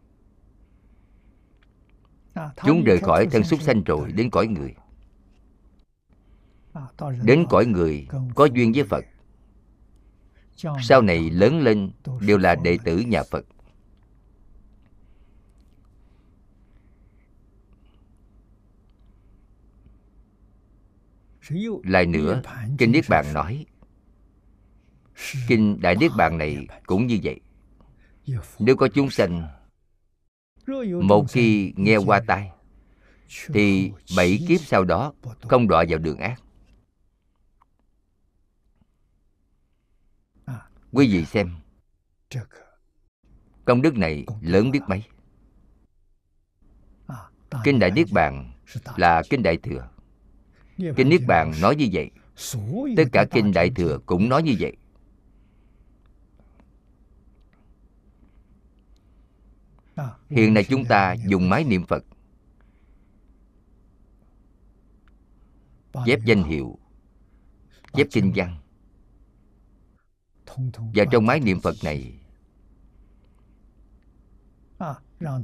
chúng 2.65 2.85
rời 2.85 2.99
khỏi 2.99 3.27
thân 3.27 3.45
súc 3.45 3.63
sanh 3.63 3.85
rồi 3.85 4.13
đến 4.13 4.31
cõi 4.31 4.47
người. 4.47 4.75
Đến 7.23 7.47
cõi 7.51 7.67
người 7.67 8.09
có 8.35 8.45
duyên 8.45 8.73
với 8.73 8.85
phật. 8.85 9.05
Sau 10.83 11.03
này 11.03 11.31
lớn 11.31 11.61
lên 11.61 11.91
đều 12.21 12.39
là 12.39 12.55
đệ 12.55 12.79
tử 12.85 12.99
nhà 12.99 13.23
phật. 13.23 13.47
Lại 21.85 22.07
nữa 22.07 22.43
kinh 22.79 22.93
niết 22.93 23.05
bàn 23.09 23.33
nói 23.35 23.67
kinh 25.49 25.81
đại 25.81 25.97
niết 25.97 26.11
bàn 26.17 26.39
này 26.39 26.67
cũng 26.87 27.07
như 27.07 27.19
vậy. 27.23 27.41
Nếu 28.59 28.77
có 28.77 28.89
chúng 28.89 29.11
sanh 29.11 29.56
một 31.03 31.25
khi 31.29 31.73
nghe 31.77 31.97
qua 31.97 32.21
tai 32.27 32.51
thì 33.47 33.93
bảy 34.17 34.39
kiếp 34.49 34.61
sau 34.61 34.85
đó 34.85 35.13
không 35.41 35.69
đọa 35.69 35.85
vào 35.89 35.99
đường 35.99 36.19
ác. 36.19 36.43
quý 40.93 41.09
vị 41.13 41.25
xem 41.25 41.51
công 43.65 43.83
đức 43.83 43.97
này 43.97 44.25
lớn 44.41 44.71
biết 44.71 44.81
mấy? 44.89 45.03
Kinh 47.65 47.79
đại 47.79 47.91
niết 47.91 48.07
bàn 48.13 48.53
là 48.97 49.23
kinh 49.31 49.43
đại 49.43 49.57
thừa. 49.57 49.89
Kinh 50.97 51.09
niết 51.09 51.21
bàn 51.27 51.53
nói 51.61 51.77
như 51.77 51.89
vậy. 51.93 52.11
Tất 52.97 53.05
cả 53.13 53.27
kinh 53.31 53.53
đại 53.53 53.71
thừa 53.71 53.99
cũng 54.07 54.29
nói 54.29 54.43
như 54.43 54.57
vậy 54.61 54.77
hiện 60.31 60.55
nay 60.55 60.64
chúng 60.68 60.85
ta 60.85 61.16
dùng 61.27 61.48
máy 61.48 61.64
niệm 61.64 61.85
phật. 61.86 62.05
Chép 66.06 66.20
danh 66.24 66.43
hiệu. 66.43 66.78
Chép 67.93 68.06
kinh 68.12 68.32
văn. 68.36 68.56
Và 70.94 71.05
trong 71.12 71.27
máy 71.27 71.40
niệm 71.40 71.60
phật 71.60 71.74
này, 71.85 72.20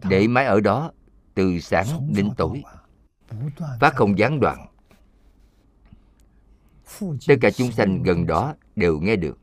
để 0.09 0.29
máy 0.29 0.45
ở 0.45 0.61
đó, 0.61 0.93
từ 1.35 1.61
sáng 1.61 2.13
đến 2.15 2.31
tối, 2.37 2.63
phát 3.81 3.95
không 3.95 4.19
gián 4.19 4.41
đoạn. 4.41 4.67
Tất 7.01 7.35
cả 7.41 7.51
chúng 7.51 7.73
sanh 7.73 8.03
gần 8.03 8.27
đó 8.27 8.55
đều 8.77 9.01
nghe 9.01 9.17
được. 9.17 9.39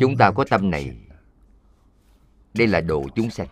Chúng 0.00 0.16
ta 0.16 0.30
có 0.30 0.44
tâm 0.50 0.70
này 0.70 1.05
đây 2.58 2.66
là 2.66 2.80
độ 2.80 3.08
chúng 3.14 3.30
sanh. 3.30 3.48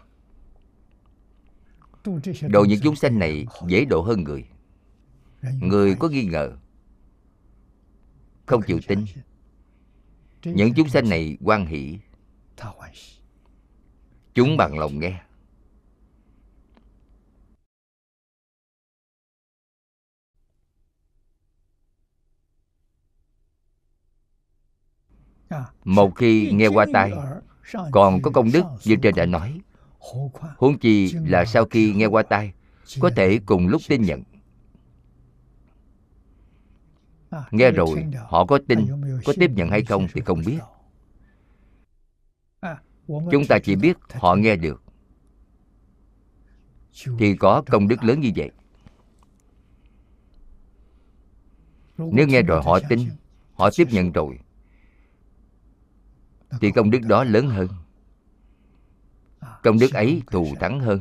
Độ 2.49 2.65
những 2.65 2.81
chúng 2.83 2.97
sanh 2.97 3.19
này 3.19 3.47
dễ 3.67 3.85
độ 3.85 4.03
hơn 4.03 4.25
người. 4.25 4.45
Người 5.61 5.95
có 5.95 6.09
nghi 6.09 6.25
ngờ 6.25 6.57
không 8.47 8.63
chịu 8.67 8.79
tin. 8.89 9.05
Những 10.45 10.75
chúng 10.77 10.89
sanh 10.89 11.09
này 11.09 11.39
quan 11.41 11.67
hỷ. 11.67 11.99
Chúng 14.35 14.57
bằng 14.57 14.79
lòng 14.79 14.99
nghe. 14.99 15.21
Một 25.85 26.11
khi 26.17 26.51
nghe 26.53 26.67
qua 26.67 26.87
tai 26.93 27.13
còn 27.93 28.23
có 28.23 28.31
công 28.31 28.53
đức 28.53 28.65
như 28.85 28.97
trên 29.03 29.15
đã 29.15 29.27
nói 29.27 29.61
huống 30.57 30.79
chi 30.79 31.15
là 31.27 31.45
sau 31.45 31.65
khi 31.65 31.93
nghe 31.95 32.07
qua 32.07 32.23
tai 32.23 32.53
có 33.01 33.11
thể 33.17 33.41
cùng 33.47 33.69
lúc 33.69 33.83
tin 33.89 34.03
nhận 34.03 34.23
nghe 37.51 37.71
rồi 37.71 38.07
họ 38.29 38.47
có 38.47 38.59
tin 38.69 38.87
có 39.25 39.33
tiếp 39.37 39.51
nhận 39.55 39.71
hay 39.71 39.85
không 39.85 40.07
thì 40.15 40.21
không 40.21 40.43
biết 40.47 40.59
chúng 43.31 43.45
ta 43.49 43.59
chỉ 43.65 43.77
biết 43.77 43.97
họ 44.11 44.35
nghe 44.35 44.57
được 44.57 44.83
thì 47.19 47.37
có 47.37 47.63
công 47.67 47.89
đức 47.89 48.05
lớn 48.05 48.21
như 48.21 48.31
vậy 48.37 48.51
nếu 51.99 52.27
nghe 52.27 52.43
rồi 52.43 52.63
họ 52.63 52.79
tin 52.89 53.01
họ 53.55 53.71
tiếp 53.77 53.89
nhận 53.91 54.13
rồi 54.13 54.39
thì 56.61 56.71
công 56.71 56.91
đức 56.91 56.99
đó 57.03 57.25
lớn 57.25 57.49
hơn. 57.49 57.69
Công 59.63 59.79
đức 59.79 59.93
ấy 59.93 60.23
thù 60.27 60.55
thắng 60.61 60.81
hơn. 60.81 61.01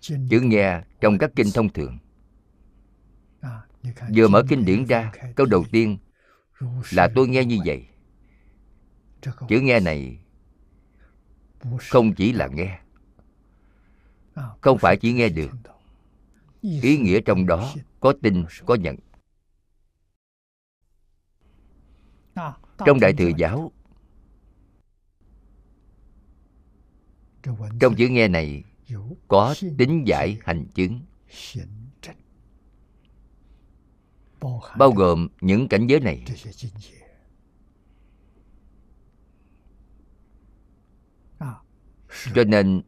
Chữ 0.00 0.40
nghe 0.40 0.82
trong 1.00 1.18
các 1.18 1.30
kinh 1.36 1.46
thông 1.54 1.68
thường. 1.68 1.98
Vừa 4.16 4.28
mở 4.28 4.42
kinh 4.48 4.64
điển 4.64 4.84
ra, 4.84 5.12
câu 5.36 5.46
đầu 5.46 5.64
tiên 5.70 5.98
là 6.90 7.08
tôi 7.14 7.28
nghe 7.28 7.44
như 7.44 7.58
vậy. 7.66 7.86
Chữ 9.48 9.60
nghe 9.60 9.80
này 9.80 10.18
không 11.80 12.14
chỉ 12.14 12.32
là 12.32 12.46
nghe, 12.46 12.78
không 14.60 14.78
phải 14.78 14.96
chỉ 14.96 15.12
nghe 15.12 15.28
được. 15.28 15.50
Ý 16.62 16.98
nghĩa 16.98 17.20
trong 17.20 17.46
đó 17.46 17.72
có 18.00 18.14
tin, 18.22 18.44
có 18.66 18.74
nhận. 18.74 18.96
Trong 22.86 23.00
đại 23.00 23.12
thừa 23.12 23.30
giáo. 23.36 23.72
Trong 27.80 27.94
chữ 27.96 28.08
nghe 28.08 28.28
này 28.28 28.64
có 29.28 29.54
tính 29.78 30.04
giải 30.06 30.38
hành 30.44 30.66
chứng 30.74 31.00
bao 34.78 34.92
gồm 34.92 35.28
những 35.40 35.68
cảnh 35.68 35.86
giới 35.86 36.00
này. 36.00 36.24
Cho 42.34 42.44
nên 42.44 42.82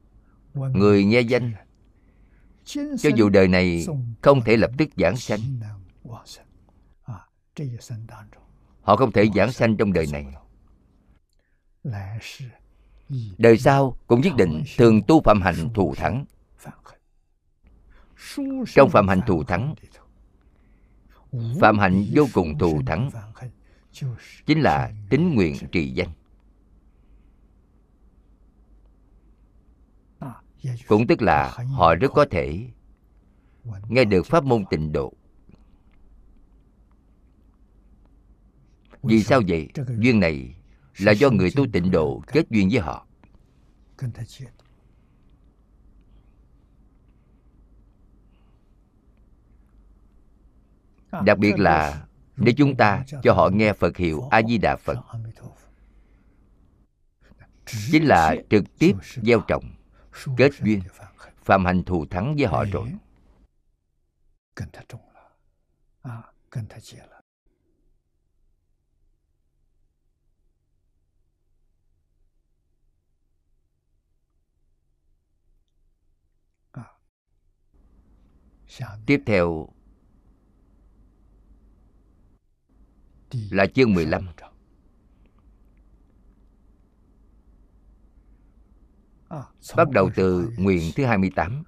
người 0.55 1.05
nghe 1.05 1.21
danh 1.21 1.53
cho 2.99 3.11
dù 3.17 3.29
đời 3.29 3.49
này 3.49 3.87
không 4.23 4.41
thể 4.45 4.57
lập 4.57 4.71
tức 4.79 4.89
giảng 4.97 5.17
sanh 5.17 5.41
họ 8.87 8.97
không 8.97 9.13
thể 9.13 9.29
giảng 9.35 9.53
sanh 9.53 9.77
trong 9.77 9.93
đời 9.93 10.07
này. 10.13 10.27
Đời 13.39 13.59
sau 13.59 13.97
cũng 14.07 14.21
nhất 14.21 14.33
định 14.37 14.63
thường 14.77 15.03
tu 15.03 15.21
phạm 15.21 15.43
hành 15.43 15.75
thù 15.75 15.95
thắng. 15.95 16.25
Trong 18.67 18.91
phạm 18.91 19.09
hành 19.09 19.21
thù 19.27 19.45
thắng, 19.45 19.75
phạm 21.61 21.79
hạnh 21.79 22.05
vô 22.15 22.27
cùng 22.35 22.59
thù 22.59 22.83
thắng 22.87 23.11
chính 24.47 24.61
là 24.61 24.93
tính 25.11 25.35
nguyện 25.35 25.55
trì 25.73 25.91
danh. 25.91 26.11
Cũng 30.89 31.07
tức 31.07 31.23
là 31.23 31.59
họ 31.73 31.95
rất 31.95 32.13
có 32.13 32.27
thể 32.31 32.67
nghe 33.89 34.05
được 34.05 34.27
pháp 34.27 34.45
môn 34.45 34.65
tịnh 34.71 34.93
độ. 34.93 35.13
Vì 39.07 39.23
sao 39.23 39.43
vậy? 39.49 39.69
Duyên 39.99 40.21
này 40.21 40.55
là 40.99 41.13
do 41.13 41.31
người 41.31 41.51
tu 41.57 41.67
tịnh 41.73 41.91
độ 41.91 42.23
kết 42.27 42.51
duyên 42.51 42.69
với 42.73 42.81
họ. 42.81 43.07
Đặc 51.25 51.39
biệt 51.39 51.59
là 51.59 52.07
để 52.37 52.55
chúng 52.57 52.77
ta 52.77 53.05
cho 53.23 53.33
họ 53.33 53.49
nghe 53.53 53.73
phật 53.73 53.97
hiệu 53.97 54.29
a 54.31 54.43
di 54.43 54.59
đà 54.59 54.77
phật. 54.77 54.97
Chính 57.67 58.05
là 58.05 58.37
trực 58.51 58.65
tiếp 58.79 58.93
gieo 59.23 59.41
trồng, 59.41 59.65
kết 60.37 60.53
duyên, 60.63 60.81
phạm 61.45 61.65
hành 61.65 61.85
thù 61.85 62.07
thắng 62.07 62.37
với 62.37 62.47
họ 62.47 62.65
rồi. 62.73 62.93
Tiếp 79.07 79.23
theo 79.27 79.69
là 83.51 83.67
chương 83.67 83.95
15 83.95 84.27
Bắt 89.77 89.91
đầu 89.91 90.11
từ 90.15 90.51
nguyện 90.59 90.91
thứ 90.97 91.05
28 91.05 91.63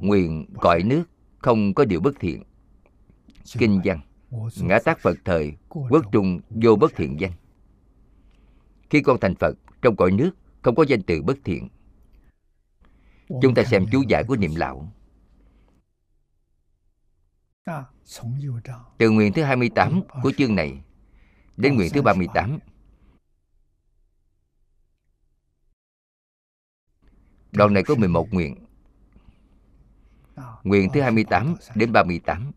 Nguyện 0.00 0.46
cõi 0.60 0.82
nước 0.82 1.04
không 1.38 1.74
có 1.74 1.84
điều 1.84 2.00
bất 2.00 2.14
thiện. 2.20 2.42
Kinh 3.58 3.80
văn. 3.84 4.00
Ngã 4.60 4.78
tác 4.84 4.98
Phật 4.98 5.18
thời 5.24 5.56
Quốc 5.68 6.04
trung 6.12 6.40
vô 6.50 6.76
bất 6.76 6.92
thiện 6.96 7.20
danh. 7.20 7.32
Khi 8.90 9.00
con 9.00 9.20
thành 9.20 9.34
Phật 9.34 9.56
Trong 9.82 9.96
cõi 9.96 10.10
nước 10.10 10.30
không 10.62 10.74
có 10.74 10.84
danh 10.88 11.02
từ 11.02 11.22
bất 11.22 11.38
thiện. 11.44 11.68
Chúng 13.42 13.54
ta 13.54 13.64
xem 13.64 13.86
chú 13.92 14.02
giải 14.08 14.24
của 14.24 14.36
niệm 14.36 14.54
lão 14.56 14.92
từ 18.98 19.10
nguyện 19.10 19.32
thứ 19.32 19.42
28 19.42 20.02
của 20.22 20.32
chương 20.38 20.54
này 20.54 20.82
đến 21.56 21.74
nguyện 21.74 21.90
thứ 21.94 22.02
38 22.02 22.58
Đoạn 27.52 27.74
này 27.74 27.82
có 27.82 27.94
11 27.94 28.32
nguyện. 28.32 28.66
Nguyện 30.64 30.90
thứ 30.94 31.00
28 31.00 31.54
đến 31.74 31.92
38 31.92 32.52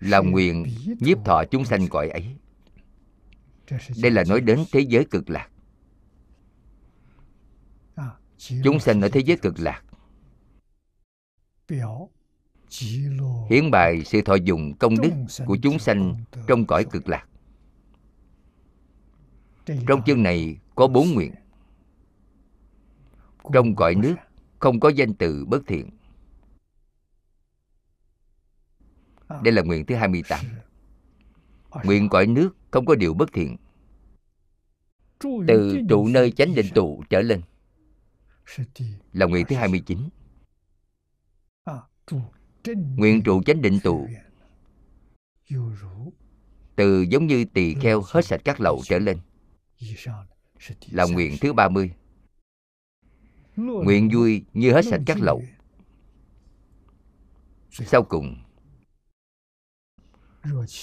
Là 0.00 0.18
nguyện 0.18 0.66
nhiếp 1.00 1.18
thọ 1.24 1.44
chúng 1.50 1.64
sanh 1.64 1.88
cõi 1.88 2.08
ấy. 2.08 2.36
Đây 4.02 4.10
là 4.10 4.24
nói 4.28 4.40
đến 4.40 4.64
thế 4.72 4.80
giới 4.80 5.04
cực 5.04 5.30
lạc. 5.30 5.48
Chúng 8.64 8.80
sanh 8.80 9.00
ở 9.00 9.08
thế 9.08 9.20
giới 9.20 9.36
cực 9.36 9.58
lạc 9.58 9.82
hiến 13.50 13.70
bài 13.70 14.02
sự 14.04 14.22
thọ 14.22 14.34
dụng 14.34 14.74
công 14.78 14.94
đức 15.02 15.12
của 15.46 15.56
chúng 15.62 15.78
sanh 15.78 16.24
trong 16.46 16.66
cõi 16.66 16.84
cực 16.84 17.08
lạc. 17.08 17.26
Trong 19.66 20.02
chương 20.06 20.22
này 20.22 20.58
có 20.74 20.86
bốn 20.86 21.10
nguyện. 21.14 21.34
Trong 23.52 23.74
cõi 23.74 23.94
nước 23.94 24.14
không 24.58 24.80
có 24.80 24.88
danh 24.88 25.14
từ 25.14 25.44
bất 25.44 25.62
thiện. 25.66 25.90
Đây 29.42 29.52
là 29.52 29.62
nguyện 29.62 29.86
thứ 29.86 29.94
28 29.94 30.40
Nguyện 31.84 32.08
cõi 32.08 32.26
nước 32.26 32.56
không 32.70 32.86
có 32.86 32.94
điều 32.94 33.14
bất 33.14 33.32
thiện. 33.32 33.56
Từ 35.48 35.78
trụ 35.88 36.08
nơi 36.08 36.30
chánh 36.30 36.54
định 36.54 36.66
tụ 36.74 37.02
trở 37.10 37.20
lên. 37.20 37.40
Là 39.12 39.26
nguyện 39.26 39.46
thứ 39.48 39.56
29 39.56 39.98
Nguyện 42.96 43.22
trụ 43.22 43.42
chánh 43.42 43.62
định 43.62 43.78
tụ 43.82 44.08
Từ 46.76 47.02
giống 47.02 47.26
như 47.26 47.44
tỳ 47.44 47.74
kheo 47.74 48.02
hết 48.06 48.24
sạch 48.24 48.40
các 48.44 48.60
lậu 48.60 48.82
trở 48.84 48.98
lên. 48.98 49.18
Là 50.90 51.04
nguyện 51.04 51.36
thứ 51.40 51.52
30 51.52 51.92
Nguyện 53.56 54.10
vui 54.12 54.44
như 54.52 54.72
hết 54.72 54.84
sạch 54.84 55.00
các 55.06 55.18
lậu. 55.20 55.42
Sau 57.70 58.02
cùng 58.02 58.36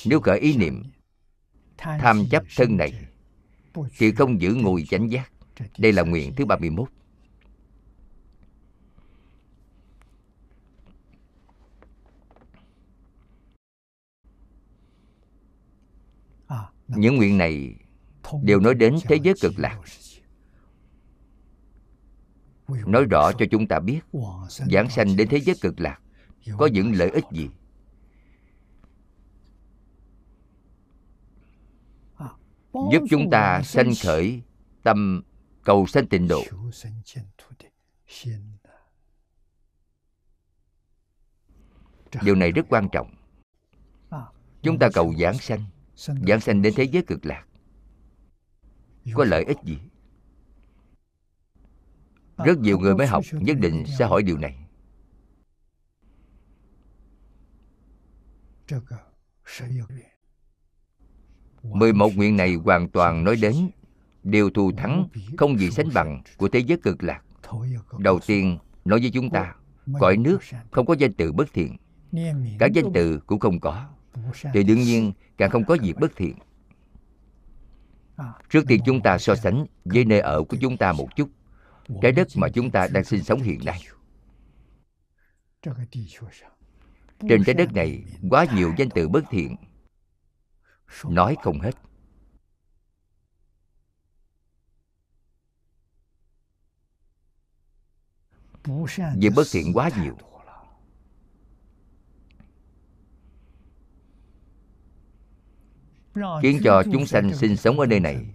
Nếu 0.06 0.22
khởi 0.22 0.40
ý 0.40 0.58
niệm 0.58 0.84
Tham 1.78 2.24
chấp 2.32 2.44
thân 2.56 2.78
này 2.78 2.94
Thì 3.98 4.12
không 4.12 4.42
giữ 4.42 4.54
ngồi 4.54 4.86
chánh 4.90 5.12
giác. 5.12 5.32
Đây 5.78 5.94
là 5.94 6.04
nguyện 6.04 6.34
thứ 6.36 6.46
31 6.46 6.90
những 16.90 17.16
nguyện 17.16 17.38
này 17.38 17.76
đều 18.44 18.60
nói 18.60 18.76
đến 18.76 18.96
thế 19.04 19.16
giới 19.24 19.34
cực 19.42 19.54
lạc. 19.58 19.80
Nói 22.68 23.06
rõ 23.06 23.32
cho 23.32 23.46
chúng 23.52 23.68
ta 23.68 23.80
biết, 23.80 24.00
giảng 24.50 24.90
sanh 24.90 25.16
đến 25.16 25.28
thế 25.32 25.40
giới 25.40 25.56
cực 25.62 25.80
lạc 25.80 26.02
có 26.58 26.66
những 26.66 26.92
lợi 26.96 27.10
ích 27.10 27.24
gì. 27.32 27.50
Giúp 32.74 33.04
chúng 33.10 33.30
ta 33.32 33.62
sanh 33.64 33.92
khởi 34.04 34.42
tâm 34.84 35.24
cầu 35.64 35.86
sanh 35.88 36.08
tịnh 36.08 36.28
độ. 36.28 36.44
Điều 42.24 42.36
này 42.36 42.52
rất 42.52 42.66
quan 42.70 42.90
trọng. 42.92 43.16
Chúng 44.62 44.80
ta 44.80 44.90
cầu 44.94 45.14
giảng 45.20 45.38
sanh 45.38 45.64
giảng 46.28 46.40
sanh 46.40 46.62
đến 46.62 46.74
thế 46.76 46.84
giới 46.84 47.04
cực 47.04 47.26
lạc. 47.26 47.46
Có 49.14 49.24
lợi 49.24 49.44
ích 49.44 49.58
gì? 49.64 49.78
Rất 52.46 52.60
nhiều 52.60 52.80
người 52.80 52.96
mới 52.96 53.08
học 53.08 53.24
nhất 53.32 53.58
định 53.60 53.84
sẽ 54.00 54.06
hỏi 54.06 54.24
điều 54.24 54.38
này. 54.38 54.56
Mười 61.64 61.94
một 61.94 62.16
nguyện 62.16 62.38
này 62.38 62.56
hoàn 62.56 62.90
toàn 62.90 63.24
nói 63.24 63.36
đến 63.42 63.56
điều 64.24 64.50
thù 64.50 64.72
thắng 64.78 65.08
không 65.38 65.58
gì 65.58 65.72
sánh 65.72 65.90
bằng 65.94 66.22
của 66.38 66.50
thế 66.50 66.60
giới 66.60 66.78
cực 66.78 67.04
lạc. 67.04 67.22
đầu 67.98 68.20
tiên 68.28 68.58
nói 68.86 69.00
với 69.00 69.12
chúng 69.14 69.30
ta 69.30 69.56
cõi 70.00 70.18
nước 70.18 70.40
không 70.72 70.86
có 70.86 70.96
danh 71.00 71.14
từ 71.14 71.32
bất 71.32 71.54
thiện. 71.54 71.78
Cả 72.60 72.68
danh 72.74 72.86
từ 72.94 73.20
cũng 73.20 73.40
không 73.40 73.60
có 73.60 73.90
thì 74.54 74.64
đương 74.64 74.80
nhiên, 74.80 75.14
càng 75.38 75.50
không 75.50 75.66
có 75.66 75.78
việc 75.82 75.94
bất 76.00 76.12
thiện. 76.16 76.36
Trước 78.50 78.64
tiên 78.68 78.82
chúng 78.86 79.02
ta 79.02 79.18
so 79.18 79.36
sánh 79.36 79.66
với 79.86 80.06
nơi 80.06 80.20
ở 80.20 80.44
của 80.44 80.58
chúng 80.62 80.78
ta 80.78 80.94
một 80.94 81.08
chút, 81.16 81.30
trái 82.02 82.12
đất 82.12 82.28
mà 82.36 82.50
chúng 82.50 82.72
ta 82.72 82.88
đang 82.88 83.04
sinh 83.04 83.24
sống 83.24 83.42
hiện 83.42 83.60
nay. 83.66 83.82
Trên 87.30 87.44
trái 87.46 87.54
đất 87.54 87.74
này, 87.74 88.04
quá 88.30 88.46
nhiều 88.56 88.74
danh 88.78 88.90
từ 88.90 89.08
bất 89.08 89.24
thiện. 89.30 89.56
Nói 91.04 91.36
không 91.44 91.60
hết. 91.60 91.76
Việc 99.18 99.30
bất 99.36 99.48
thiện 99.52 99.74
quá 99.74 99.90
nhiều. 100.02 100.18
Khiến 106.42 106.60
cho 106.64 106.84
chúng 106.92 107.06
sanh 107.06 107.34
sinh 107.34 107.58
sống 107.58 107.80
ở 107.80 107.86
nơi 107.86 108.00
này. 108.00 108.26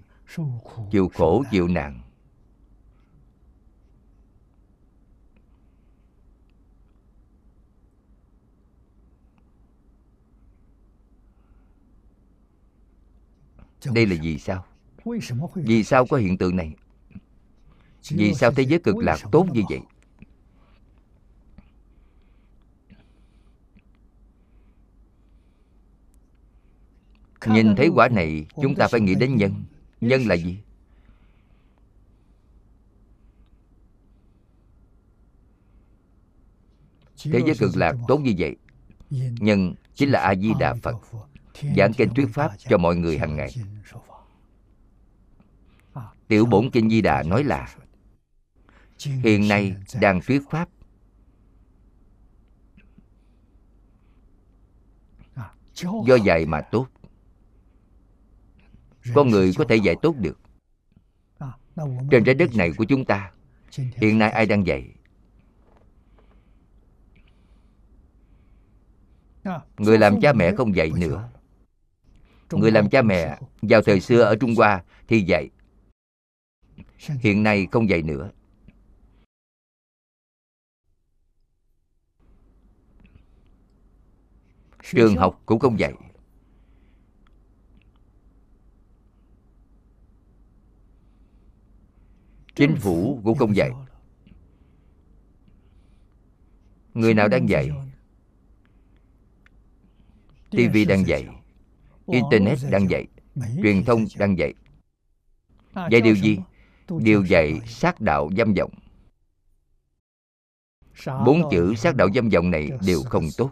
Chịu 0.91 1.11
khổ 1.15 1.45
chịu 1.51 1.69
nạn. 1.69 2.01
Đây 13.93 14.07
là 14.07 14.17
vì 14.23 14.39
sao? 14.39 14.65
vì 15.55 15.85
sao 15.85 16.07
có 16.07 16.17
hiện 16.17 16.39
tượng 16.39 16.57
này? 16.57 16.75
Vì 18.11 18.35
sao 18.35 18.53
thế 18.53 18.63
giới 18.63 18.79
cực 18.79 18.97
lạc 18.97 19.19
tốt 19.33 19.47
như 19.53 19.63
vậy 19.69 19.81
nhìn 27.47 27.77
thấy 27.77 27.89
quả 27.89 28.09
này 28.09 28.47
chúng 28.62 28.75
ta 28.75 28.89
phải 28.89 29.01
nghĩ 29.01 29.15
đến 29.15 29.37
nhân. 29.37 29.65
nhân 30.01 30.23
là 30.27 30.35
gì? 30.35 30.59
thế 37.33 37.41
giới 37.47 37.55
cực 37.59 37.77
lạc 37.77 37.97
tốt 38.09 38.19
như 38.19 38.35
vậy. 38.39 38.57
Nhân 39.41 39.75
chính 39.95 40.11
là 40.11 40.21
a 40.21 40.35
di 40.35 40.53
đà 40.61 40.75
phật 40.75 40.97
giảng 41.77 41.93
kinh 41.93 42.15
thuyết 42.15 42.29
pháp 42.33 42.51
cho 42.59 42.79
mọi 42.79 42.97
người 42.97 43.19
hàng 43.19 43.37
ngày. 43.37 43.51
Tiểu 46.29 46.47
bổn 46.47 46.71
kinh 46.71 46.91
di 46.91 47.01
đà 47.01 47.23
nói 47.23 47.45
là 47.45 47.77
hiện 49.05 49.49
nay 49.49 49.77
đang 50.01 50.21
thuyết 50.21 50.43
pháp. 50.51 50.69
Do 56.07 56.15
dạy 56.25 56.47
mà 56.47 56.61
tốt 56.61 56.87
con 59.14 59.28
người 59.28 59.52
có 59.59 59.64
thể 59.68 59.76
dạy 59.76 59.97
tốt 60.02 60.16
được. 60.18 60.39
Trên 62.10 62.24
trái 62.24 62.35
đất 62.35 62.55
này 62.55 62.72
của 62.76 62.85
chúng 62.85 63.05
ta 63.05 63.32
hiện 63.76 64.18
nay 64.18 64.31
ai 64.31 64.47
đang 64.47 64.66
dạy? 64.66 64.94
Người 69.78 69.98
làm 69.98 70.20
cha 70.20 70.32
mẹ 70.32 70.52
không 70.56 70.76
dạy 70.76 70.90
nữa. 70.97 71.28
người 72.52 72.70
làm 72.70 72.90
cha 72.90 73.02
mẹ 73.02 73.39
vào 73.62 73.82
thời 73.82 74.01
xưa 74.01 74.20
ở 74.20 74.36
trung 74.36 74.55
hoa 74.55 74.85
thì 75.09 75.20
dạy. 75.20 75.51
Hiện 77.20 77.43
nay 77.43 77.66
không 77.72 77.89
dạy 77.89 78.02
nữa. 78.02 78.31
Trường 84.82 85.16
học 85.16 85.43
cũng 85.47 85.59
không 85.59 85.78
dạy 85.78 85.93
chính 92.55 92.76
phủ 92.76 93.20
cũng 93.24 93.39
không 93.39 93.56
dạy. 93.56 93.70
Người 96.94 97.14
nào 97.14 97.28
đang 97.28 97.48
dạy? 97.48 97.70
Tv 100.51 100.76
đang 100.89 101.06
dạy. 101.06 101.26
Internet 102.06 102.59
đang 102.70 102.90
dạy. 102.90 103.06
Truyền 103.62 103.85
thông 103.85 104.05
đang 104.18 104.39
dạy. 104.39 104.55
Dạy 105.74 106.01
điều 106.01 106.14
gì? 106.14 106.39
Điều 106.98 107.24
dạy 107.24 107.60
sát 107.66 108.01
đạo 108.01 108.31
dâm 108.36 108.55
vọng. 108.55 108.70
Bốn 111.26 111.43
chữ 111.51 111.74
sát 111.74 111.97
đạo 111.97 112.09
dâm 112.14 112.28
vọng 112.28 112.51
này 112.51 112.70
đều 112.86 113.02
không 113.02 113.24
tốt. 113.36 113.51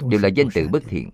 Đều 0.00 0.20
là 0.20 0.28
danh 0.28 0.48
từ 0.54 0.68
bất 0.68 0.82
thiện. 0.86 1.10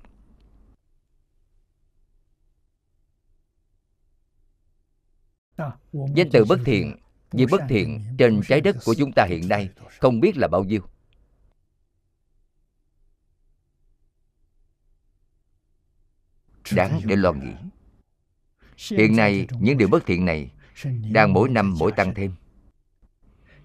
Danh 5.92 6.28
từ 6.32 6.44
bất 6.44 6.58
thiện 6.64 6.96
vì 7.32 7.46
bất 7.46 7.60
thiện 7.68 8.04
trên 8.18 8.40
trái 8.48 8.60
đất 8.60 8.76
của 8.84 8.94
chúng 8.94 9.12
ta 9.12 9.24
hiện 9.28 9.48
nay 9.48 9.70
không 10.00 10.20
biết 10.20 10.36
là 10.36 10.48
bao 10.48 10.64
nhiêu. 10.64 10.80
Đáng 16.72 17.00
để 17.04 17.16
lo 17.16 17.32
nghĩ. 17.32 17.52
Hiện 18.90 19.16
nay 19.16 19.46
những 19.60 19.78
điều 19.78 19.88
bất 19.88 20.06
thiện 20.06 20.24
này 20.24 20.50
đang 21.12 21.32
mỗi 21.32 21.48
năm 21.48 21.74
mỗi 21.78 21.92
tăng 21.92 22.14
thêm. 22.14 22.32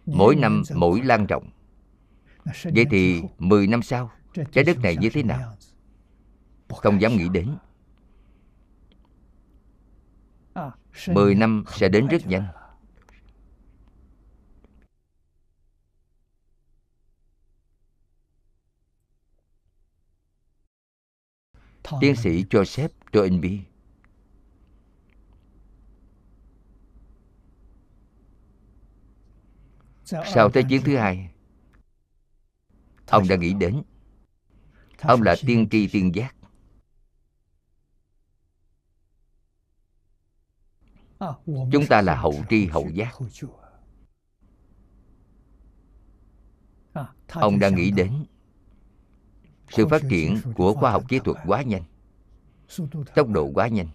Mỗi 0.06 0.36
năm 0.36 0.64
mỗi 0.76 1.02
lan 1.02 1.26
rộng. 1.26 1.50
Vậy 2.64 2.86
thì 2.92 3.22
10 3.38 3.68
năm 3.68 3.82
sau 3.82 4.12
trái 4.52 4.64
đất 4.64 4.80
này 4.80 4.98
như 4.98 5.10
thế 5.10 5.24
nào? 5.24 5.54
Không 6.70 7.02
dám 7.02 7.18
nghĩ 7.18 7.30
đến 7.30 7.56
10 11.08 11.36
năm 11.36 11.64
sẽ 11.78 11.90
đến 11.90 12.08
rất 12.08 12.28
nhanh 12.28 12.48
tiến 22.00 22.16
sĩ 22.16 22.44
joseph 22.50 22.90
toynbee. 23.12 23.60
Sau 30.06 30.50
thế 30.50 30.64
chiến 30.70 30.82
thứ 30.86 30.98
hai 30.98 31.30
ông 33.08 33.28
đã 33.28 33.36
nghĩ 33.36 33.54
đến 33.54 33.84
ông 35.02 35.22
là 35.22 35.36
tiên 35.46 35.68
tri 35.72 35.88
tiên 35.88 36.16
giác 36.16 36.36
chúng 41.46 41.86
ta 41.90 42.02
là 42.02 42.16
hậu 42.16 42.34
tri, 42.50 42.66
hậu 42.66 42.90
giác. 42.90 43.16
Ông 47.28 47.60
đã 47.60 47.70
nghĩ 47.70 47.92
đến 47.92 48.26
sự 49.70 49.88
phát 49.88 50.02
triển 50.10 50.38
của 50.56 50.74
khoa 50.74 50.92
học 50.92 51.04
kỹ 51.08 51.20
thuật 51.24 51.38
quá 51.46 51.62
nhanh, 51.62 51.84
tốc 53.16 53.28
độ 53.30 53.52
quá 53.54 53.68
nhanh. 53.68 53.88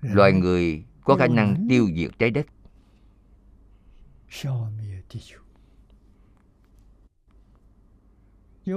Loài 0.00 0.32
người 0.32 0.84
có 1.04 1.16
khả 1.16 1.26
năng 1.26 1.66
tiêu 1.68 1.88
diệt 1.96 2.10
trái 2.18 2.30
đất. 2.30 2.46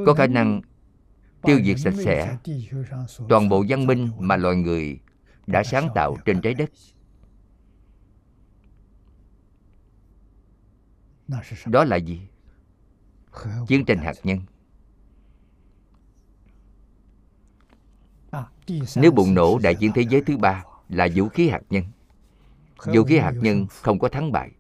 Có 0.05 0.13
khả 0.13 0.27
năng 0.27 0.61
tiêu 1.43 1.59
diệt 1.65 1.79
sạch 1.79 1.93
sẽ 2.05 2.37
toàn 3.29 3.49
bộ 3.49 3.65
văn 3.69 3.87
minh 3.87 4.09
mà 4.19 4.37
loài 4.37 4.55
người 4.55 4.99
đã 5.47 5.63
sáng 5.63 5.89
tạo 5.95 6.17
trên 6.25 6.41
trái 6.41 6.53
đất. 6.53 6.69
Đó 11.65 11.83
là 11.83 11.95
gì? 11.95 12.21
Chiến 13.67 13.85
tranh 13.85 13.97
hạt 13.97 14.15
nhân. 14.23 14.39
Nếu 18.95 19.11
bùng 19.11 19.33
nổ 19.33 19.59
đại 19.63 19.75
chiến 19.75 19.91
thế 19.95 20.01
giới 20.09 20.21
thứ 20.21 20.37
ba 20.37 20.63
là 20.89 21.07
vũ 21.15 21.29
khí 21.29 21.49
hạt 21.49 21.61
nhân. 21.69 21.83
Vũ 22.85 23.03
khí 23.03 23.17
hạt 23.17 23.33
nhân 23.41 23.67
không 23.69 23.99
có 23.99 24.09
thắng 24.09 24.31
bại. 24.31 24.51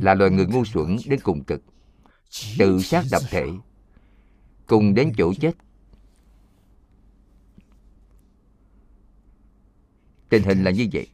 Là 0.00 0.14
loài 0.14 0.30
người 0.30 0.46
ngu 0.46 0.64
xuẩn 0.64 0.96
đến 1.06 1.20
cùng 1.22 1.44
cực, 1.44 1.62
tự 2.58 2.82
sát 2.82 3.04
tập 3.10 3.22
thể 3.30 3.46
cùng 4.66 4.94
đến 4.94 5.12
chỗ 5.16 5.34
chết. 5.34 5.52
Tình 10.28 10.42
hình 10.42 10.64
là 10.64 10.70
như 10.70 10.88
vậy. 10.92 11.08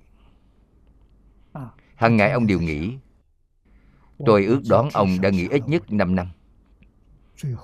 Hàng 1.95 2.17
ngày 2.17 2.31
ông 2.31 2.47
đều 2.47 2.61
nghĩ, 2.61 2.99
tôi 4.27 4.45
ước 4.45 4.61
đoán 4.69 4.89
ông 4.93 5.21
đã 5.21 5.31
nghĩ 5.31 5.49
ít 5.49 5.63
nhất 5.69 5.93
5 5.93 6.15
năm. 6.15 6.27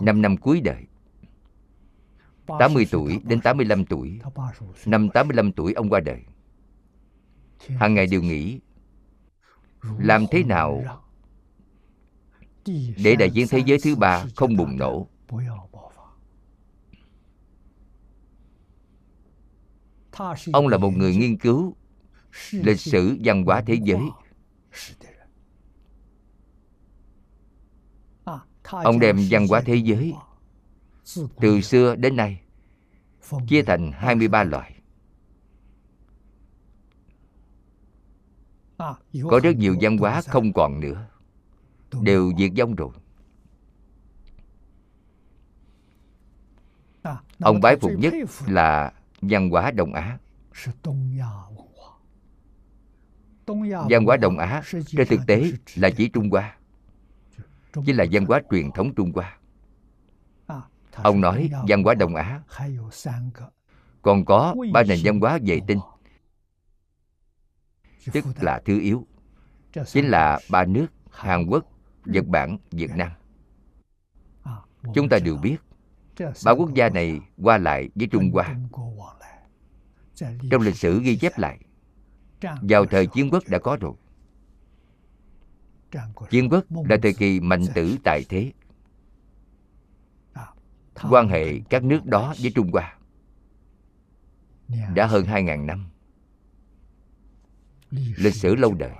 5 0.00 0.22
năm 0.22 0.36
cuối 0.36 0.60
đời. 0.60 0.86
80 2.58 2.86
tuổi 2.90 3.20
đến 3.24 3.40
85 3.40 3.84
tuổi. 3.84 4.20
Năm 4.86 5.08
85 5.08 5.52
tuổi 5.52 5.72
ông 5.72 5.90
qua 5.90 6.00
đời. 6.00 6.22
Hàng 7.68 7.94
ngày 7.94 8.06
đều 8.06 8.22
nghĩ, 8.22 8.60
làm 9.98 10.26
thế 10.30 10.42
nào 10.42 10.82
để 12.96 13.16
đại 13.16 13.30
diện 13.30 13.46
thế 13.50 13.58
giới 13.66 13.78
thứ 13.82 13.96
ba 13.96 14.24
không 14.36 14.56
bùng 14.56 14.76
nổ? 14.76 15.08
Ông 20.52 20.68
là 20.68 20.78
một 20.78 20.90
người 20.90 21.16
nghiên 21.16 21.36
cứu 21.38 21.76
lịch 22.52 22.80
sử 22.80 23.16
văn 23.24 23.44
hóa 23.44 23.62
thế 23.66 23.78
giới. 23.82 24.00
Ông 28.62 28.98
đem 29.00 29.16
văn 29.30 29.46
hóa 29.48 29.60
thế 29.60 29.74
giới 29.74 30.14
từ 31.40 31.60
xưa 31.60 31.96
đến 31.96 32.16
nay 32.16 32.40
chia 33.48 33.62
thành 33.62 33.92
23 33.92 34.44
loại. 34.44 34.72
Có 39.30 39.40
rất 39.42 39.56
nhiều 39.56 39.76
văn 39.80 39.98
hóa 39.98 40.22
không 40.26 40.52
còn 40.52 40.80
nữa, 40.80 41.06
đều 42.02 42.32
diệt 42.38 42.50
vong 42.58 42.74
rồi. 42.74 42.90
Ông 47.40 47.60
bái 47.60 47.76
phục 47.76 47.92
nhất 47.98 48.14
là 48.46 48.92
văn 49.20 49.50
hóa 49.50 49.70
đông 49.70 49.94
á. 49.94 50.18
Văn 53.90 54.04
hóa. 54.04 54.16
Đông 54.16 54.38
á 54.38 54.62
trên 54.86 55.06
thực 55.08 55.20
tế 55.26 55.52
là 55.74 55.90
chỉ 55.96 56.08
trung 56.08 56.30
hoa 56.30 56.56
chỉ 57.86 57.92
là 57.92 58.04
văn 58.12 58.24
hóa 58.26 58.40
truyền 58.50 58.72
thống 58.72 58.94
trung 58.94 59.12
hoa. 59.14 59.38
Ông 60.92 61.20
nói 61.20 61.50
văn 61.68 61.82
hóa 61.82 61.94
đông 61.94 62.14
á 62.14 62.40
còn 64.02 64.24
có 64.24 64.54
ba 64.72 64.82
nền 64.82 64.98
văn 65.04 65.20
hóa 65.20 65.38
vệ 65.46 65.60
tinh 65.66 65.78
tức 68.12 68.24
là 68.40 68.62
thứ 68.64 68.80
yếu 68.80 69.06
chính 69.86 70.08
là 70.08 70.38
ba 70.50 70.64
nước 70.64 70.86
hàn 71.10 71.46
quốc 71.46 71.64
nhật 72.04 72.26
bản 72.26 72.58
việt 72.70 72.90
nam. 72.96 73.10
Chúng 74.94 75.08
ta 75.08 75.18
đều 75.24 75.36
biết 75.36 75.56
ba 76.44 76.52
quốc 76.52 76.74
gia 76.74 76.88
này 76.88 77.20
qua 77.42 77.58
lại 77.58 77.88
với 77.94 78.06
trung 78.06 78.30
hoa 78.32 78.56
trong 80.50 80.62
lịch 80.62 80.76
sử 80.76 81.00
ghi 81.02 81.16
chép 81.16 81.38
lại, 81.38 81.58
vào 82.42 82.86
thời 82.86 83.06
chiến 83.06 83.30
quốc 83.32 83.42
đã 83.48 83.58
có 83.58 83.76
rồi. 83.80 83.94
Chiến 86.30 86.48
quốc 86.48 86.64
là 86.88 86.96
thời 87.02 87.12
kỳ 87.12 87.40
mạnh 87.40 87.64
tử 87.74 87.96
tại 88.04 88.24
thế. 88.28 88.52
Quan 91.10 91.28
hệ 91.28 91.58
các 91.70 91.84
nước 91.84 92.06
đó 92.06 92.34
với 92.42 92.52
trung 92.54 92.70
hoa 92.72 92.96
đã 94.94 95.06
hơn 95.06 95.24
2.000 95.24 95.66
năm. 95.66 95.86
Lịch 98.16 98.34
sử 98.34 98.54
lâu 98.54 98.74
đời. 98.74 98.92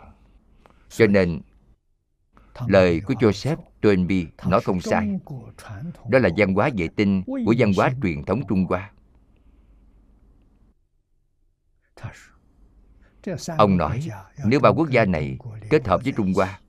Cho 0.89 1.07
nên, 1.07 1.41
lời 2.67 3.01
của 3.01 3.15
joseph 3.15 3.57
toynbee 3.81 4.25
nói 4.47 4.61
không 4.61 4.81
sai. 4.81 5.19
Đó 6.09 6.19
là 6.19 6.29
văn 6.37 6.55
hóa 6.55 6.71
vệ 6.77 6.89
tinh 6.89 7.23
của 7.27 7.55
văn 7.59 7.73
hóa 7.77 7.91
truyền 8.03 8.25
thống 8.25 8.43
trung 8.49 8.67
hoa 8.69 8.93
ông 13.59 13.77
nói 13.77 14.09
nếu 14.45 14.61
ba 14.61 14.69
quốc 14.69 14.91
gia 14.91 15.05
này 15.05 15.39
kết 15.71 15.87
hợp 15.87 16.01
với 16.05 16.13
trung 16.17 16.33
hoa 16.35 16.61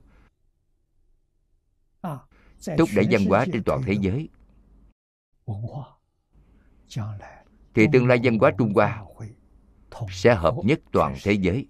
thúc 2.78 2.88
đẩy 2.96 3.06
văn 3.10 3.24
hóa 3.28 3.46
trên 3.52 3.62
toàn 3.62 3.82
thế 3.86 3.96
giới. 4.00 4.28
Thì 7.74 7.86
tương 7.92 8.06
lai 8.06 8.20
văn 8.22 8.38
hóa 8.38 8.50
trung 8.58 8.74
hoa 8.74 9.04
sẽ 10.10 10.34
hợp 10.34 10.54
nhất 10.64 10.80
toàn 10.92 11.14
thế 11.22 11.32
giới. 11.32 11.66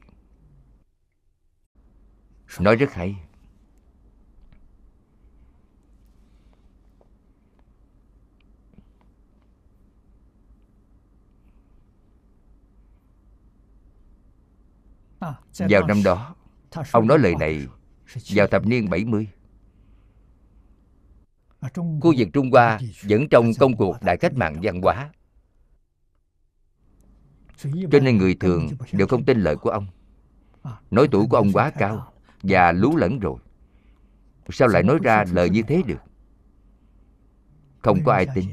Nói 2.60 2.76
rất 2.76 2.92
hay 2.92 3.27
Vào 15.58 15.86
năm 15.86 16.02
đó, 16.04 16.34
Ông 16.92 17.06
nói 17.06 17.18
lời 17.18 17.34
này 17.40 17.66
Vào 18.34 18.46
thập 18.46 18.66
niên 18.66 18.90
70 18.90 19.28
Khu 22.00 22.14
vực 22.18 22.28
Trung 22.32 22.50
Hoa 22.50 22.78
vẫn 23.08 23.28
trong 23.28 23.50
công 23.58 23.76
cuộc 23.76 23.96
đại 24.02 24.16
cách 24.16 24.32
mạng 24.34 24.56
văn 24.62 24.82
hóa. 24.82 25.10
Cho 27.90 28.00
nên 28.02 28.18
người 28.18 28.34
thường 28.34 28.68
đều 28.92 29.06
không 29.06 29.24
tin 29.24 29.40
lời 29.40 29.56
của 29.56 29.70
ông. 29.70 29.86
Nói 30.90 31.08
tuổi 31.10 31.26
của 31.30 31.36
ông 31.36 31.52
quá 31.52 31.70
cao 31.70 32.12
Và 32.42 32.72
lú 32.72 32.96
lẫn 32.96 33.18
rồi. 33.18 33.36
Sao 34.48 34.68
lại 34.68 34.82
nói 34.82 34.98
ra 35.02 35.24
lời 35.32 35.50
như 35.50 35.62
thế 35.62 35.82
được? 35.86 36.02
Không 37.78 38.04
có 38.04 38.12
ai 38.12 38.26
tin. 38.34 38.44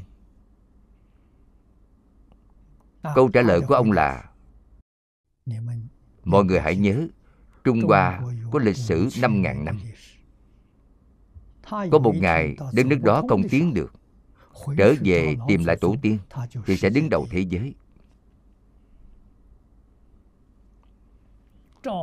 Câu 3.15 3.29
trả 3.29 3.41
lời 3.41 3.61
của 3.61 3.75
ông 3.75 3.91
là 3.91 4.29
Mọi 6.25 6.45
người 6.45 6.59
hãy 6.59 6.75
nhớ, 6.75 7.07
Trung 7.63 7.81
Hoa 7.81 8.21
có 8.51 8.59
lịch 8.59 8.77
sử 8.77 9.07
5.000 9.07 9.63
năm. 9.63 9.79
Có 11.91 11.99
một 11.99 12.13
ngày 12.15 12.57
đến 12.73 12.89
nước 12.89 13.01
đó 13.03 13.23
không 13.29 13.49
tiến 13.49 13.73
được. 13.73 13.93
Trở 14.77 14.93
về 15.03 15.35
tìm 15.47 15.65
lại 15.65 15.75
tổ 15.75 15.95
tiên, 16.01 16.17
Thì 16.65 16.77
sẽ 16.77 16.89
đứng 16.89 17.09
đầu 17.09 17.27
thế 17.29 17.39
giới. 17.39 17.75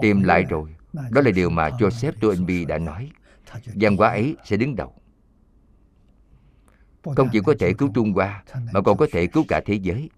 Tìm 0.02 0.22
lại 0.22 0.44
rồi, 0.48 0.74
Đó 0.92 1.20
là 1.20 1.30
điều 1.30 1.50
mà 1.50 1.68
Joseph 1.68 2.12
Toynbee 2.20 2.64
đã 2.64 2.78
nói. 2.78 3.10
Văn 3.74 3.96
hóa 3.96 4.08
ấy 4.08 4.36
sẽ 4.44 4.56
đứng 4.56 4.76
đầu. 4.76 4.94
Không 7.02 7.28
chỉ 7.32 7.40
có 7.46 7.54
thể 7.58 7.72
cứu 7.72 7.90
Trung 7.94 8.12
Hoa, 8.12 8.44
Mà 8.72 8.80
còn 8.82 8.96
có 8.96 9.06
thể 9.12 9.26
cứu 9.26 9.44
cả 9.48 9.60
thế 9.66 9.74
giới 9.74 10.10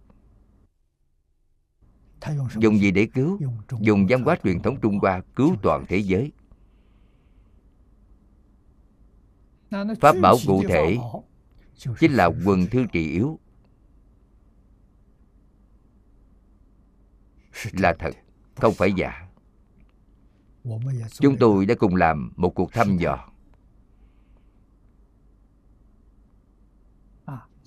dùng 2.58 2.78
gì 2.78 2.90
để 2.90 3.06
cứu? 3.06 3.38
dùng 3.80 4.06
văn 4.08 4.22
hóa 4.22 4.36
truyền 4.44 4.62
thống 4.62 4.80
trung 4.80 4.98
hoa 4.98 5.22
cứu 5.36 5.56
toàn 5.62 5.84
thế 5.88 5.98
giới. 5.98 6.32
Pháp 10.00 10.16
bảo 10.22 10.36
cụ 10.46 10.62
thể 10.68 10.98
chính 12.00 12.12
là 12.12 12.30
quần 12.46 12.66
thư 12.66 12.86
trị 12.92 13.10
yếu. 13.10 13.38
Là 17.72 17.96
thật. 17.98 18.14
không 18.56 18.74
phải 18.74 18.92
giả. 18.92 19.28
Chúng 21.20 21.36
tôi 21.40 21.66
đã 21.66 21.74
cùng 21.78 21.94
làm 21.94 22.32
một 22.36 22.54
cuộc 22.54 22.72
thăm 22.72 22.96
dò. 22.96 23.34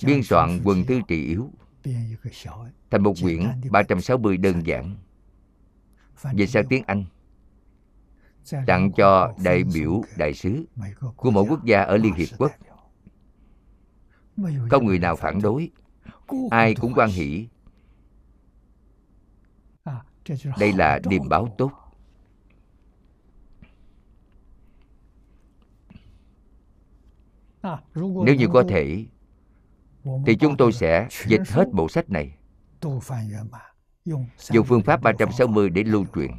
biên 0.05 0.23
soạn 0.23 0.61
quần 0.63 0.85
thư 0.85 1.01
trị 1.07 1.25
yếu 1.25 1.51
thành 2.91 3.03
một 3.03 3.13
quyển 3.21 3.43
360 3.71 4.37
đơn 4.37 4.65
giản. 4.65 4.95
Về 6.33 6.47
sang 6.47 6.67
tiếng 6.69 6.83
Anh 6.87 7.05
tặng 8.67 8.91
cho 8.91 9.33
đại 9.43 9.63
biểu 9.63 10.01
đại 10.17 10.33
sứ 10.33 10.65
của 11.15 11.31
mỗi 11.31 11.45
quốc 11.49 11.63
gia 11.63 11.81
ở 11.81 11.97
Liên 11.97 12.13
Hiệp 12.13 12.27
Quốc. 12.37 12.51
Không 14.69 14.85
người 14.85 14.99
nào 14.99 15.15
phản 15.15 15.41
đối, 15.41 15.71
ai 16.49 16.75
cũng 16.75 16.93
quan 16.95 17.09
hỷ. 17.09 17.47
Đây 20.59 20.73
là 20.73 20.99
điềm 21.09 21.29
báo 21.29 21.55
tốt. 21.57 21.71
Nếu 27.95 28.35
như 28.35 28.47
có 28.53 28.63
thể 28.69 29.05
thì 30.25 30.35
chúng 30.35 30.57
tôi 30.57 30.71
sẽ 30.71 31.07
dịch 31.27 31.41
hết 31.47 31.65
bộ 31.71 31.89
sách 31.89 32.09
này. 32.09 32.37
Dùng 34.51 34.65
phương 34.65 34.81
pháp 34.81 35.01
360 35.01 35.69
để 35.69 35.83
lưu 35.83 36.05
truyền. 36.15 36.31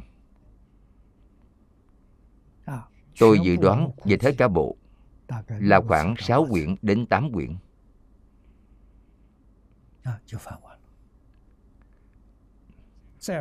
Tôi 3.19 3.39
dự 3.43 3.55
đoán 3.55 3.91
dịch 4.05 4.23
hết 4.23 4.35
cả 4.37 4.47
bộ 4.47 4.75
là 5.47 5.81
khoảng 5.81 6.15
6 6.19 6.45
quyển 6.49 6.75
đến 6.81 7.05
8 7.05 7.31
quyển. 7.31 7.55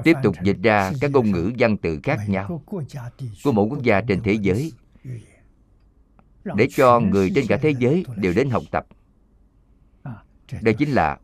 Tiếp 0.05 0.17
tục 0.23 0.35
dịch 0.43 0.57
ra 0.63 0.93
các 1.01 1.11
ngôn 1.11 1.31
ngữ 1.31 1.53
văn 1.59 1.77
tự 1.77 2.01
khác 2.03 2.19
nhau 2.29 2.63
của 3.45 3.53
mỗi 3.53 3.67
quốc 3.71 3.83
gia 3.83 4.01
trên 4.01 4.23
thế 4.23 4.33
giới. 4.33 4.73
để 6.45 6.69
cho 6.71 7.01
người 7.01 7.31
trên 7.35 7.47
cả 7.49 7.59
thế 7.63 7.75
giới 7.79 8.05
đều 8.17 8.33
đến 8.37 8.51
học 8.51 8.63
tập 8.71 8.87
đây 10.63 10.75
chính 10.75 10.95
là 10.95 11.19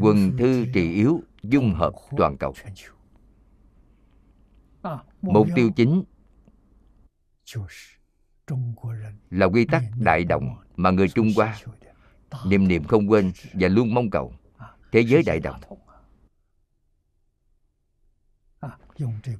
quần 0.00 0.36
thư 0.38 0.66
trị 0.74 0.92
yếu 0.92 1.20
dung 1.42 1.74
hợp 1.74 1.92
toàn 2.16 2.36
cầu. 2.36 2.54
Mục 5.22 5.48
tiêu 5.54 5.70
chính 5.76 6.04
là 9.30 9.46
quy 9.46 9.64
tắc 9.64 9.82
đại 9.96 10.24
động 10.24 10.56
mà 10.76 10.90
người 10.90 11.08
trung 11.08 11.28
hoa 11.36 11.58
niệm 12.46 12.68
niệm 12.68 12.84
không 12.84 13.10
quên 13.10 13.32
và 13.52 13.68
luôn 13.68 13.94
mong 13.94 14.10
cầu 14.10 14.34
thế 14.92 15.00
giới 15.00 15.22
đại 15.26 15.40
động 15.40 15.60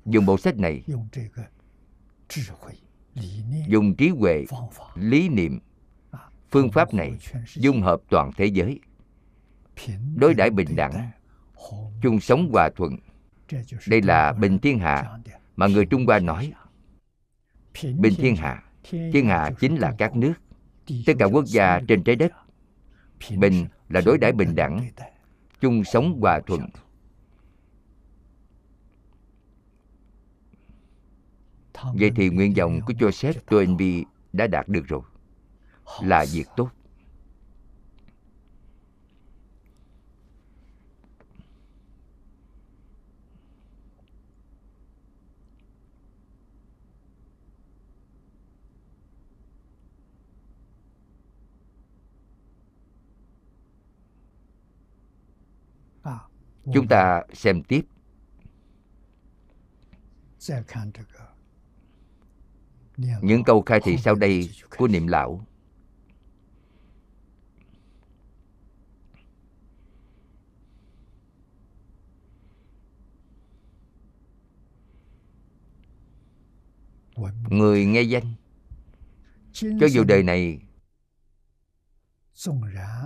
dùng 0.05 0.27
bộ 0.27 0.39
sách 0.39 0.59
này 0.59 0.83
dùng 3.69 3.97
trí 3.97 4.09
huệ 4.09 4.45
lý 4.95 5.29
niệm 5.29 5.59
phương 6.53 6.71
pháp 6.71 6.95
này 6.95 7.19
dung 7.55 7.83
hợp 7.83 8.01
toàn 8.09 8.31
thế 8.37 8.47
giới, 8.47 8.81
đối 10.17 10.35
đãi 10.35 10.51
bình 10.51 10.77
đẳng, 10.77 11.11
chung 12.03 12.21
sống 12.21 12.51
hòa 12.53 12.71
thuận. 12.77 12.97
Đây 13.89 14.03
là 14.03 14.33
bình 14.33 14.59
thiên 14.59 14.79
hạ 14.79 15.19
mà 15.57 15.67
người 15.67 15.87
trung 15.87 16.07
hoa 16.07 16.19
nói. 16.19 16.53
Bình 17.83 18.15
thiên 18.17 18.37
hạ 18.37 18.63
thiên 18.89 19.27
hạ 19.27 19.51
chính 19.61 19.77
là 19.77 19.95
các 19.99 20.17
nước, 20.17 20.35
tất 21.07 21.13
cả 21.19 21.25
quốc 21.25 21.45
gia 21.47 21.81
trên 21.89 22.05
trái 22.05 22.17
đất. 22.17 22.33
Bình 23.37 23.67
là 23.89 24.01
đối 24.07 24.19
đãi 24.19 24.33
bình 24.33 24.55
đẳng, 24.55 24.89
chung 25.61 25.85
sống 25.85 26.21
hòa 26.21 26.41
thuận. 26.47 26.61
Vậy 31.95 32.13
thì 32.17 32.29
nguyện 32.29 32.55
vọng 32.55 32.81
của 32.87 32.93
joseph 32.93 33.35
toynbee 33.51 34.03
đã 34.33 34.47
đạt 34.47 34.69
được 34.69 34.89
rồi 34.89 35.03
là 36.01 36.27
việc 36.33 36.47
tốt. 36.57 36.71
Chúng 56.75 56.89
ta 56.89 57.23
xem 57.33 57.63
tiếp. 57.63 57.83
Những 63.23 63.45
câu 63.45 63.63
khai 63.63 63.81
thị 63.81 63.97
sau 63.99 64.15
đây 64.15 64.51
của 64.77 64.89
niệm 64.89 65.07
lão 65.07 65.47
người 77.51 77.85
nghe 77.85 78.03
danh. 78.03 78.35
Cho 79.53 79.87
dù 79.91 80.05
đời 80.05 80.23
này 80.23 80.61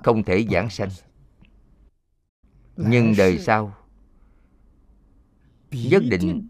không 0.05 0.23
thể 0.23 0.47
giảng 0.51 0.71
sanh, 0.71 0.89
nhưng 2.77 3.15
đời 3.19 3.39
sau 3.39 3.75
nhất 5.71 6.03
định 6.11 6.49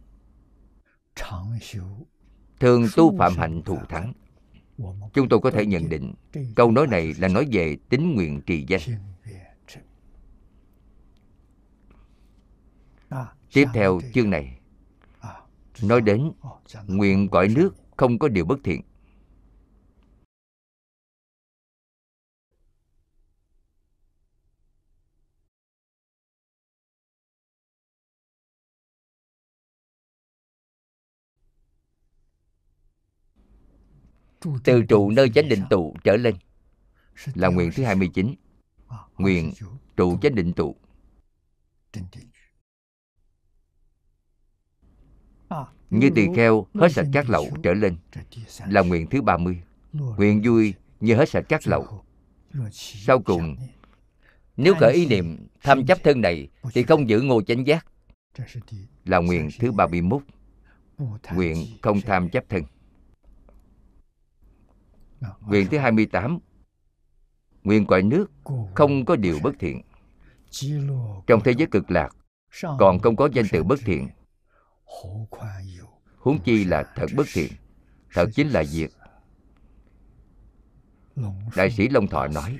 thường 2.60 2.86
tu 2.96 3.18
phạm 3.18 3.36
hạnh 3.36 3.62
thù 3.64 3.78
thắng. 3.88 4.12
Chúng 5.12 5.28
tôi 5.28 5.40
có 5.40 5.50
thể 5.50 5.66
nhận 5.66 5.88
định 5.88 6.14
câu 6.56 6.70
nói 6.70 6.86
này 6.86 7.14
là 7.18 7.28
nói 7.28 7.48
về 7.52 7.76
tính 7.88 8.14
nguyện 8.14 8.40
trì 8.46 8.66
danh. 8.68 8.80
Tiếp 13.52 13.66
theo 13.74 14.00
chương 14.14 14.30
này 14.30 14.55
nói 15.82 16.00
đến, 16.00 16.32
nguyện 16.86 17.28
cõi 17.28 17.48
nước 17.48 17.74
không 17.96 18.18
có 18.18 18.28
điều 18.28 18.44
bất 18.44 18.58
thiện. 18.64 18.80
Từ 34.64 34.82
trụ 34.88 35.10
nơi 35.10 35.30
chánh 35.34 35.48
định 35.48 35.64
tụ 35.70 35.94
trở 36.04 36.16
lên 36.16 36.34
là 37.34 37.48
nguyện 37.48 37.70
thứ 37.76 37.84
29 37.84 38.34
nguyện 39.18 39.52
trụ 39.96 40.18
chánh 40.22 40.34
định 40.34 40.52
tụ. 40.52 40.76
Như 45.90 46.10
tỳ 46.14 46.26
kheo 46.36 46.66
hết 46.74 46.92
sạch 46.92 47.06
các 47.12 47.30
lậu 47.30 47.46
trở 47.62 47.74
lên. 47.74 47.96
là 48.68 48.82
nguyện 48.82 49.06
thứ 49.06 49.22
30 49.22 49.62
nguyện 49.92 50.42
vui 50.44 50.74
như 51.00 51.14
hết 51.14 51.28
sạch 51.28 51.44
các 51.48 51.66
lậu. 51.66 52.02
sau 52.72 53.18
cùng 53.22 53.56
nếu 54.56 54.74
khởi 54.80 54.94
ý 54.94 55.06
niệm 55.06 55.46
tham 55.62 55.86
chấp 55.86 55.98
thân 56.04 56.20
này 56.20 56.48
thì 56.72 56.82
không 56.82 57.08
giữ 57.08 57.20
ngô 57.20 57.42
chánh 57.42 57.66
giác. 57.66 57.86
Là 59.04 59.18
nguyện 59.18 59.48
thứ 59.58 59.72
31 59.72 60.22
nguyện 61.34 61.66
không 61.82 62.00
tham 62.00 62.28
chấp 62.28 62.44
thân. 62.48 62.62
Nguyện 65.40 65.66
thứ 65.70 65.78
28 65.78 66.38
Nguyện 67.64 67.86
cõi 67.86 68.02
nước 68.02 68.30
không 68.74 69.04
có 69.04 69.16
điều 69.16 69.38
bất 69.42 69.54
thiện. 69.58 69.82
Trong 71.26 71.40
thế 71.44 71.52
giới 71.58 71.66
cực 71.66 71.90
lạc 71.90 72.16
Còn 72.78 72.98
không 72.98 73.16
có 73.16 73.28
danh 73.32 73.46
từ 73.52 73.62
bất 73.62 73.80
thiện 73.84 74.08
Huống 76.18 76.38
chi 76.44 76.64
là 76.64 76.92
thật 76.96 77.06
bất 77.16 77.26
thiện. 77.32 77.52
Thật 78.16 78.28
chính 78.34 78.48
là 78.48 78.64
diệt 78.64 78.90
Đại 81.56 81.70
sĩ 81.70 81.88
Long 81.88 82.06
Thọ 82.06 82.26
nói 82.26 82.58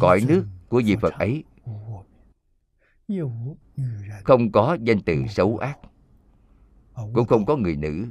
Cõi 0.00 0.20
nước 0.28 0.46
của 0.68 0.82
vị 0.84 0.96
Phật 1.00 1.14
ấy 1.14 1.44
Không 4.24 4.52
có 4.52 4.76
danh 4.82 5.00
từ 5.06 5.14
xấu 5.28 5.58
ác 5.58 5.78
Cũng 6.94 7.26
không 7.26 7.46
có 7.46 7.56
người 7.56 7.76
nữ 7.76 8.06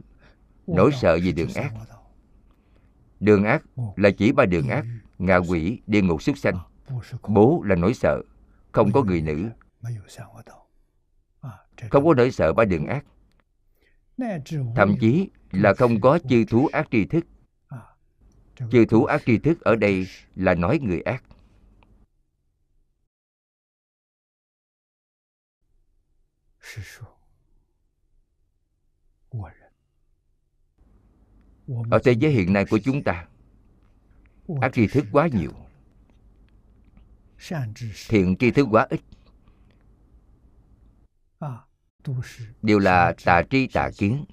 Nỗi 0.67 0.91
sợ 1.01 1.15
gì 1.15 1.31
đường 1.31 1.53
ác. 1.55 1.73
Đường 3.19 3.43
ác 3.43 3.63
là 3.95 4.09
chỉ 4.17 4.31
ba 4.31 4.45
đường 4.45 4.67
ác 4.67 4.85
Ngạ 5.17 5.37
quỷ, 5.37 5.81
địa 5.87 6.01
ngục 6.01 6.21
súc 6.21 6.37
sanh. 6.37 6.57
Bố 7.27 7.63
là 7.65 7.75
nỗi 7.75 7.93
sợ 7.93 8.21
Không 8.71 8.91
có 8.91 9.03
người 9.03 9.21
nữ 9.21 9.49
Không 11.89 12.05
có 12.05 12.13
nỗi 12.13 12.31
sợ 12.31 12.53
ba 12.53 12.65
đường 12.65 12.85
ác. 12.85 13.05
Thậm 14.75 14.95
chí 14.99 15.29
là 15.51 15.73
không 15.73 16.01
có 16.01 16.19
chư 16.29 16.45
thú 16.45 16.67
ác 16.67 16.87
tri 16.91 17.05
thức. 17.05 17.25
Chư 18.71 18.85
thú 18.85 19.05
ác 19.05 19.21
tri 19.25 19.37
thức 19.37 19.61
ở 19.61 19.75
đây 19.75 20.07
là 20.35 20.55
nói 20.55 20.79
người 20.79 21.01
ác. 21.01 21.23
Ở 31.91 31.99
thế 32.03 32.11
giới 32.11 32.31
hiện 32.31 32.53
nay 32.53 32.65
của 32.69 32.79
chúng 32.79 33.03
ta 33.03 33.27
ác 34.61 34.73
tri 34.73 34.87
thức 34.87 35.05
quá 35.11 35.27
nhiều. 35.27 35.51
thiện 38.09 38.35
tri 38.39 38.51
thức 38.51 38.67
quá 38.71 38.87
ít 38.89 38.99
đều 42.61 42.79
là 42.79 43.13
tà 43.25 43.43
tri 43.49 43.67
tà 43.67 43.89
kiến. 43.97 44.25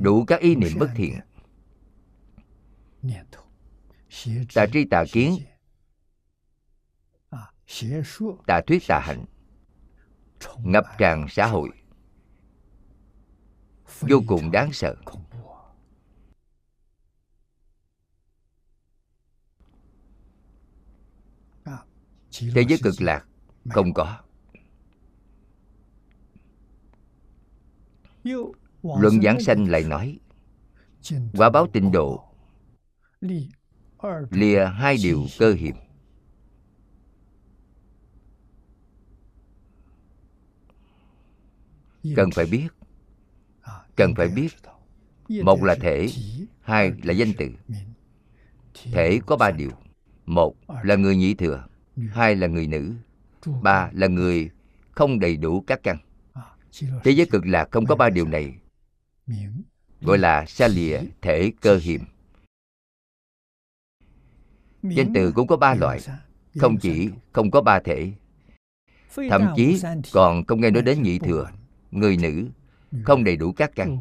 đủ 0.00 0.24
các 0.24 0.40
ý 0.40 0.54
niệm 0.54 0.72
bất 0.78 0.90
thiện. 0.94 1.20
tà 4.54 4.66
tri 4.72 4.84
tà 4.84 5.04
kiến. 5.12 5.38
tà 8.46 8.60
thuyết 8.66 8.82
tà 8.88 9.00
hạnh. 9.00 9.24
ngập 10.58 10.84
tràn 10.98 11.26
xã 11.30 11.46
hội. 11.46 11.68
vô 14.00 14.20
cùng 14.26 14.50
đáng 14.50 14.72
sợ 14.72 14.96
thế 22.40 22.64
giới 22.68 22.78
cực 22.82 22.94
lạc 23.00 23.26
không 23.70 23.94
có. 23.94 24.18
Luận 28.82 29.22
giảng 29.22 29.40
sanh 29.40 29.70
lại 29.70 29.84
nói 29.84 30.18
quả 31.32 31.50
báo 31.50 31.66
tịnh 31.66 31.92
độ 31.92 32.24
lìa 34.30 34.66
hai 34.66 34.96
điều 35.02 35.26
cơ 35.38 35.52
hiểm 35.52 35.74
cần 42.16 42.30
phải 42.30 42.46
biết. 42.46 42.68
Cần 43.96 44.14
phải 44.14 44.28
biết. 44.28 44.48
một 45.28 45.62
là 45.62 45.74
thể 45.74 46.08
hai 46.60 46.92
là 47.02 47.12
danh 47.12 47.32
từ. 47.38 47.48
Thể 48.92 49.20
có 49.26 49.36
ba 49.36 49.50
điều. 49.50 49.70
Một 50.26 50.56
là 50.82 50.96
người 50.96 51.16
nhị 51.16 51.34
thừa 51.34 51.64
hai 51.96 52.36
là 52.36 52.46
người 52.46 52.66
nữ, 52.66 52.92
ba 53.62 53.90
là 53.92 54.06
người 54.06 54.50
không 54.90 55.20
đầy 55.20 55.36
đủ 55.36 55.60
các 55.60 55.80
căn. 55.82 55.98
Thế 57.04 57.10
giới 57.10 57.26
cực 57.26 57.46
lạc 57.46 57.68
không 57.70 57.86
có 57.86 57.96
ba 57.96 58.10
điều 58.10 58.28
này, 58.28 58.54
gọi 60.00 60.18
là 60.18 60.46
xa 60.46 60.68
lìa 60.68 61.00
thể 61.20 61.52
cơ 61.60 61.76
hiểm 61.76 62.00
danh 64.82 65.12
từ 65.14 65.32
cũng 65.32 65.46
có 65.46 65.56
ba 65.56 65.74
loại, 65.74 66.00
không 66.58 66.78
chỉ 66.78 67.10
không 67.32 67.50
có 67.50 67.62
ba 67.62 67.80
thể. 67.80 68.12
Thậm 69.30 69.52
chí 69.56 69.80
còn 70.12 70.44
không 70.44 70.60
nghe 70.60 70.70
nói 70.70 70.82
đến 70.82 71.02
nhị 71.02 71.18
thừa, 71.18 71.50
người 71.90 72.16
nữ 72.16 72.48
không 73.04 73.24
đầy 73.24 73.36
đủ 73.36 73.52
các 73.52 73.70
căn. 73.74 74.00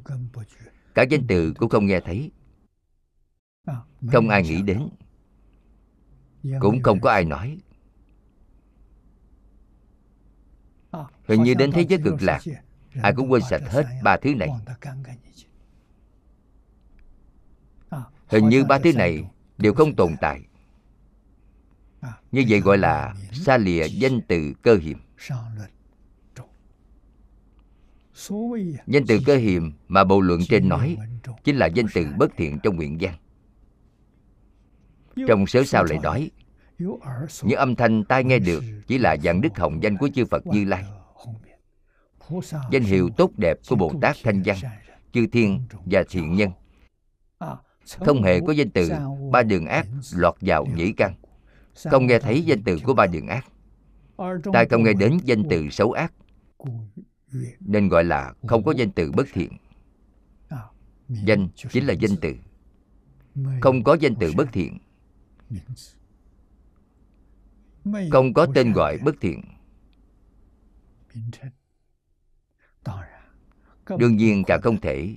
Cả 0.93 1.03
danh 1.03 1.27
từ 1.27 1.53
cũng 1.53 1.69
không 1.69 1.85
nghe 1.85 1.99
thấy. 1.99 2.31
Không 4.11 4.29
ai 4.29 4.43
nghĩ 4.43 4.61
đến. 4.61 4.89
Cũng 6.59 6.83
không 6.83 7.01
có 7.01 7.11
ai 7.11 7.25
nói. 7.25 7.57
Hình 11.27 11.43
như 11.43 11.53
đến 11.53 11.71
thế 11.71 11.85
giới 11.89 11.99
cực 12.03 12.21
lạc, 12.21 12.41
ai 13.01 13.13
cũng 13.13 13.31
quên 13.31 13.41
sạch 13.49 13.61
hết 13.69 13.85
ba 14.03 14.17
thứ 14.17 14.35
này. 14.35 14.49
Hình 18.27 18.49
như 18.49 18.65
ba 18.65 18.79
thứ 18.79 18.93
này 18.93 19.23
đều 19.57 19.73
không 19.73 19.95
tồn 19.95 20.15
tại. 20.21 20.41
Như 22.31 22.43
vậy 22.49 22.59
gọi 22.59 22.77
là 22.77 23.15
xa 23.31 23.57
lìa 23.57 23.87
danh 23.87 24.21
từ 24.27 24.53
cơ 24.61 24.75
hiểm 24.75 24.97
Danh 28.87 29.05
từ 29.07 29.19
cơ 29.25 29.35
hiểm 29.35 29.71
mà 29.87 30.03
bộ 30.03 30.21
luận 30.21 30.41
trên 30.49 30.69
nói 30.69 30.97
Chính 31.43 31.55
là 31.55 31.65
danh 31.65 31.85
từ 31.93 32.05
bất 32.17 32.31
thiện 32.37 32.59
trong 32.63 32.75
nguyện 32.75 32.97
văn 33.01 33.13
Trong 35.27 35.47
sớ 35.47 35.63
sao 35.63 35.83
lại 35.83 35.99
nói 36.03 36.31
những 37.43 37.57
âm 37.57 37.76
thanh 37.76 38.03
tai 38.03 38.23
nghe 38.23 38.39
được 38.39 38.64
Chỉ 38.88 38.97
là 38.97 39.18
dạng 39.23 39.41
đức 39.41 39.57
hồng 39.57 39.84
danh 39.84 39.97
của 39.97 40.10
chư 40.14 40.26
Phật 40.26 40.47
Như 40.47 40.65
Lai. 40.65 40.84
Danh 42.72 42.84
hiệu 42.84 43.10
tốt 43.18 43.31
đẹp 43.38 43.57
của 43.69 43.76
Bồ 43.76 43.93
Tát 44.01 44.15
Thanh 44.23 44.41
Văn, 44.45 44.57
Chư 45.14 45.27
Thiên 45.31 45.60
và 45.85 46.03
Thiện 46.10 46.35
Nhân. 46.35 46.51
Không 47.99 48.23
hề 48.23 48.39
có 48.47 48.53
danh 48.53 48.69
từ 48.69 48.89
ba 49.31 49.43
đường 49.43 49.65
ác 49.65 49.88
lọt 50.15 50.35
vào 50.41 50.65
nhĩ 50.76 50.93
căn. 50.93 51.14
Không 51.91 52.07
nghe 52.07 52.19
thấy 52.19 52.41
danh 52.41 52.64
từ 52.64 52.77
của 52.84 52.93
ba 52.93 53.07
đường 53.07 53.27
ác. 53.27 53.45
Tai 54.53 54.65
không 54.69 54.84
nghe 54.84 54.93
đến 54.93 55.18
danh 55.23 55.43
từ 55.49 55.69
xấu 55.69 55.91
ác, 55.91 56.14
nên 57.60 57.89
gọi 57.89 58.03
là 58.03 58.34
không 58.47 58.64
có 58.64 58.72
danh 58.72 58.91
từ 58.91 59.11
bất 59.11 59.27
thiện. 59.34 59.57
Danh 61.10 61.49
chính 61.72 61.85
là 61.85 61.93
danh 61.93 62.18
từ. 62.22 62.35
Không 63.61 63.84
có 63.84 63.97
danh 63.99 64.15
từ 64.15 64.34
bất 64.38 64.47
thiện 64.53 64.77
không 68.11 68.34
có 68.34 68.47
tên 68.55 68.73
gọi 68.73 68.97
bất 68.97 69.15
thiện. 69.22 69.41
Đương 73.99 74.15
nhiên 74.18 74.43
càng 74.47 74.61
không 74.61 74.81
thể 74.81 75.15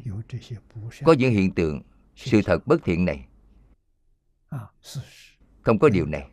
có 1.05 1.13
những 1.13 1.33
hiện 1.33 1.55
tượng 1.55 1.83
sự 2.17 2.41
thật 2.45 2.67
bất 2.67 2.85
thiện 2.85 3.05
này. 3.05 3.29
Không 5.63 5.79
có 5.79 5.89
điều 5.89 6.07
này. 6.07 6.31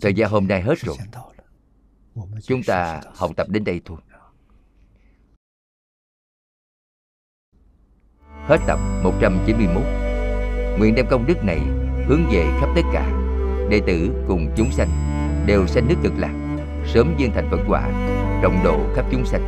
Thời 0.00 0.14
gian 0.14 0.30
hôm 0.30 0.48
nay 0.48 0.62
hết 0.62 0.78
rồi. 0.78 0.96
chúng 2.42 2.62
ta 2.66 3.00
học 3.14 3.30
tập 3.36 3.46
đến 3.50 3.64
đây 3.64 3.80
thôi 3.84 4.00
Hết 8.46 8.60
tập 8.66 8.78
191 9.02 9.82
Nguyện 10.78 10.94
đem 10.94 11.06
công 11.06 11.26
đức 11.26 11.44
này 11.44 11.60
hướng 12.06 12.20
về 12.32 12.46
khắp 12.60 12.68
tất 12.76 12.82
cả. 12.92 13.10
Đệ 13.70 13.80
tử 13.86 14.10
cùng 14.28 14.50
chúng 14.56 14.70
sanh 14.70 14.88
Đều 15.46 15.66
sanh 15.66 15.88
nước 15.88 15.94
cực 16.02 16.12
lạc, 16.16 16.32
Sớm 16.86 17.14
viên 17.18 17.32
thành 17.32 17.48
Phật 17.50 17.60
quả, 17.68 17.82
rộng 18.42 18.60
độ 18.64 18.78
khắp 18.94 19.04
chúng 19.12 19.24
sanh. 19.24 19.42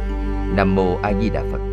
Nam 0.57 0.75
Mô 0.75 0.97
A 1.03 1.13
Di 1.21 1.31
Đà 1.31 1.43
Phật. 1.53 1.72